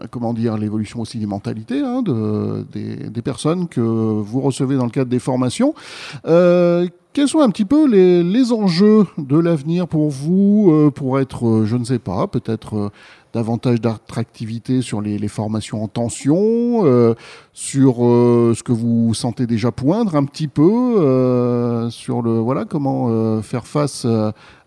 comment 0.09 0.33
dire, 0.33 0.57
l'évolution 0.57 1.01
aussi 1.01 1.19
des 1.19 1.27
mentalités 1.27 1.81
hein, 1.81 2.01
de, 2.01 2.65
des, 2.71 3.21
personnes 3.21 3.67
que 3.67 3.81
vous 3.81 4.41
recevez 4.41 4.77
dans 4.77 4.85
le 4.85 4.89
cadre 4.89 5.11
des 5.11 5.19
formations. 5.19 5.75
quels 6.23 7.27
sont 7.27 7.41
un 7.41 7.49
petit 7.49 7.65
peu 7.65 7.87
les, 7.87 8.23
les 8.23 8.51
enjeux 8.51 9.05
de 9.17 9.37
l'avenir 9.37 9.87
pour 9.87 10.09
vous, 10.09 10.89
pour 10.95 11.19
être, 11.19 11.65
je 11.65 11.75
ne 11.75 11.83
sais 11.83 11.99
pas, 11.99 12.25
peut-être 12.25 12.91
davantage 13.34 13.80
d'attractivité 13.80 14.82
sur 14.82 15.01
les, 15.01 15.27
formations 15.27 15.84
en 15.84 15.88
tension, 15.88 16.86
euh, 16.86 17.13
sur 17.53 18.03
euh, 18.03 18.53
ce 18.55 18.63
que 18.63 18.71
vous 18.71 19.13
sentez 19.13 19.45
déjà 19.45 19.71
poindre 19.71 20.15
un 20.15 20.25
petit 20.25 20.47
peu, 20.47 20.97
euh, 20.97 21.89
sur 21.89 22.21
le 22.21 22.32
voilà 22.32 22.65
comment 22.65 23.41
faire 23.41 23.67
face 23.67 24.05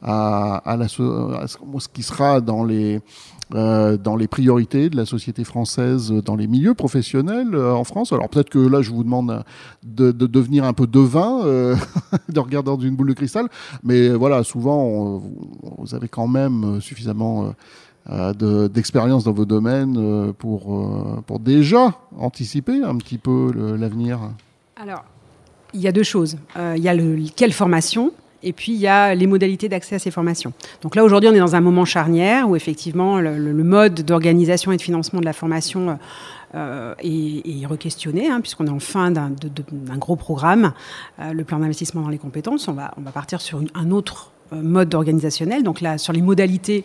à, 0.02 0.56
à, 0.56 0.76
la, 0.76 0.84
à, 0.84 1.46
ce 1.48 1.88
qui 1.92 2.02
sera 2.02 2.40
dans 2.40 2.64
les 2.64 3.00
dans 3.50 4.16
les 4.16 4.28
priorités 4.28 4.88
de 4.88 4.96
la 4.96 5.04
société 5.04 5.44
française 5.44 6.10
dans 6.10 6.36
les 6.36 6.46
milieux 6.46 6.72
professionnels 6.72 7.54
en 7.54 7.84
France. 7.84 8.10
Alors 8.14 8.30
peut-être 8.30 8.48
que 8.48 8.58
là, 8.58 8.80
je 8.80 8.90
vous 8.90 9.04
demande 9.04 9.44
de, 9.82 10.10
devenir 10.10 10.64
un 10.64 10.72
peu 10.72 10.86
devin, 10.86 11.40
de 12.30 12.40
regarder 12.40 12.70
dans 12.70 12.80
une 12.80 12.96
boule 12.96 13.08
de 13.08 13.12
cristal, 13.12 13.48
mais 13.82 14.08
voilà, 14.08 14.42
souvent, 14.42 15.20
vous 15.76 15.94
avez 15.94 16.08
quand 16.08 16.28
même 16.28 16.80
suffisamment 16.80 17.52
euh, 18.11 18.66
d'expérience 18.68 19.22
dans 19.22 19.32
vos 19.32 19.44
domaines 19.44 19.96
euh, 19.96 20.32
pour, 20.32 20.74
euh, 20.74 21.22
pour 21.24 21.38
déjà 21.38 21.94
anticiper 22.18 22.82
un 22.82 22.96
petit 22.96 23.16
peu 23.16 23.53
l'avenir 23.78 24.18
Alors, 24.74 25.05
il 25.72 25.80
y 25.80 25.86
a 25.86 25.92
deux 25.92 26.03
choses. 26.03 26.36
il 26.57 26.82
y 26.82 26.88
a 26.88 26.94
le, 26.94 27.16
quelle 27.36 27.53
formation 27.53 28.12
et 28.42 28.53
puis 28.53 28.72
il 28.72 28.80
y 28.80 28.88
a 28.88 29.14
les 29.14 29.28
modalités 29.28 29.68
d'accès 29.68 29.94
à 29.94 29.98
ces 30.00 30.11
formations. 30.11 30.53
Donc 30.82 30.96
là 30.96 31.05
aujourd'hui 31.05 31.30
on 31.30 31.32
est 31.32 31.38
dans 31.38 31.55
un 31.55 31.61
moment 31.61 31.84
charnière 31.84 32.50
où 32.50 32.57
effectivement 32.57 33.20
le, 33.20 33.53
mode 33.62 34.03
d'organisation 34.03 34.72
et 34.72 34.76
de 34.76 34.82
financement 34.82 35.20
de 35.20 35.24
la 35.24 35.32
formation 35.32 35.96
est, 36.55 37.62
est, 37.62 37.66
requestionné, 37.66 38.28
hein, 38.28 38.40
puisqu'on 38.40 38.66
est 38.66 38.70
en 38.70 38.80
fin 38.80 39.12
d'un 39.12 39.30
gros 39.96 40.16
programme, 40.16 40.72
le 41.20 41.44
plan 41.44 41.61
d'investissement 41.61 42.03
dans 42.03 42.09
les 42.09 42.18
compétences. 42.18 42.66
On 42.66 42.72
va, 42.72 42.92
on 42.96 43.03
va 43.03 43.12
partir 43.12 43.40
sur 43.40 43.62
un 43.74 43.90
autre 43.92 44.32
mode 44.50 44.94
organisationnel. 44.94 45.62
Donc 45.62 45.80
là, 45.80 45.98
sur 45.98 46.12
les 46.12 46.22
modalités, 46.22 46.84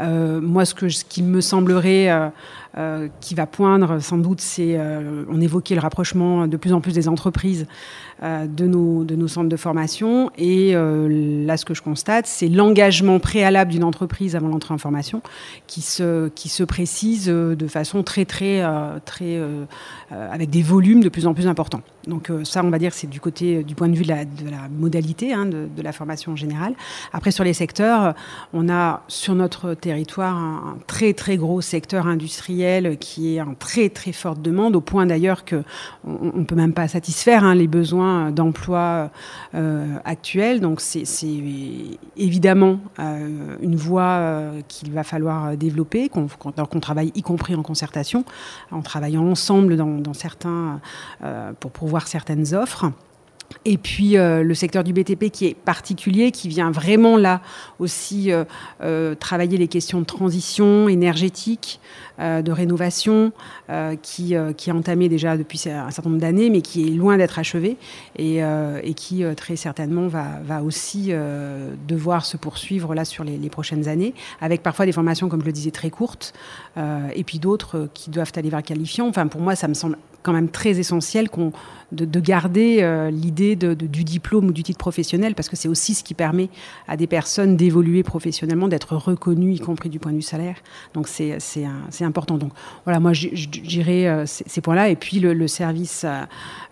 moi, 0.00 0.64
ce, 0.64 0.74
qui 1.04 1.22
me 1.22 1.40
semblerait 1.40 2.10
euh, 2.10 2.28
euh, 2.76 3.08
qui 3.20 3.36
va 3.36 3.46
poindre, 3.46 4.00
sans 4.00 4.18
doute, 4.18 4.40
c'est, 4.40 4.78
on 5.28 5.40
évoquait 5.40 5.74
le 5.74 5.80
rapprochement 5.80 6.48
de 6.48 6.56
plus 6.56 6.72
en 6.72 6.80
plus 6.80 6.92
des 6.92 7.08
entreprises 7.08 7.66
de, 8.22 8.66
nos, 8.66 9.28
centres 9.28 9.48
de 9.48 9.56
formation. 9.56 10.30
Et 10.38 10.72
là, 10.74 11.56
ce 11.56 11.64
que 11.64 11.74
je 11.74 11.82
constate, 11.82 12.26
c'est 12.26 12.48
l'engagement 12.48 13.20
préalable 13.20 13.70
d'une 13.70 13.84
entreprise 13.84 14.34
avant 14.34 14.48
l'entrée 14.48 14.74
en 14.74 14.78
formation 14.78 15.22
qui 15.68 15.82
se, 15.82 16.64
précise 16.64 17.26
de 17.26 17.66
façon 17.68 18.02
très, 18.02 18.24
très, 18.24 18.64
très 19.04 19.40
avec 20.10 20.50
des 20.50 20.62
volumes 20.62 21.02
de 21.02 21.08
plus 21.08 21.28
en 21.28 21.34
plus 21.34 21.46
importants. 21.46 21.82
Donc 22.08 22.30
ça, 22.42 22.62
on 22.64 22.70
va 22.70 22.78
dire, 22.78 22.92
c'est 22.92 23.08
du 23.08 23.20
côté, 23.20 23.62
du 23.62 23.74
point 23.74 23.88
de 23.88 23.94
vue 23.94 24.02
de 24.02 24.08
la, 24.08 24.24
de 24.24 24.50
la 24.50 24.68
modalité 24.68 25.32
hein, 25.32 25.46
de, 25.46 25.68
de, 25.74 25.82
la 25.82 25.92
formation 25.92 26.32
en 26.32 26.36
général. 26.36 26.74
Après, 27.12 27.30
sur 27.30 27.44
les 27.44 27.54
secteurs, 27.54 28.14
on 28.52 28.68
a 28.68 29.02
sur 29.08 29.34
notre 29.34 29.74
territoire 29.84 30.34
un, 30.34 30.78
très 30.86 31.12
très 31.12 31.36
gros 31.36 31.60
secteur 31.60 32.06
industriel 32.06 32.96
qui 32.98 33.36
est 33.36 33.42
en 33.42 33.54
très 33.54 33.90
très 33.90 34.12
forte 34.12 34.40
demande, 34.40 34.76
au 34.76 34.80
point 34.80 35.04
d'ailleurs 35.04 35.44
que 35.44 35.62
on, 36.06 36.38
ne 36.38 36.44
peut 36.44 36.54
même 36.54 36.72
pas 36.72 36.88
satisfaire 36.88 37.44
hein, 37.44 37.54
les 37.54 37.68
besoins 37.68 38.30
d'emploi 38.30 39.10
euh, 39.54 39.96
actuels. 40.06 40.60
Donc 40.60 40.80
c'est 40.80 41.04
évidemment 42.16 42.80
euh, 42.98 43.56
une 43.60 43.76
voie 43.76 44.02
euh, 44.02 44.60
qu'il 44.68 44.90
va 44.90 45.04
falloir 45.04 45.54
développer, 45.56 46.08
qu'on 46.08 46.80
travaille 46.80 47.12
y 47.14 47.22
compris 47.22 47.54
en 47.54 47.62
concertation, 47.62 48.24
en 48.70 48.80
travaillant 48.80 49.28
ensemble 49.28 49.76
dans, 49.76 50.14
certains 50.14 50.80
pour 51.60 51.70
pourvoir 51.72 52.06
certaines 52.06 52.54
offres. 52.54 52.86
Et 53.64 53.78
puis 53.78 54.16
euh, 54.16 54.42
le 54.42 54.54
secteur 54.54 54.84
du 54.84 54.92
BTP 54.92 55.30
qui 55.30 55.46
est 55.46 55.54
particulier, 55.54 56.30
qui 56.32 56.48
vient 56.48 56.70
vraiment 56.70 57.16
là 57.16 57.40
aussi 57.78 58.30
euh, 58.30 58.44
euh, 58.82 59.14
travailler 59.14 59.56
les 59.56 59.68
questions 59.68 60.00
de 60.00 60.04
transition 60.04 60.88
énergétique, 60.88 61.80
de 62.20 62.52
rénovation, 62.52 63.32
qui, 64.02 64.36
qui 64.56 64.70
est 64.70 64.72
entamé 64.72 65.08
déjà 65.08 65.36
depuis 65.36 65.60
un 65.68 65.90
certain 65.90 66.10
nombre 66.10 66.20
d'années, 66.20 66.48
mais 66.48 66.62
qui 66.62 66.86
est 66.86 66.90
loin 66.90 67.16
d'être 67.16 67.40
achevé 67.40 67.76
et, 68.16 68.40
qui 68.94 69.24
très 69.36 69.56
certainement 69.56 70.06
va, 70.06 70.38
va 70.44 70.62
aussi 70.62 71.10
devoir 71.88 72.24
se 72.24 72.36
poursuivre 72.36 72.94
là 72.94 73.04
sur 73.04 73.24
les, 73.24 73.36
les, 73.36 73.50
prochaines 73.50 73.88
années, 73.88 74.14
avec 74.40 74.62
parfois 74.62 74.86
des 74.86 74.92
formations, 74.92 75.28
comme 75.28 75.40
je 75.40 75.46
le 75.46 75.52
disais, 75.52 75.72
très 75.72 75.90
courtes, 75.90 76.34
et 76.76 77.24
puis 77.24 77.40
d'autres 77.40 77.88
qui 77.94 78.10
doivent 78.10 78.32
aller 78.36 78.48
vers 78.48 78.62
qualifiant. 78.62 79.08
Enfin, 79.08 79.26
pour 79.26 79.40
moi, 79.40 79.56
ça 79.56 79.66
me 79.66 79.74
semble 79.74 79.96
quand 80.24 80.32
même 80.32 80.48
très 80.48 80.80
essentiel 80.80 81.30
qu'on 81.30 81.52
de, 81.94 82.20
garder 82.20 82.78
euh, 82.80 83.10
l'idée 83.10 83.56
de, 83.56 83.74
du 83.74 84.04
diplôme 84.04 84.46
ou 84.46 84.52
du 84.52 84.62
titre 84.62 84.78
professionnel, 84.78 85.34
parce 85.34 85.48
que 85.48 85.56
c'est 85.56 85.68
aussi 85.68 85.94
ce 85.94 86.02
qui 86.02 86.14
permet 86.14 86.48
à 86.88 86.96
des 86.96 87.06
personnes 87.06 87.56
d'évoluer 87.56 88.02
professionnellement, 88.02 88.68
d'être 88.68 88.96
reconnues, 88.96 89.52
y 89.52 89.60
compris 89.60 89.88
du 89.88 89.98
point 89.98 90.12
de 90.12 90.16
vue 90.16 90.22
salaire. 90.22 90.56
Donc 90.94 91.08
c'est 91.08 91.38
important. 92.00 92.38
Donc 92.38 92.52
voilà, 92.84 93.00
moi 93.00 93.12
j'irai 93.12 94.08
euh, 94.08 94.26
ces, 94.26 94.60
points-là. 94.60 94.88
Et 94.88 94.96
puis 94.96 95.20
le, 95.20 95.46
service 95.46 96.04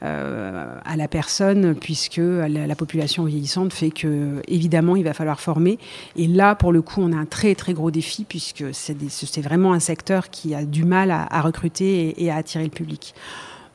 euh, 0.02 0.76
à, 0.84 0.96
la 0.96 1.08
personne, 1.08 1.74
puisque 1.74 2.20
la, 2.20 2.74
population 2.74 3.24
vieillissante 3.24 3.72
fait 3.72 3.90
que, 3.90 4.40
évidemment, 4.48 4.96
il 4.96 5.04
va 5.04 5.12
falloir 5.12 5.40
former. 5.40 5.78
Et 6.16 6.26
là, 6.26 6.54
pour 6.54 6.72
le 6.72 6.82
coup, 6.82 7.00
on 7.00 7.12
a 7.12 7.16
un 7.16 7.26
très 7.26 7.54
très 7.54 7.74
gros 7.74 7.90
défi, 7.90 8.24
puisque 8.24 8.64
c'est 8.72 9.42
vraiment 9.42 9.72
un 9.72 9.80
secteur 9.80 10.30
qui 10.30 10.54
a 10.54 10.64
du 10.64 10.84
mal 10.84 11.10
à, 11.10 11.40
recruter 11.42 12.22
et 12.22 12.30
à 12.30 12.36
attirer 12.36 12.64
le 12.64 12.70
public 12.70 13.14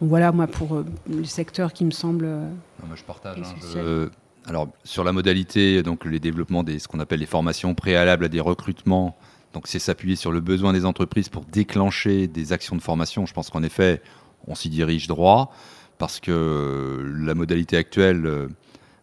voilà, 0.01 0.31
moi, 0.31 0.47
pour 0.47 0.75
euh, 0.75 0.85
le 1.09 1.25
secteur 1.25 1.73
qui 1.73 1.85
me 1.85 1.91
semble. 1.91 2.25
Euh, 2.25 2.49
je 2.95 3.03
partage. 3.03 3.39
Hein, 3.75 4.09
alors, 4.45 4.69
sur 4.83 5.03
la 5.03 5.11
modalité, 5.11 5.83
donc 5.83 6.05
les 6.05 6.19
développements 6.19 6.63
des 6.63 6.79
ce 6.79 6.87
qu'on 6.87 6.99
appelle 6.99 7.19
les 7.19 7.25
formations 7.25 7.75
préalables 7.75 8.25
à 8.25 8.29
des 8.29 8.39
recrutements, 8.39 9.17
donc 9.53 9.67
c'est 9.67 9.79
s'appuyer 9.79 10.15
sur 10.15 10.31
le 10.31 10.39
besoin 10.39 10.71
des 10.71 10.85
entreprises 10.85 11.27
pour 11.27 11.43
déclencher 11.43 12.27
des 12.27 12.53
actions 12.53 12.75
de 12.75 12.81
formation. 12.81 13.25
Je 13.25 13.33
pense 13.33 13.49
qu'en 13.49 13.63
effet, 13.63 14.01
on 14.47 14.55
s'y 14.55 14.69
dirige 14.69 15.07
droit 15.07 15.51
parce 15.97 16.19
que 16.19 17.03
la 17.19 17.33
modalité 17.33 17.75
actuelle 17.75 18.25
euh, 18.25 18.47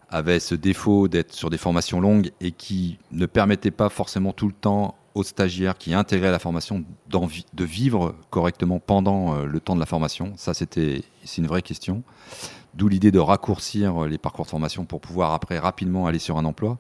avait 0.08 0.40
ce 0.40 0.54
défaut 0.54 1.08
d'être 1.08 1.32
sur 1.32 1.50
des 1.50 1.58
formations 1.58 2.00
longues 2.00 2.30
et 2.40 2.52
qui 2.52 2.98
ne 3.10 3.26
permettait 3.26 3.70
pas 3.70 3.88
forcément 3.88 4.32
tout 4.32 4.46
le 4.46 4.54
temps 4.54 4.94
aux 5.14 5.22
stagiaires 5.22 5.78
qui 5.78 5.94
intégraient 5.94 6.30
la 6.30 6.38
formation 6.38 6.84
de 7.08 7.64
vivre 7.64 8.16
correctement 8.30 8.80
pendant 8.80 9.36
euh, 9.36 9.46
le 9.46 9.60
temps 9.60 9.74
de 9.74 9.80
la 9.80 9.86
formation 9.86 10.32
Ça, 10.36 10.54
c'était, 10.54 11.02
c'est 11.24 11.40
une 11.40 11.46
vraie 11.46 11.62
question. 11.62 12.02
D'où 12.74 12.88
l'idée 12.88 13.12
de 13.12 13.20
raccourcir 13.20 14.06
les 14.06 14.18
parcours 14.18 14.44
de 14.44 14.50
formation 14.50 14.84
pour 14.84 15.00
pouvoir 15.00 15.32
après 15.32 15.58
rapidement 15.58 16.06
aller 16.06 16.18
sur 16.18 16.36
un 16.38 16.44
emploi. 16.44 16.76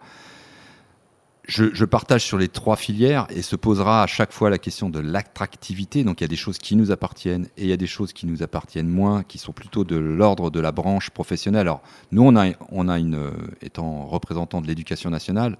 Je, 1.46 1.84
partage 1.84 2.24
sur 2.24 2.38
les 2.38 2.48
trois 2.48 2.74
filières 2.74 3.26
et 3.28 3.42
se 3.42 3.54
posera 3.54 4.02
à 4.02 4.06
chaque 4.06 4.32
fois 4.32 4.48
la 4.48 4.56
question 4.56 4.88
de 4.88 4.98
l'attractivité. 4.98 6.02
Donc 6.02 6.20
il 6.20 6.24
y 6.24 6.26
a 6.26 6.28
des 6.28 6.36
choses 6.36 6.56
qui 6.56 6.74
nous 6.74 6.90
appartiennent 6.90 7.48
et 7.58 7.64
il 7.64 7.68
y 7.68 7.72
a 7.72 7.76
des 7.76 7.86
choses 7.86 8.14
qui 8.14 8.26
nous 8.26 8.42
appartiennent 8.42 8.88
moins, 8.88 9.22
qui 9.22 9.36
sont 9.36 9.52
plutôt 9.52 9.84
de 9.84 9.96
l'ordre 9.96 10.50
de 10.50 10.58
la 10.58 10.72
branche 10.72 11.10
professionnelle. 11.10 11.68
Alors 11.68 11.82
nous, 12.12 12.22
on 12.22 12.34
a, 12.34 12.52
on 12.70 12.88
a 12.88 12.98
une, 12.98 13.30
étant 13.60 14.06
représentant 14.06 14.62
de 14.62 14.66
l'éducation 14.66 15.10
nationale, 15.10 15.58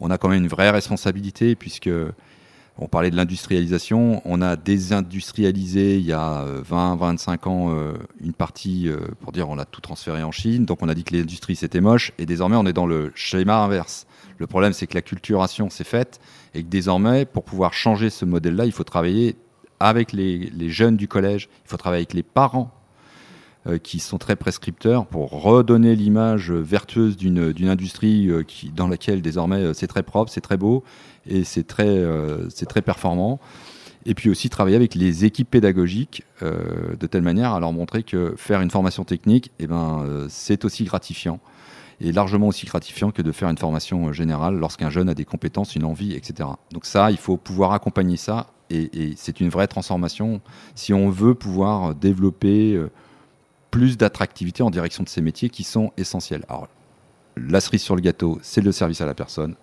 on 0.00 0.10
a 0.10 0.18
quand 0.18 0.28
même 0.28 0.42
une 0.42 0.48
vraie 0.48 0.70
responsabilité 0.70 1.54
puisque 1.54 1.90
on 2.76 2.88
parlait 2.88 3.10
de 3.10 3.16
l'industrialisation, 3.16 4.20
on 4.24 4.42
a 4.42 4.56
désindustrialisé 4.56 5.96
il 5.96 6.04
y 6.04 6.12
a 6.12 6.44
20, 6.44 6.94
euh, 6.94 6.96
25 6.96 7.46
ans 7.46 7.70
euh, 7.70 7.92
une 8.20 8.32
partie, 8.32 8.88
euh, 8.88 8.98
pour 9.20 9.30
dire 9.30 9.48
on 9.48 9.58
a 9.58 9.64
tout 9.64 9.80
transféré 9.80 10.24
en 10.24 10.32
Chine, 10.32 10.64
donc 10.64 10.82
on 10.82 10.88
a 10.88 10.94
dit 10.94 11.04
que 11.04 11.14
l'industrie 11.14 11.54
c'était 11.54 11.80
moche, 11.80 12.12
et 12.18 12.26
désormais 12.26 12.56
on 12.56 12.66
est 12.66 12.72
dans 12.72 12.86
le 12.86 13.12
schéma 13.14 13.58
inverse. 13.58 14.06
Le 14.38 14.48
problème 14.48 14.72
c'est 14.72 14.88
que 14.88 14.94
la 14.94 15.02
culturation 15.02 15.70
s'est 15.70 15.84
faite, 15.84 16.20
et 16.52 16.64
que 16.64 16.68
désormais 16.68 17.26
pour 17.26 17.44
pouvoir 17.44 17.74
changer 17.74 18.10
ce 18.10 18.24
modèle-là, 18.24 18.66
il 18.66 18.72
faut 18.72 18.84
travailler 18.84 19.36
avec 19.78 20.12
les, 20.12 20.50
jeunes 20.68 20.96
du 20.96 21.06
collège, 21.06 21.48
il 21.64 21.68
faut 21.68 21.76
travailler 21.76 22.00
avec 22.00 22.14
les 22.14 22.22
parents 22.24 22.73
qui 23.82 23.98
sont 23.98 24.18
très 24.18 24.36
prescripteurs 24.36 25.06
pour 25.06 25.30
redonner 25.42 25.96
l'image 25.96 26.50
vertueuse 26.52 27.16
d'une 27.16 27.68
industrie 27.68 28.28
euh, 28.28 28.42
qui, 28.42 28.70
dans 28.70 28.88
laquelle 28.88 29.22
désormais 29.22 29.62
euh, 29.62 29.72
c'est 29.72 29.86
très 29.86 30.02
propre, 30.02 30.30
c'est 30.30 30.40
très 30.40 30.56
beau 30.56 30.84
et 31.26 31.44
c'est 31.44 31.66
très, 31.66 32.04
c'est 32.50 32.66
très 32.66 32.82
performant. 32.82 33.40
Et 34.04 34.12
puis 34.12 34.28
aussi 34.28 34.50
travailler 34.50 34.76
avec 34.76 34.94
les 34.94 35.24
équipes 35.24 35.50
pédagogiques 35.50 36.22
de 36.42 37.06
telle 37.06 37.22
manière 37.22 37.54
à 37.54 37.60
leur 37.60 37.72
montrer 37.72 38.02
que 38.02 38.34
faire 38.36 38.60
une 38.60 38.68
formation 38.68 39.04
technique, 39.04 39.50
eh 39.58 39.66
ben, 39.66 40.26
c'est 40.28 40.66
aussi 40.66 40.84
gratifiant 40.84 41.40
et 42.00 42.12
largement 42.12 42.48
aussi 42.48 42.66
gratifiant 42.66 43.10
que 43.10 43.22
de 43.22 43.32
faire 43.32 43.48
une 43.48 43.56
formation 43.56 44.12
générale 44.12 44.56
lorsqu'un 44.56 44.90
jeune 44.90 45.08
a 45.08 45.14
des 45.14 45.24
compétences, 45.24 45.74
une 45.74 45.84
envie, 45.84 46.12
etc. 46.12 46.50
Donc 46.72 46.84
ça, 46.84 47.10
il 47.10 47.16
faut 47.16 47.38
pouvoir 47.38 47.72
accompagner 47.72 48.18
ça 48.18 48.48
et, 48.70 49.14
c'est 49.16 49.40
une 49.40 49.48
vraie 49.48 49.66
transformation 49.66 50.40
si 50.74 50.92
on 50.92 51.10
veut 51.10 51.34
pouvoir 51.34 51.94
développer 51.94 52.74
euh, 52.74 52.90
plus 53.74 53.98
d'attractivité 53.98 54.62
en 54.62 54.70
direction 54.70 55.02
de 55.02 55.08
ces 55.08 55.20
métiers 55.20 55.50
qui 55.50 55.64
sont 55.64 55.90
essentiels. 55.96 56.44
Alors, 56.48 56.68
la 57.36 57.60
cerise 57.60 57.82
sur 57.82 57.96
le 57.96 58.02
gâteau, 58.02 58.38
c'est 58.40 58.60
le 58.60 58.70
service 58.70 59.00
à 59.00 59.04
la 59.04 59.14
personne, 59.14 59.56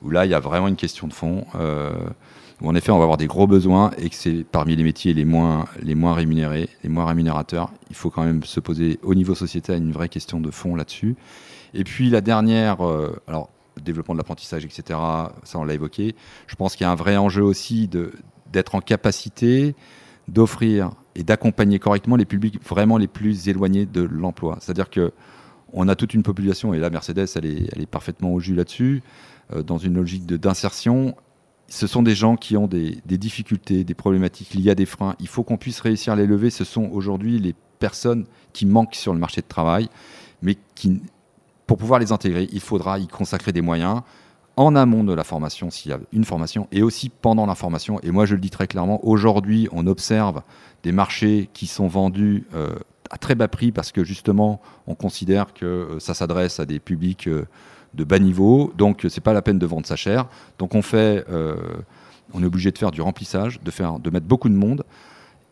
où 0.00 0.08
là, 0.08 0.24
il 0.24 0.30
y 0.30 0.34
a 0.34 0.40
vraiment 0.40 0.66
une 0.66 0.76
question 0.76 1.06
de 1.06 1.12
fond, 1.12 1.44
euh, 1.56 1.92
où 2.62 2.68
en 2.70 2.74
effet, 2.74 2.90
on 2.90 2.96
va 2.96 3.02
avoir 3.02 3.18
des 3.18 3.26
gros 3.26 3.46
besoins 3.46 3.90
et 3.98 4.08
que 4.08 4.14
c'est 4.14 4.46
parmi 4.50 4.76
les 4.76 4.82
métiers 4.82 5.12
les 5.12 5.26
moins, 5.26 5.66
rémunérés, 5.76 6.70
les 6.82 6.88
moins 6.88 7.04
rémunérateurs. 7.04 7.70
Il 7.90 7.96
faut 7.96 8.08
quand 8.08 8.24
même 8.24 8.44
se 8.44 8.60
poser 8.60 8.98
au 9.02 9.14
niveau 9.14 9.34
sociétal 9.34 9.76
une 9.76 9.92
vraie 9.92 10.08
question 10.08 10.40
de 10.40 10.50
fond 10.50 10.74
là-dessus. 10.74 11.16
Et 11.74 11.84
puis 11.84 12.08
la 12.08 12.22
dernière, 12.22 12.82
euh, 12.86 13.14
alors 13.28 13.50
développement 13.82 14.14
de 14.14 14.20
l'apprentissage, 14.20 14.64
etc., 14.64 14.98
ça 15.42 15.58
on 15.58 15.64
l'a 15.64 15.74
évoqué. 15.74 16.16
Je 16.46 16.54
pense 16.54 16.76
qu'il 16.76 16.86
y 16.86 16.88
a 16.88 16.90
un 16.90 16.96
vrai 16.96 17.18
enjeu 17.18 17.42
aussi 17.42 17.90
d'être 18.50 18.74
en 18.74 18.80
capacité 18.80 19.74
d'offrir 20.28 20.92
et 21.14 21.22
d'accompagner 21.22 21.78
correctement 21.78 22.16
les 22.16 22.24
publics 22.24 22.60
vraiment 22.66 22.96
les 22.96 23.08
plus 23.08 23.48
éloignés 23.48 23.86
de 23.86 24.02
l'emploi. 24.02 24.58
C'est-à-dire 24.60 24.90
que 24.90 25.12
on 25.72 25.88
a 25.88 25.94
toute 25.94 26.14
une 26.14 26.22
population, 26.22 26.74
et 26.74 26.78
là 26.78 26.90
Mercedes, 26.90 27.28
elle 27.36 27.46
est, 27.46 27.86
parfaitement 27.86 28.32
au 28.32 28.40
jus 28.40 28.54
là-dessus, 28.54 29.02
euh, 29.52 29.62
dans 29.62 29.78
une 29.78 29.94
logique 29.94 30.26
d'insertion. 30.26 31.14
Ce 31.68 31.86
sont 31.86 32.02
des 32.02 32.16
gens 32.16 32.36
qui 32.36 32.56
ont 32.56 32.66
des, 32.66 32.98
des, 33.06 33.18
difficultés, 33.18 33.84
des 33.84 33.94
problématiques 33.94 34.54
liées 34.54 34.70
à 34.70 34.74
des 34.74 34.86
freins. 34.86 35.14
Il 35.20 35.28
faut 35.28 35.44
qu'on 35.44 35.56
puisse 35.56 35.80
réussir 35.80 36.12
à 36.12 36.16
les 36.16 36.26
lever. 36.26 36.50
Ce 36.50 36.64
sont 36.64 36.90
aujourd'hui 36.90 37.38
les 37.38 37.54
personnes 37.78 38.26
qui 38.52 38.66
manquent 38.66 38.96
sur 38.96 39.12
le 39.12 39.20
marché 39.20 39.40
de 39.40 39.46
travail, 39.46 39.88
mais 40.42 40.56
qui, 40.74 41.00
pour 41.66 41.78
pouvoir 41.78 42.00
les 42.00 42.10
intégrer, 42.10 42.48
il 42.52 42.60
faudra 42.60 42.98
y 42.98 43.06
consacrer 43.06 43.52
des 43.52 43.60
moyens 43.60 44.02
en 44.60 44.76
amont 44.76 45.04
de 45.04 45.14
la 45.14 45.24
formation, 45.24 45.70
s'il 45.70 45.90
y 45.90 45.94
a 45.94 45.98
une 46.12 46.26
formation, 46.26 46.68
et 46.70 46.82
aussi 46.82 47.08
pendant 47.08 47.46
la 47.46 47.54
formation. 47.54 47.98
Et 48.02 48.10
moi, 48.10 48.26
je 48.26 48.34
le 48.34 48.40
dis 48.42 48.50
très 48.50 48.66
clairement, 48.66 49.00
aujourd'hui, 49.06 49.68
on 49.72 49.86
observe 49.86 50.42
des 50.82 50.92
marchés 50.92 51.48
qui 51.54 51.66
sont 51.66 51.88
vendus 51.88 52.46
euh, 52.54 52.74
à 53.10 53.16
très 53.16 53.34
bas 53.34 53.48
prix 53.48 53.72
parce 53.72 53.90
que 53.90 54.04
justement, 54.04 54.60
on 54.86 54.94
considère 54.94 55.54
que 55.54 55.64
euh, 55.64 55.98
ça 55.98 56.12
s'adresse 56.12 56.60
à 56.60 56.66
des 56.66 56.78
publics 56.78 57.26
euh, 57.26 57.46
de 57.94 58.04
bas 58.04 58.18
niveau, 58.18 58.70
donc 58.76 59.06
c'est 59.08 59.22
pas 59.22 59.32
la 59.32 59.40
peine 59.40 59.58
de 59.58 59.64
vendre 59.64 59.86
ça 59.86 59.96
cher. 59.96 60.26
Donc 60.58 60.74
on 60.74 60.82
fait, 60.82 61.24
on 62.32 62.40
est 62.40 62.46
obligé 62.46 62.70
de 62.70 62.78
faire 62.78 62.92
du 62.92 63.02
remplissage, 63.02 63.60
de 63.60 63.70
faire, 63.72 63.98
de 63.98 64.10
mettre 64.10 64.26
beaucoup 64.26 64.48
de 64.48 64.54
monde. 64.54 64.84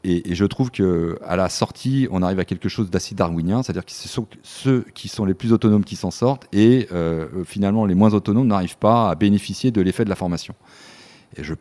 Et, 0.05 0.35
je 0.35 0.45
trouve 0.45 0.71
que 0.71 1.19
à 1.27 1.37
la 1.37 1.49
sortie, 1.49 2.07
on 2.11 2.23
arrive 2.23 2.39
à 2.39 2.45
quelque 2.45 2.69
chose 2.69 2.91
d'assez 2.91 3.15
darwinien, 3.15 3.63
c'est-à-dire 3.63 3.85
que 3.85 3.93
ce 3.93 4.09
sont 4.09 4.27
ceux 4.43 4.85
qui 4.95 5.09
sont 5.09 5.25
les 5.25 5.35
plus 5.35 5.53
autonomes 5.53 5.85
qui 5.85 5.97
s'en 5.97 6.11
sortent, 6.11 6.47
et 6.53 6.89
euh, 6.93 7.27
finalement 7.45 7.85
les 7.85 7.95
moins 7.95 8.15
autonomes 8.15 8.47
n'arrivent 8.47 8.79
pas 8.79 9.11
à 9.11 9.15
bénéficier 9.17 9.71
de 9.71 9.81
l'effet 9.81 10.05
de 10.05 10.11
la 10.11 10.17
formation. 10.17 10.55
Et 11.37 11.45
je, 11.45 11.53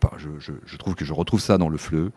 trouve 0.77 0.95
que 0.95 1.03
je 1.03 1.13
retrouve 1.13 1.41
ça 1.41 1.57
dans 1.57 1.67
le 1.67 1.77
fleu 1.77 2.11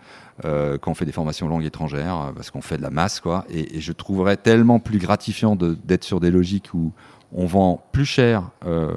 euh, 0.45 0.79
quand 0.79 0.93
on 0.93 0.95
fait 0.95 1.05
des 1.05 1.13
formations 1.13 1.49
langues 1.49 1.65
étrangères, 1.65 2.33
parce 2.35 2.51
qu'on 2.51 2.61
fait 2.61 2.77
de 2.77 2.83
la 2.83 2.91
masse, 2.91 3.21
quoi. 3.21 3.45
Et, 3.51 3.81
je 3.81 3.93
trouverais 3.93 4.37
tellement 4.37 4.79
plus 4.79 4.99
gratifiant 4.99 5.57
d'être 5.57 6.05
sur 6.05 6.21
des 6.21 6.31
logiques 6.31 6.73
où 6.75 6.93
on 7.33 7.47
vend 7.47 7.83
plus 7.93 8.05
cher. 8.05 8.51
Euh, 8.67 8.93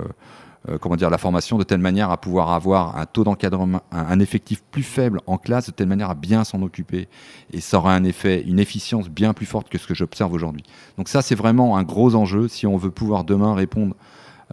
euh, 0.70 0.78
comment 0.78 0.96
dire, 0.96 1.10
la 1.10 1.18
formation 1.18 1.58
de 1.58 1.64
telle 1.64 1.80
manière 1.80 2.10
à 2.10 2.18
pouvoir 2.18 2.52
avoir 2.52 2.98
un 2.98 3.06
taux 3.06 3.26
d'encadrement, 3.26 3.82
un, 3.92 4.20
effectif 4.22 4.64
plus 4.72 4.84
faible 4.84 5.20
en 5.28 5.38
classe, 5.38 5.68
de 5.68 5.72
telle 5.72 5.90
manière 5.90 6.10
à 6.10 6.16
bien 6.16 6.46
s'en 6.46 6.62
occuper. 6.62 7.10
Et 7.52 7.60
ça 7.60 7.78
aura 7.78 7.94
un 7.94 8.06
effet, 8.06 8.42
une 8.42 8.60
efficience 8.60 9.10
bien 9.10 9.34
plus 9.34 9.46
forte 9.46 9.68
que 9.68 9.78
ce 9.78 9.88
que 9.88 9.94
j'observe 9.94 10.32
aujourd'hui. 10.32 10.64
Donc 10.98 11.10
ça, 11.10 11.22
c'est 11.22 11.36
vraiment 11.36 11.76
un 11.76 11.84
gros 11.84 12.16
enjeu 12.16 12.48
si 12.48 12.66
on 12.66 12.78
veut 12.78 12.92
pouvoir 12.92 13.26
demain 13.26 13.54
répondre 13.56 13.94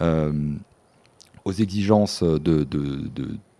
euh, 0.01 0.33
aux 1.45 1.53
exigences 1.53 2.25
de, 2.25 2.67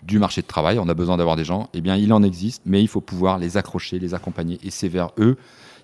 du 0.03 0.19
marché 0.19 0.43
de 0.43 0.47
travail. 0.49 0.81
On 0.81 0.89
a 0.89 0.95
besoin 0.95 1.19
d'avoir 1.19 1.37
des 1.37 1.45
gens. 1.45 1.69
Eh 1.73 1.81
bien, 1.81 1.97
il 1.97 2.13
en 2.13 2.25
existe, 2.25 2.63
mais 2.67 2.83
il 2.83 2.89
faut 2.89 3.01
pouvoir 3.01 3.39
les 3.39 3.59
accrocher, 3.59 4.01
les 4.01 4.13
accompagner. 4.13 4.59
Et 4.65 4.71
c'est 4.71 4.89
vers 4.89 5.11
eux 5.19 5.37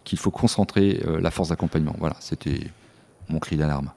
qu'il 0.02 0.18
faut 0.18 0.32
concentrer 0.32 1.00
euh, 1.06 1.20
la 1.20 1.30
force 1.30 1.50
d'accompagnement. 1.50 1.94
Voilà, 2.00 2.16
c'était 2.18 2.60
mon 3.28 3.38
cri 3.38 3.56
d'alarme. 3.56 3.92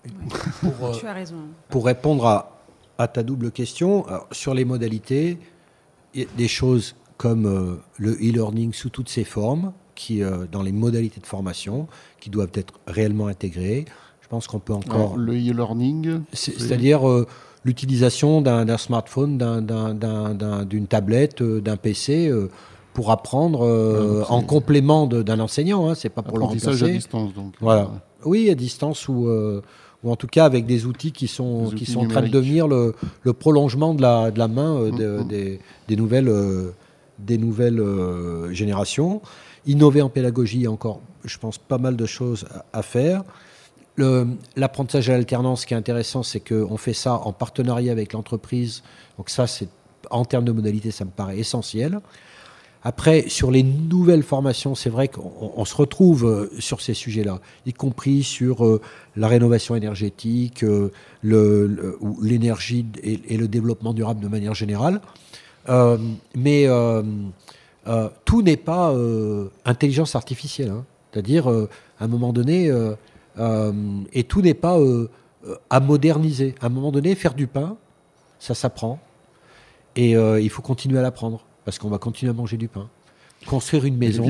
Pour, 0.61 0.91
tu 0.91 1.07
as 1.07 1.13
raison. 1.13 1.37
Pour 1.69 1.85
répondre 1.85 2.25
à, 2.25 2.58
à 2.99 3.07
ta 3.07 3.23
double 3.23 3.49
question, 3.49 4.05
sur 4.31 4.53
les 4.53 4.65
modalités, 4.65 5.39
il 6.13 6.21
y 6.21 6.23
a 6.23 6.27
des 6.37 6.47
choses 6.47 6.95
comme 7.17 7.45
euh, 7.45 7.75
le 7.97 8.11
e-learning 8.13 8.73
sous 8.73 8.89
toutes 8.89 9.09
ses 9.09 9.23
formes, 9.23 9.73
qui, 9.95 10.21
euh, 10.21 10.45
dans 10.51 10.61
les 10.61 10.71
modalités 10.71 11.19
de 11.19 11.25
formation, 11.25 11.87
qui 12.19 12.29
doivent 12.29 12.51
être 12.53 12.73
réellement 12.87 13.27
intégrées. 13.27 13.85
Je 14.21 14.27
pense 14.27 14.47
qu'on 14.47 14.59
peut 14.59 14.73
encore. 14.73 15.17
le 15.17 15.33
e-learning 15.33 16.21
C'est-à-dire 16.33 17.07
euh, 17.07 17.25
l'utilisation 17.63 18.41
d'un 18.41 18.77
smartphone, 18.77 19.37
d'une 20.69 20.87
tablette, 20.87 21.41
d'un 21.41 21.77
PC 21.77 22.31
pour 22.93 23.11
apprendre 23.11 24.25
ah, 24.27 24.31
en 24.31 24.41
complément 24.41 25.07
d'un 25.07 25.39
enseignant. 25.39 25.89
Hein, 25.89 25.95
c'est 25.95 26.09
pas 26.09 26.21
pour 26.21 26.37
le 26.37 26.45
remplacer. 26.45 26.83
à 26.83 26.87
distance, 26.87 27.33
donc. 27.33 27.53
Voilà. 27.59 27.91
Oui, 28.23 28.49
à 28.49 28.55
distance 28.55 29.07
ou 29.07 29.29
ou 30.03 30.11
en 30.11 30.15
tout 30.15 30.27
cas 30.27 30.45
avec 30.45 30.65
des 30.65 30.85
outils 30.85 31.11
qui 31.11 31.27
sont, 31.27 31.71
qui 31.75 31.85
sont 31.85 32.01
en 32.01 32.07
train 32.07 32.21
de 32.21 32.27
devenir 32.27 32.67
le, 32.67 32.95
le 33.23 33.33
prolongement 33.33 33.93
de 33.93 34.01
la, 34.01 34.31
de 34.31 34.39
la 34.39 34.47
main 34.47 34.77
euh, 34.77 34.91
mm-hmm. 34.91 35.27
des, 35.27 35.59
des, 35.87 35.95
nouvelles, 35.95 36.33
des 37.19 37.37
nouvelles 37.37 37.79
euh, 37.79 38.47
euh, 38.47 38.53
générations. 38.53 39.21
Innover 39.65 40.01
en 40.01 40.09
pédagogie, 40.09 40.57
il 40.57 40.63
y 40.63 40.67
a 40.67 40.71
encore, 40.71 41.01
je 41.25 41.37
pense, 41.37 41.57
pas 41.57 41.77
mal 41.77 41.95
de 41.97 42.05
choses 42.05 42.45
à, 42.71 42.81
faire. 42.81 43.23
L'apprentissage 44.55 45.09
à 45.09 45.13
l'alternance, 45.13 45.61
ce 45.61 45.67
qui 45.67 45.73
est 45.73 45.77
intéressant, 45.77 46.23
c'est 46.23 46.39
qu'on 46.39 46.77
fait 46.77 46.93
ça 46.93 47.15
en 47.15 47.33
partenariat 47.33 47.91
avec 47.91 48.13
l'entreprise. 48.13 48.83
Donc 49.17 49.29
ça, 49.29 49.47
c'est 49.47 49.67
en 50.09 50.23
termes 50.23 50.45
de 50.45 50.53
modalité, 50.53 50.91
ça 50.91 51.03
me 51.03 51.09
paraît 51.09 51.37
essentiel. 51.37 51.99
Après, 52.81 53.27
sur 53.27 53.51
les 53.51 53.61
nouvelles 53.61 54.23
formations, 54.23 54.73
c'est 54.73 54.89
vrai 54.89 55.09
qu'on 55.09 55.65
se 55.65 55.75
retrouve 55.75 56.25
euh, 56.25 56.49
sur 56.59 56.79
ces 56.79 56.93
sujets-là, 56.93 57.41
y 57.65 57.73
compris 57.73 58.23
sur 58.23 58.65
euh, 58.65 58.79
la 59.17 59.27
rénovation 59.27 59.75
énergétique, 59.75 60.63
euh, 60.63 60.91
l'énergie 61.23 62.85
et, 63.03 63.35
le 63.35 63.49
développement 63.49 63.93
durable 63.93 64.21
de 64.21 64.29
manière 64.29 64.53
générale. 64.53 65.01
mais 66.35 66.67
tout 68.25 68.41
n'est 68.41 68.57
pas 68.57 68.95
intelligence 69.65 70.15
artificielle. 70.15 70.69
Hein. 70.69 70.85
C'est-à-dire, 71.11 71.47
à 71.49 72.05
un 72.05 72.07
moment 72.07 72.31
donné, 72.31 72.71
et 74.13 74.23
tout 74.23 74.41
n'est 74.41 74.53
pas 74.53 74.79
à 75.69 75.79
moderniser. 75.79 76.55
À 76.61 76.67
un 76.67 76.69
moment 76.69 76.91
donné, 76.91 77.13
faire 77.15 77.33
du 77.33 77.47
pain, 77.47 77.77
ça 78.39 78.55
s'apprend. 78.55 78.99
Et 79.95 80.11
il 80.11 80.49
faut 80.49 80.61
continuer 80.61 80.99
à 80.99 81.01
l'apprendre 81.01 81.45
parce 81.65 81.79
qu'on 81.79 81.89
va 81.89 81.97
continuer 81.97 82.29
à 82.29 82.33
manger 82.33 82.57
du 82.57 82.67
pain. 82.67 82.87
Construire 83.45 83.85
une 83.85 83.97
maison, 83.97 84.25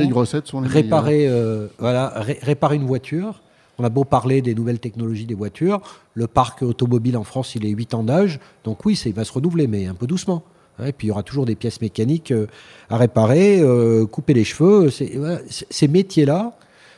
réparer, 0.54 1.28
euh, 1.28 1.68
voilà, 1.80 2.14
réparer 2.42 2.76
une 2.76 2.86
voiture. 2.86 3.42
On 3.80 3.84
a 3.84 3.90
beau 3.90 4.04
parler 4.04 4.42
des 4.42 4.54
nouvelles 4.54 4.80
technologies 4.80 5.26
des 5.26 5.34
voitures, 5.34 5.82
le 6.14 6.28
parc 6.28 6.62
automobile 6.62 7.18
en 7.18 7.24
France, 7.24 7.56
il 7.56 7.66
est 7.66 7.70
8 7.70 7.94
ans 7.94 8.04
d'âge, 8.04 8.40
donc 8.66 8.86
oui, 8.86 9.02
il 9.06 9.14
va 9.14 9.24
se 9.24 9.32
renouveler, 9.32 9.68
mais 9.68 9.88
un 9.88 9.94
peu 9.94 10.06
doucement. 10.06 10.44
Et 10.86 10.92
puis 10.92 11.08
il 11.08 11.10
y 11.10 11.12
aura 11.12 11.24
toujours 11.24 11.46
des 11.46 11.56
pièces 11.56 11.82
mécaniques 11.82 12.32
euh, 12.32 12.48
à 12.90 12.98
réparer, 12.98 13.60
euh, 13.62 14.06
couper 14.06 14.34
les 14.34 14.44
cheveux. 14.44 14.90
ces 14.92 15.88
métiers-là, 15.88 16.54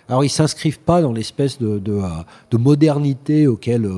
alors 0.10 0.24
ils 0.26 0.30
s'inscrivent 0.30 0.80
pas 0.80 1.02
dans 1.02 1.14
l'espèce 1.14 1.60
de, 1.60 1.80
de, 1.80 2.58
modernité 2.58 3.48
auquel 3.48 3.90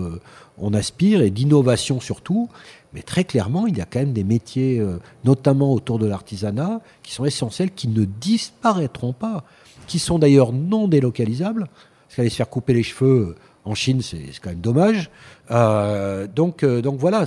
on 0.59 0.73
aspire 0.73 1.21
et 1.21 1.31
d'innovation 1.31 1.99
surtout, 1.99 2.49
mais 2.93 3.01
très 3.01 3.23
clairement, 3.23 3.65
il 3.67 3.77
y 3.77 3.81
a 3.81 3.85
quand 3.85 3.99
même 3.99 4.13
des 4.13 4.23
métiers, 4.23 4.79
euh, 4.79 4.99
notamment 5.23 5.73
autour 5.73 5.99
de 5.99 6.05
l'artisanat, 6.05 6.81
qui 7.01 7.13
sont 7.13 7.25
essentiels, 7.25 7.71
qui 7.71 7.87
ne 7.87 8.05
disparaîtront 8.05 9.13
pas, 9.13 9.43
qui 9.87 9.99
sont 9.99 10.19
d'ailleurs 10.19 10.53
non 10.53 10.87
délocalisables. 10.87 11.67
Parce 12.07 12.15
qu'aller 12.15 12.29
se 12.29 12.35
faire 12.35 12.49
couper 12.49 12.73
les 12.73 12.83
cheveux 12.83 13.29
euh, 13.29 13.35
en 13.65 13.73
Chine, 13.73 14.01
c'est 14.01 14.19
quand 14.41 14.51
même 14.51 14.61
dommage. 14.61 15.09
Euh, 15.49 16.27
donc, 16.27 16.63
donc 16.65 16.99
voilà, 16.99 17.25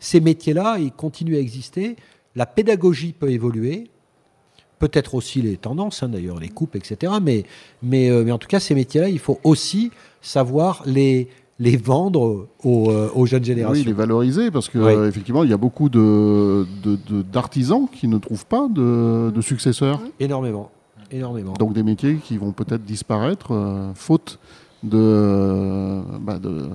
ces 0.00 0.20
métiers-là, 0.20 0.76
ils 0.78 0.92
continuent 0.92 1.36
à 1.36 1.40
exister. 1.40 1.96
La 2.34 2.44
pédagogie 2.44 3.12
peut 3.12 3.30
évoluer, 3.30 3.88
peut-être 4.78 5.14
aussi 5.14 5.40
les 5.40 5.56
tendances, 5.56 6.02
hein, 6.02 6.08
d'ailleurs, 6.08 6.40
les 6.40 6.48
coupes, 6.48 6.76
etc. 6.76 7.14
Mais, 7.22 7.44
mais, 7.82 8.10
mais 8.10 8.32
en 8.32 8.38
tout 8.38 8.48
cas, 8.48 8.60
ces 8.60 8.74
métiers-là, 8.74 9.08
il 9.08 9.20
faut 9.20 9.40
aussi 9.44 9.92
savoir 10.20 10.82
les, 10.86 11.28
les 11.58 11.76
vendre 11.76 12.48
euh, 12.64 13.08
aux, 13.14 13.26
jeunes 13.26 13.44
générations. 13.44 13.80
Oui, 13.80 13.86
les 13.86 13.92
valoriser, 13.92 14.50
parce 14.50 14.68
que 14.68 15.06
effectivement, 15.08 15.44
il 15.44 15.50
y 15.50 15.54
a 15.54 15.56
beaucoup 15.56 15.88
de, 15.88 16.66
d'artisans 17.32 17.88
qui 17.90 18.08
ne 18.08 18.18
trouvent 18.18 18.46
pas 18.46 18.68
de, 18.68 19.40
successeurs. 19.40 20.00
Énormément, 20.20 20.70
énormément. 21.10 21.54
Donc 21.54 21.72
des 21.72 21.82
métiers 21.82 22.16
qui 22.16 22.36
vont 22.36 22.52
peut-être 22.52 22.84
disparaître, 22.84 23.52
euh, 23.52 23.92
faute 23.94 24.38
de, 24.82 26.02
bah, 26.20 26.38
de 26.38 26.68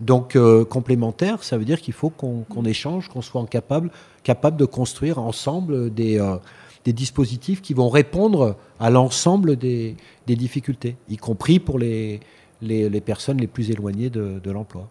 Donc 0.00 0.36
euh, 0.36 0.64
complémentaire, 0.64 1.42
ça 1.42 1.56
veut 1.56 1.64
dire 1.64 1.80
qu'il 1.80 1.94
faut 1.94 2.10
qu'on 2.10 2.64
échange, 2.64 3.08
qu'on 3.08 3.22
soit 3.22 3.44
capable, 3.46 3.90
capable 4.22 4.56
de 4.56 4.64
construire 4.64 5.18
ensemble 5.18 5.92
des, 5.92 6.20
euh, 6.20 6.36
des 6.84 6.92
dispositifs 6.92 7.62
qui 7.62 7.74
vont 7.74 7.88
répondre 7.88 8.56
à 8.78 8.90
l'ensemble 8.90 9.56
des, 9.56 9.96
difficultés, 10.26 10.96
y 11.08 11.16
compris 11.16 11.58
pour 11.58 11.78
les, 11.78 12.20
les, 12.60 13.00
personnes 13.00 13.38
les 13.38 13.46
plus 13.46 13.70
éloignées 13.70 14.10
de, 14.10 14.50
l'emploi. 14.50 14.88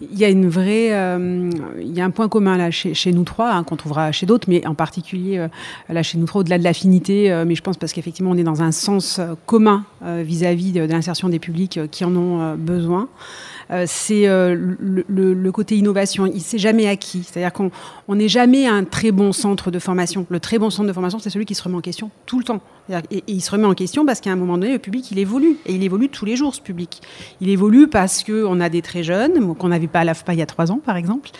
Il 0.00 0.16
y 0.16 0.24
a 0.24 0.28
une 0.28 0.48
vraie, 0.48 0.92
euh, 0.92 1.50
il 1.80 1.92
y 1.92 2.00
a 2.00 2.04
un 2.04 2.10
point 2.10 2.28
commun 2.28 2.56
là 2.56 2.70
chez, 2.70 2.94
chez 2.94 3.10
nous 3.10 3.24
trois 3.24 3.50
hein, 3.50 3.64
qu'on 3.64 3.74
trouvera 3.74 4.12
chez 4.12 4.26
d'autres, 4.26 4.48
mais 4.48 4.64
en 4.64 4.76
particulier 4.76 5.38
euh, 5.38 5.48
là 5.88 6.04
chez 6.04 6.18
nous 6.18 6.26
trois 6.26 6.42
au-delà 6.42 6.56
de 6.56 6.62
l'affinité, 6.62 7.32
euh, 7.32 7.44
mais 7.44 7.56
je 7.56 7.62
pense 7.62 7.76
parce 7.76 7.92
qu'effectivement 7.92 8.30
on 8.30 8.36
est 8.36 8.44
dans 8.44 8.62
un 8.62 8.70
sens 8.70 9.20
commun 9.44 9.84
vis-à-vis 10.00 10.70
de, 10.70 10.86
de 10.86 10.92
l'insertion 10.92 11.28
des 11.28 11.40
publics 11.40 11.80
qui 11.90 12.04
en 12.04 12.14
ont 12.14 12.54
besoin. 12.54 13.08
Euh, 13.70 13.84
c'est 13.86 14.26
euh, 14.26 14.54
le, 14.54 15.52
côté 15.52 15.76
innovation. 15.76 16.26
Il 16.26 16.40
s'est 16.40 16.58
jamais 16.58 16.88
acquis. 16.88 17.24
C'est-à-dire 17.24 17.52
qu'on 17.52 17.70
n'est 18.14 18.28
jamais 18.28 18.66
un 18.66 18.84
très 18.84 19.10
bon 19.10 19.32
centre 19.32 19.70
de 19.70 19.78
formation. 19.78 20.26
Le 20.28 20.40
très 20.40 20.58
bon 20.58 20.70
centre 20.70 20.88
de 20.88 20.92
formation, 20.92 21.18
c'est 21.18 21.30
celui 21.30 21.44
qui 21.46 21.54
se 21.54 21.62
remet 21.62 21.76
en 21.76 21.80
question 21.80 22.10
tout 22.26 22.38
le 22.38 22.44
temps. 22.44 22.60
Il 23.26 23.42
se 23.42 23.50
remet 23.50 23.66
en 23.66 23.74
question 23.74 24.06
parce 24.06 24.20
qu'à 24.20 24.30
un 24.30 24.36
moment 24.36 24.56
donné, 24.56 24.72
le 24.72 24.78
public, 24.78 25.10
il 25.10 25.18
évolue. 25.18 25.56
Et 25.66 25.74
il 25.74 25.82
évolue 25.82 26.08
tous 26.08 26.24
les 26.24 26.36
jours, 26.36 26.54
ce 26.54 26.60
public. 26.60 27.02
Il 27.40 27.48
évolue 27.50 27.88
parce 27.88 28.24
qu'on 28.24 28.60
a 28.60 28.68
des 28.68 28.82
très 28.82 29.02
jeunes, 29.02 29.54
qu'on 29.56 29.68
n'avait 29.68 29.86
pas 29.86 30.00
à 30.00 30.04
l'AFPA 30.04 30.32
il 30.34 30.38
y 30.38 30.42
a 30.42 30.46
trois 30.46 30.72
ans, 30.72 30.80
par 30.84 30.96
exemple. 30.96 31.30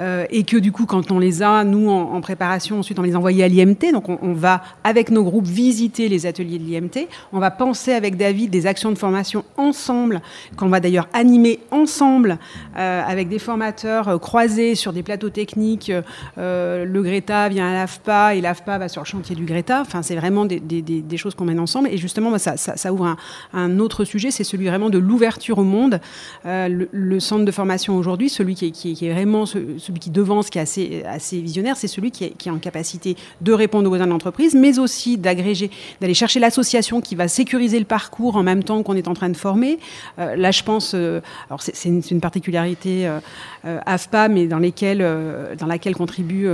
Euh, 0.00 0.26
et 0.30 0.44
que 0.44 0.56
du 0.56 0.72
coup, 0.72 0.86
quand 0.86 1.10
on 1.10 1.18
les 1.18 1.42
a, 1.42 1.64
nous, 1.64 1.88
en, 1.88 2.20
préparation, 2.20 2.80
ensuite, 2.80 2.98
on 2.98 3.02
les 3.02 3.16
envoyait 3.16 3.44
à 3.44 3.48
l'IMT. 3.48 3.92
Donc, 3.92 4.08
on, 4.08 4.32
va, 4.34 4.62
avec 4.84 5.10
nos 5.10 5.24
groupes, 5.24 5.46
visiter 5.46 6.08
les 6.08 6.26
ateliers 6.26 6.58
de 6.58 6.64
l'IMT. 6.64 7.08
On 7.32 7.38
va 7.38 7.50
penser 7.50 7.92
avec 7.92 8.16
David 8.16 8.50
des 8.50 8.66
actions 8.66 8.90
de 8.90 8.98
formation 8.98 9.44
ensemble, 9.56 10.20
qu'on 10.56 10.68
va 10.68 10.80
d'ailleurs 10.80 11.08
animer 11.14 11.60
ensemble, 11.70 12.38
euh, 12.76 13.02
avec 13.06 13.28
des 13.28 13.38
formateurs 13.38 14.08
euh, 14.08 14.18
croisés 14.18 14.74
sur 14.74 14.92
des 14.92 15.02
plateaux 15.02 15.30
techniques. 15.30 15.92
le 16.36 17.00
Greta 17.02 17.48
vient 17.48 17.68
à 17.68 17.72
l'AFPA 17.72 18.34
et 18.34 18.40
l'AFPA 18.40 18.78
va 18.78 18.88
sur 18.88 19.02
le 19.02 19.06
chantier 19.06 19.34
du 19.34 19.44
Greta. 19.44 19.80
Enfin, 19.80 20.02
c'est 20.02 20.16
vraiment 20.16 20.44
des, 20.44 20.60
choses 21.16 21.34
qu'on 21.34 21.44
mène 21.44 21.60
ensemble. 21.60 21.88
Et 21.90 21.98
justement, 21.98 22.36
ça, 22.38 22.56
ça, 22.56 22.92
ouvre 22.92 23.16
un, 23.52 23.78
autre 23.78 24.04
sujet, 24.04 24.30
c'est 24.30 24.44
celui 24.44 24.66
vraiment 24.66 24.90
de 24.90 24.98
l'ouverture 24.98 25.58
au 25.58 25.64
monde. 25.64 26.00
Euh, 26.46 26.86
le, 26.92 27.20
centre 27.20 27.44
de 27.44 27.50
formation 27.50 27.96
aujourd'hui, 27.96 28.28
celui 28.28 28.54
qui 28.54 28.96
est, 29.00 29.12
vraiment 29.12 29.44
celui 29.46 29.98
qui 30.00 30.10
devance, 30.10 30.50
qui 30.50 30.58
est 30.58 31.04
assez, 31.04 31.40
visionnaire, 31.40 31.76
c'est 31.76 31.88
celui 31.88 32.10
qui 32.10 32.24
est, 32.24 32.50
en 32.50 32.58
capacité 32.58 33.16
de 33.40 33.52
répondre 33.52 33.88
aux 33.88 33.90
besoins 33.90 34.06
de 34.06 34.12
l'entreprise, 34.12 34.54
mais 34.54 34.78
aussi 34.78 35.18
d'agréger, 35.18 35.70
d'aller 36.00 36.14
chercher 36.14 36.40
l'association 36.40 37.00
qui 37.00 37.14
va 37.14 37.28
sécuriser 37.28 37.78
le 37.78 37.84
parcours 37.84 38.36
en 38.36 38.42
même 38.42 38.62
temps 38.62 38.82
qu'on 38.82 38.94
est 38.94 39.08
en 39.08 39.14
train 39.14 39.28
de 39.28 39.36
former. 39.36 39.78
Euh, 40.18 40.36
là, 40.36 40.50
je 40.50 40.62
pense, 40.62 40.92
euh, 40.94 41.20
alors 41.50 41.60
c'est 41.60 41.88
une, 41.88 42.20
particularité 42.20 43.10
AFPA, 43.64 44.28
mais 44.28 44.46
dans, 44.46 44.58
laquelle 44.58 45.96
contribuent 45.96 46.48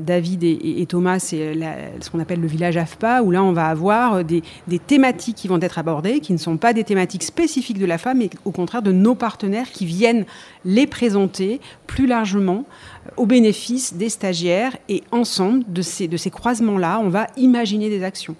David 0.00 0.44
et, 0.44 0.80
et 0.80 0.86
Thomas, 0.86 1.18
c'est 1.18 1.54
ce 2.00 2.10
qu'on 2.10 2.20
appelle 2.20 2.40
le 2.40 2.46
village 2.46 2.76
AFPA, 2.76 3.22
où 3.22 3.30
là, 3.30 3.42
on 3.42 3.52
va 3.52 3.65
avoir 3.68 4.14
euh, 4.14 4.22
des, 4.22 4.42
thématiques 4.78 5.36
qui 5.36 5.48
vont 5.48 5.60
être 5.60 5.78
abordées, 5.78 6.20
qui 6.20 6.32
ne 6.32 6.38
sont 6.38 6.56
pas 6.56 6.72
des 6.72 6.84
thématiques 6.84 7.22
spécifiques 7.22 7.78
de 7.78 7.86
la 7.86 7.98
femme, 7.98 8.18
mais 8.18 8.30
au 8.44 8.50
contraire 8.50 8.82
de 8.82 8.92
nos 8.92 9.14
partenaires 9.14 9.70
qui 9.70 9.86
viennent 9.86 10.24
les 10.64 10.86
présenter 10.86 11.60
plus 11.86 12.06
largement 12.06 12.64
euh, 13.06 13.10
au 13.16 13.26
bénéfice 13.26 13.94
des 13.94 14.08
stagiaires. 14.08 14.76
Et 14.88 15.02
ensemble, 15.12 15.64
de 15.68 15.82
ces, 15.82 16.08
de 16.08 16.16
ces 16.16 16.30
croisements-là, 16.30 17.00
on 17.02 17.08
va 17.08 17.26
imaginer 17.36 17.88
des 17.88 18.02
actions. 18.02 18.36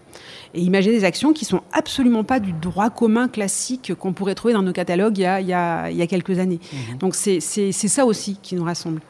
Et 0.54 0.60
imaginer 0.60 0.94
des 0.96 1.04
actions 1.04 1.32
qui 1.32 1.44
sont 1.44 1.62
absolument 1.72 2.24
pas 2.24 2.40
du 2.40 2.52
droit 2.52 2.90
commun 2.90 3.28
classique 3.28 3.92
qu'on 3.98 4.12
pourrait 4.12 4.34
trouver 4.34 4.54
dans 4.54 4.62
nos 4.62 4.72
catalogues 4.72 5.18
il 5.18 5.22
y 5.22 5.26
a, 5.26 5.40
il 5.40 5.48
y 5.48 5.52
a, 5.52 5.90
il 5.90 5.96
y 5.96 6.02
a 6.02 6.06
quelques 6.06 6.38
années. 6.38 6.60
Mmh. 6.72 6.98
Donc 6.98 7.14
c'est 7.14 7.40
ça 7.40 8.06
aussi 8.06 8.38
qui 8.42 8.54
nous 8.54 8.64
rassemble. 8.64 9.00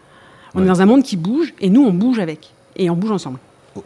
On 0.56 0.62
est 0.62 0.66
dans 0.66 0.80
un 0.80 0.86
monde 0.86 1.02
qui 1.02 1.16
bouge 1.16 1.54
et 1.60 1.68
nous, 1.68 1.84
on 1.84 1.92
bouge 1.92 2.18
avec. 2.18 2.52
Et 2.76 2.88
on 2.90 2.96
bouge 2.96 3.10
ensemble. 3.10 3.38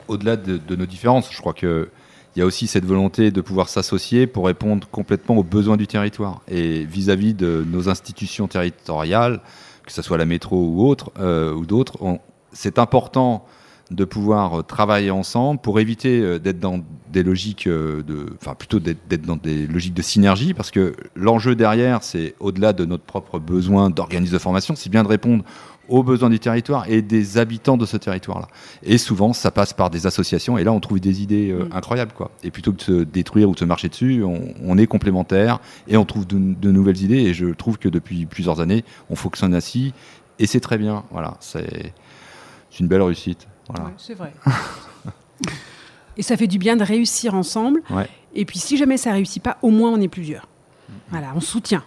Au-delà 0.09 0.37
de, 0.37 0.57
de, 0.57 0.77
nos 0.77 0.87
différences, 0.87 1.29
je 1.33 1.39
crois 1.39 1.53
que 1.53 1.89
il 2.35 2.39
y 2.39 2.43
a 2.43 2.47
aussi 2.47 2.67
cette 2.67 2.85
volonté 2.85 3.31
de 3.31 3.41
pouvoir 3.41 3.69
s'associer 3.69 4.27
pour 4.27 4.47
répondre 4.47 4.87
complètement 4.91 5.37
aux 5.37 5.43
besoins 5.43 5.77
du 5.77 5.87
territoire. 5.87 6.43
Et 6.49 6.85
vis-à-vis 6.85 7.35
de 7.35 7.65
nos 7.69 7.89
institutions 7.89 8.47
territoriales, 8.47 9.41
que 9.85 9.93
ce 9.93 10.03
soit 10.03 10.19
la 10.19 10.27
métro 10.27 10.57
ou 10.57 10.97
euh, 11.19 11.53
ou 11.53 11.67
d'autres, 11.67 11.99
c'est 12.53 12.79
important 12.79 13.45
de 13.91 14.05
pouvoir 14.05 14.65
travailler 14.65 15.11
ensemble 15.11 15.61
pour 15.61 15.81
éviter 15.81 16.21
euh, 16.21 16.39
d'être 16.39 16.61
dans 16.61 16.81
des 17.13 17.25
logiques 17.25 17.67
euh, 17.67 18.03
de, 18.05 18.27
enfin 18.41 18.55
plutôt 18.55 18.79
d'être 18.79 19.23
dans 19.23 19.37
des 19.37 19.67
logiques 19.67 19.95
de 19.95 20.03
synergie, 20.03 20.55
parce 20.55 20.71
que 20.71 20.95
l'enjeu 21.17 21.57
derrière, 21.57 22.05
c'est 22.05 22.35
au-delà 22.39 22.73
de 22.73 22.85
notre 22.85 23.03
propre 23.03 23.41
besoin 23.41 23.91
d'organisme 23.91 24.33
de 24.33 24.39
formation, 24.39 24.77
c'est 24.77 24.91
bien 24.91 25.03
de 25.03 25.09
répondre 25.09 25.45
aux 25.91 26.05
besoins 26.05 26.31
du 26.31 26.39
territoire 26.39 26.89
et 26.89 27.03
des 27.03 27.37
habitants 27.37 27.77
de 27.77 27.85
ce 27.85 27.97
territoire-là. 27.97 28.47
Et 28.83 28.97
souvent, 28.97 29.33
ça 29.33 29.51
passe 29.51 29.73
par 29.73 29.91
des 29.91 30.07
associations, 30.07 30.57
et 30.57 30.65
là, 30.65 30.73
on 30.73 30.81
trouve 30.81 31.01
des 31.01 31.21
idées 31.21 31.51
euh, 31.51 31.65
mm. 31.65 31.73
incroyables. 31.73 32.13
Quoi. 32.13 32.31
Et 32.43 32.51
plutôt 32.51 32.73
que 32.73 32.79
de 32.79 32.83
se 32.83 33.05
détruire 33.05 33.51
ou 33.51 33.55
de 33.55 33.59
se 33.59 33.65
marcher 33.65 33.89
dessus, 33.89 34.23
on, 34.25 34.79
est 34.79 34.87
complémentaires 34.87 35.59
et 35.89 35.97
on 35.97 36.05
trouve 36.05 36.27
de, 36.27 36.71
nouvelles 36.71 37.03
idées. 37.03 37.19
Et 37.19 37.35
je 37.35 37.47
trouve 37.47 37.77
que 37.77 37.89
depuis 37.89 38.25
plusieurs 38.25 38.61
années, 38.61 38.85
on 39.11 39.17
fonctionne 39.17 39.53
ainsi, 39.53 39.93
et 40.39 40.47
c'est 40.47 40.61
très 40.61 40.79
bien. 40.79 41.03
Voilà, 41.11 41.37
c'est 41.41 41.93
une 42.79 42.87
belle 42.87 43.03
réussite. 43.03 43.49
Voilà. 43.69 43.93
c'est 43.99 44.15
vrai. 44.15 44.33
et 46.17 46.23
ça 46.23 46.37
fait 46.37 46.47
du 46.47 46.59
bien 46.59 46.77
de 46.77 46.85
réussir 46.85 47.35
ensemble. 47.35 47.83
Et 48.35 48.45
puis, 48.45 48.61
si 48.61 48.77
jamais 48.77 48.97
ça 48.97 49.13
réussit 49.13 49.43
pas, 49.43 49.59
au 49.61 49.71
moins 49.71 49.91
on 49.91 50.01
est 50.01 50.09
plusieurs. 50.09 50.47
Voilà, 51.11 51.33
on 51.35 51.41
soutient. 51.41 51.83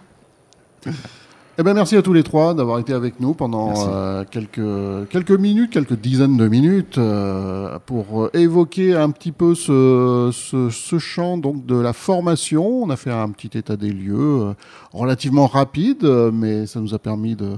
Eh 1.56 1.62
ben, 1.62 1.72
merci 1.72 1.96
à 1.96 2.02
tous 2.02 2.12
les 2.12 2.24
trois 2.24 2.52
d'avoir 2.52 2.80
été 2.80 2.92
avec 2.92 3.20
nous 3.20 3.32
pendant 3.32 3.72
euh, 3.76 4.24
quelques, 4.28 5.08
quelques 5.08 5.30
minutes, 5.30 5.70
quelques 5.70 5.94
dizaines 5.94 6.36
de 6.36 6.48
minutes, 6.48 6.98
euh, 6.98 7.78
pour 7.86 8.28
évoquer 8.34 8.96
un 8.96 9.10
petit 9.10 9.30
peu 9.30 9.54
ce, 9.54 10.30
ce, 10.32 10.98
champ 10.98 11.38
donc, 11.38 11.64
de 11.64 11.76
la 11.76 11.92
formation. 11.92 12.82
On 12.82 12.90
a 12.90 12.96
fait 12.96 13.12
un 13.12 13.30
petit 13.30 13.56
état 13.56 13.76
des 13.76 13.90
lieux 13.90 14.16
euh, 14.18 14.54
relativement 14.92 15.46
rapide, 15.46 16.04
mais 16.32 16.66
ça 16.66 16.80
nous 16.80 16.92
a 16.92 16.98
permis 16.98 17.36
de 17.36 17.52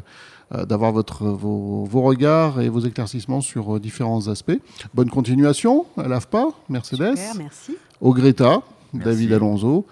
d'avoir 0.69 0.93
votre, 0.93 1.25
vos, 1.25 1.85
vos, 1.87 2.03
regards 2.03 2.61
et 2.61 2.69
vos 2.69 2.79
éclaircissements 2.79 3.41
sur 3.41 3.81
différents 3.81 4.29
aspects. 4.29 4.57
Bonne 4.95 5.11
continuation 5.11 5.87
à 5.97 6.07
l'AFPA, 6.07 6.51
Mercedes. 6.69 7.17
Super, 7.17 7.35
merci. 7.37 7.77
Au 8.01 8.15
Greta, 8.15 8.63
David 8.95 9.33
Alonso. 9.33 9.87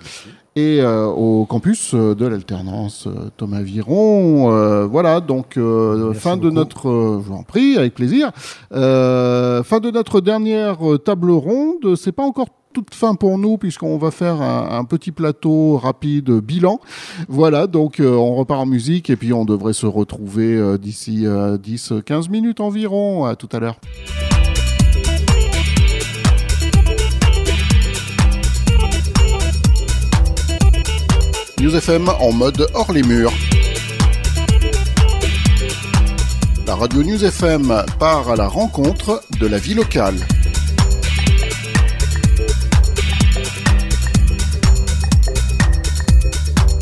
Et 0.57 0.81
euh, 0.81 1.07
au 1.07 1.47
campus 1.47 1.95
euh, 1.95 2.15
de 2.15 2.27
l'alternance 2.27 3.09
euh, 3.09 3.29
Thomas 3.37 3.63
Viron. 3.63 4.87
voilà, 4.87 5.21
donc 5.21 5.59
fin 6.15 6.37
de 6.37 6.51
notre, 6.51 7.21
je 7.21 7.29
vous 7.29 7.35
en 7.35 7.43
prie, 7.43 7.77
avec 7.77 7.95
plaisir. 7.95 8.31
fin 8.71 9.81
de 9.81 9.91
notre 9.91 10.21
dernière 10.21 10.79
table 11.05 11.33
ronde. 11.33 11.97
C'est 11.97 12.13
pas 12.13 12.23
encore 12.23 12.49
toute 12.73 12.95
fin 12.95 13.15
pour 13.15 13.39
nous 13.39 13.57
puisqu'on 13.57 13.99
va 13.99 14.11
faire 14.11 14.43
un, 14.43 14.85
petit 14.85 15.13
plateau 15.13 15.77
rapide 15.77 16.31
bilan. 16.31 16.81
Voilà, 17.29 17.67
donc 17.67 18.01
on 18.01 18.35
repart 18.35 18.61
en 18.61 18.67
musique 18.67 19.11
et 19.11 19.17
puis 19.17 19.33
on 19.33 19.45
devrait 19.45 19.73
se 19.73 19.87
retrouver 19.87 20.79
d'ici 20.79 21.25
10-15 21.25 22.31
minutes 22.31 22.61
environ. 22.61 23.25
À 23.25 23.35
tout 23.35 23.49
à 23.53 23.59
l'heure. 23.59 23.79
News 31.65 31.77
FM 31.77 32.11
en 32.21 32.31
mode 32.31 32.69
hors 32.75 32.93
les 32.93 33.03
murs. 33.03 33.33
La 36.67 36.75
radio 36.75 37.03
News 37.03 37.25
FM 37.25 37.87
part 37.99 38.29
à 38.29 38.37
la 38.37 38.47
rencontre 38.47 39.23
de 39.41 39.47
la 39.47 39.57
vie 39.57 39.73
locale. 39.73 40.15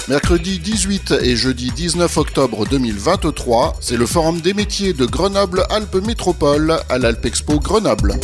Mercredi 0.09 0.59
18 0.59 1.15
et 1.23 1.37
jeudi 1.37 1.71
19 1.71 2.17
octobre 2.17 2.67
2023, 2.67 3.77
c'est 3.79 3.97
le 3.97 4.07
Forum 4.07 4.41
des 4.41 4.53
métiers 4.53 4.95
de 4.95 5.07
Grenoble-Alpes 5.07 6.05
Métropole 6.05 6.77
à 6.89 6.99
l'Alpexpo 6.99 7.61
Grenoble. 7.61 8.19